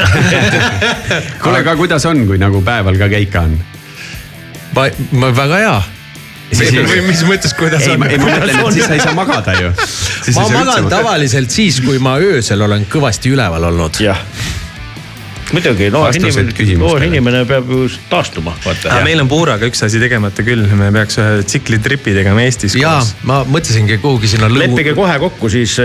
[1.43, 3.58] kuule, aga kuidas on, kui nagu päeval ka keika on?
[4.75, 5.79] Väga hea.
[6.49, 8.19] või mis mõttes, kuidas ei, on ei?
[8.19, 9.73] ma mõtlen, et siis sa ei saa magada ju.
[10.37, 14.01] ma magan tavaliselt siis, kui ma öösel olen kõvasti üleval olnud.
[14.01, 14.23] jah,
[15.55, 19.05] muidugi noor inimene, noor inimene peab ju taastuma, vaata aga.
[19.07, 22.97] meil on Puuraga üks asi tegemata küll, me peaks ühe tsiklitripi tegema Eestis ja
[23.29, 25.77] ma mõtlesingi kuhugi sinna leppige lõu-, kohe kokku, siis,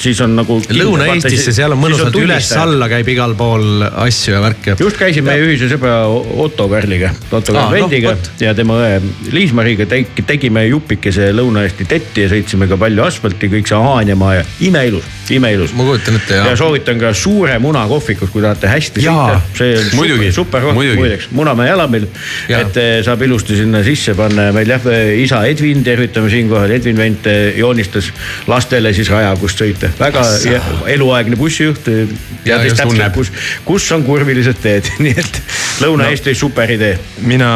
[0.00, 0.58] siis on nagu.
[0.74, 4.76] Lõuna-Eestisse, seal on mõnusalt üles-alla käib igal pool asju ja värki.
[4.80, 5.96] just käisin meie ühise sõbra
[6.44, 8.30] Otto Kärliga, Otto Kärvendiga vot.
[8.42, 9.00] ja tema õe
[9.34, 14.46] Liis-Mariga tegi- tegime jupikese Lõuna-Eesti tetti ja sõitsime ka palju asfalti, kõik see Haanjamaa ja
[14.66, 15.72] imeilus, imeilus.
[15.72, 16.56] ma kujutan ette ja ja.
[16.56, 19.40] soovitan ka Suure Muna kohvikut, kui tahate hästi sõita.
[19.58, 22.06] see on muidugi, super, koht muideks, Munamäe jalamil.
[22.48, 22.60] Jaa.
[22.60, 24.88] et eh, saab ilusti sinna sisse panna ja meil jah,
[25.20, 28.10] isa Edvin, tervitame siinkohal, Edvin Vent eh, joonistas
[28.50, 29.92] lastele siis raja, kust sõita.
[30.00, 30.62] väga ja-
[30.96, 31.88] eluaegne bussijuht.
[32.44, 33.32] Ja teadis täpselt kus,
[33.64, 35.40] kus on kurvilised teed, nii et
[35.84, 36.42] Lõuna-Eesti no.
[36.46, 36.98] super idee.
[37.22, 37.50] mina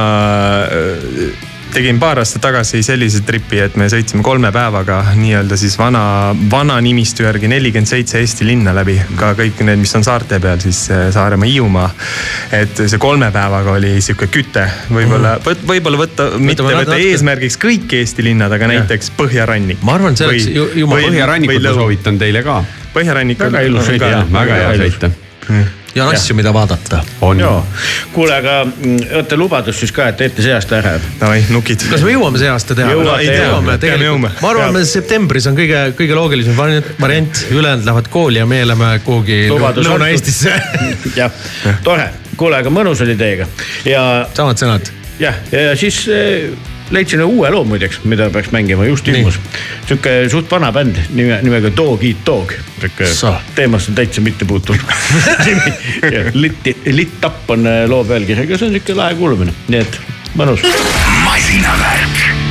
[1.73, 6.03] tegin paar aastat tagasi sellise tripi, et me sõitsime kolme päevaga nii-öelda siis vana,
[6.51, 8.97] vana nimistu järgi nelikümmend seitse Eesti linna läbi.
[9.19, 11.89] ka kõik need, mis on saarte peal, siis äh, Saaremaa, Hiiumaa.
[12.61, 17.97] et see kolme päevaga oli sihuke küte, võib-olla, võib-olla võtta, mitte võtta natuke- eesmärgiks kõik
[18.01, 19.83] Eesti linnad, aga näiteks Põhjarannik.
[19.83, 22.63] ma arvan, see oleks ju- jumala Põhjarannikut ma soovitan teile ka.
[22.95, 23.39] Põhjarannik.
[23.39, 25.13] Väga ilus sõit, väga hea sõita.
[25.99, 27.03] Ja on asju, mida vaadata.
[28.15, 30.95] kuule, aga mm, oota lubadus siis ka, et teete see aasta ära.
[31.21, 31.85] Davai, nukid.
[31.91, 32.95] kas me jõuame see aasta teha?
[32.95, 38.09] Jõuame peame tegelikult ma arvan, et septembris on kõige, kõige loogilisem vari- variant, ülejäänud lähevad
[38.13, 39.41] kooli ja meie läheme kuhugi.
[39.51, 40.55] Lõuna-Eestisse.
[41.21, 41.45] jah,
[41.85, 43.49] tore, kuule, aga mõnus oli teiega
[43.89, 44.03] ja
[44.37, 44.91] samad sõnad.
[45.21, 46.05] jah, ja siis
[46.91, 49.41] leidsin uue loo muideks, mida peaks mängima, just ilmus.
[49.87, 52.53] sihuke suht vana bänd nime, nimega Dog Eat Dog.
[52.81, 53.11] sihuke
[53.55, 54.77] teemasse täitsa mittepuutuv
[56.43, 60.01] Lit, Lit Up on äh, loo pealkiri, aga see on sihuke lahe kuulamine, nii et
[60.39, 60.65] mõnus.
[61.25, 62.48] masinavärk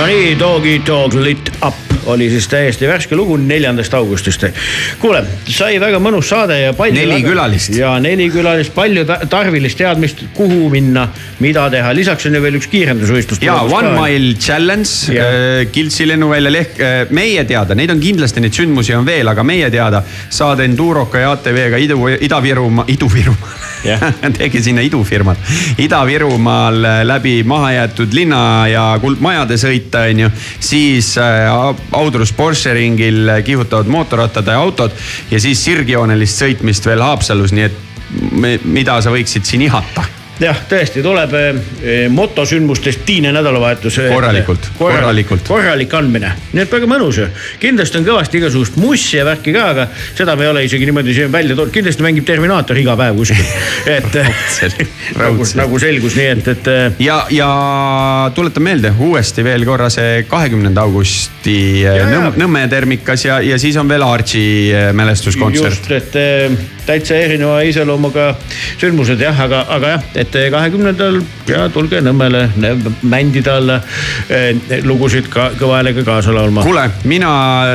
[0.00, 1.74] Nonii, Doggy Dog Lit Up
[2.06, 4.46] oli siis täiesti värske lugu neljandast augustist.
[4.98, 6.96] kuule, sai väga mõnus saade ja palju.
[6.96, 7.74] neli külalist.
[7.76, 11.04] ja neli külalist, palju tarvilist teadmist, kuhu minna,
[11.44, 13.42] mida teha, lisaks on ju veel üks kiirendusvõistlus.
[13.44, 14.00] ja One ka.
[14.00, 15.26] Mile Challenge ja.
[15.26, 19.44] Äh, Kiltsi lennuvälja lehk, äh, meie teada, neid on kindlasti, neid sündmusi on veel, aga
[19.44, 20.00] meie teada
[20.30, 23.69] saad Enduroka ja ATV-ga Idu, Ida-Virumaa, Idu-Virumaa
[24.38, 25.40] tegi sinna idufirmad.
[25.78, 30.30] Ida-Virumaal äh, läbi mahajäetud linna ja kuldmajade sõita, onju.
[30.60, 31.48] siis äh,
[31.96, 34.94] Audrus Porsche ringil äh, kihutavad mootorrattad ja autod
[35.30, 37.86] ja siis sirgjoonelist sõitmist veel Haapsalus, nii et
[38.64, 44.00] mida sa võiksid siin ihata jah, tõesti tuleb eh, motosündmustest Tiine nädalavahetus.
[44.10, 45.44] Korralikult, korralikult.
[45.48, 47.28] korralik andmine, nii et väga mõnus ju.
[47.62, 51.16] kindlasti on kõvasti igasugust mussi ja värki ka, aga seda me ei ole isegi niimoodi
[51.16, 53.44] siin välja toonud, kindlasti mängib Terminaator iga päev kuskil,
[53.96, 54.20] et
[55.20, 57.50] nagu, nagu selgus, nii et, et eh, ja, ja
[58.36, 62.06] tuletan meelde uuesti veel korra see kahekümnenda augusti Ja.
[62.08, 66.56] Nõmme, Nõmme termikas ja, ja siis on veel Archie äh, mälestuskontsert just, et eh,
[66.90, 68.32] täitsa erineva iseloomuga
[68.80, 72.46] sündmused jah, aga, aga jah, et kahekümnendal ja tulge Nõmmele
[73.06, 73.76] mändida alla
[74.32, 76.64] eh, lugusid ka kõva häälega kaasa laulma.
[76.64, 77.30] kuule, mina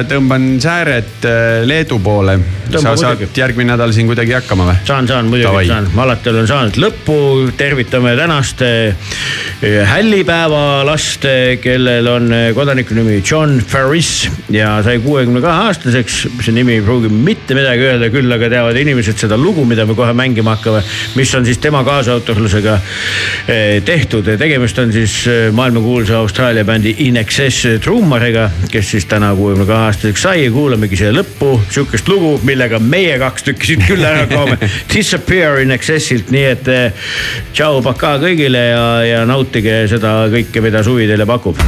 [0.10, 2.38] tõmban sääret äh, Leedu poole.
[2.66, 3.40] Sa saad muidugi.
[3.40, 4.78] järgmine nädal siin kuidagi hakkama või?
[4.88, 7.18] saan, saan muidugi, saan, ma alati olen saanud lõppu,
[7.58, 8.96] tervitame tänast eh,
[9.92, 11.28] hällipäeva last,
[11.62, 16.18] kellel on eh, kodaniku nimi John Ferris ja sai kuuekümne kahe aastaseks.
[16.42, 19.96] see nimi ei pruugi mitte midagi öelda, küll aga teavad inimesed seda lugu, mida me
[19.96, 20.82] kohe mängima hakkame,
[21.16, 22.76] mis on siis tema kaasautorlusega
[23.48, 24.30] eh, tehtud.
[24.38, 29.90] tegemist on siis eh, maailmakuulsa Austraalia bändi In Excess trummariga, kes siis täna kuuekümne kahe
[29.90, 34.26] aastaseks sai ja kuulamegi siia lõppu sihukest lugu, millega meie kaks tükki siit küll ära
[34.32, 34.58] kaome.
[34.94, 37.08] Disappear in Excessilt, nii et eh,
[37.54, 41.62] tšau, pakaa kõigile ja, ja nautige seda kõike, mida suvi teile pakub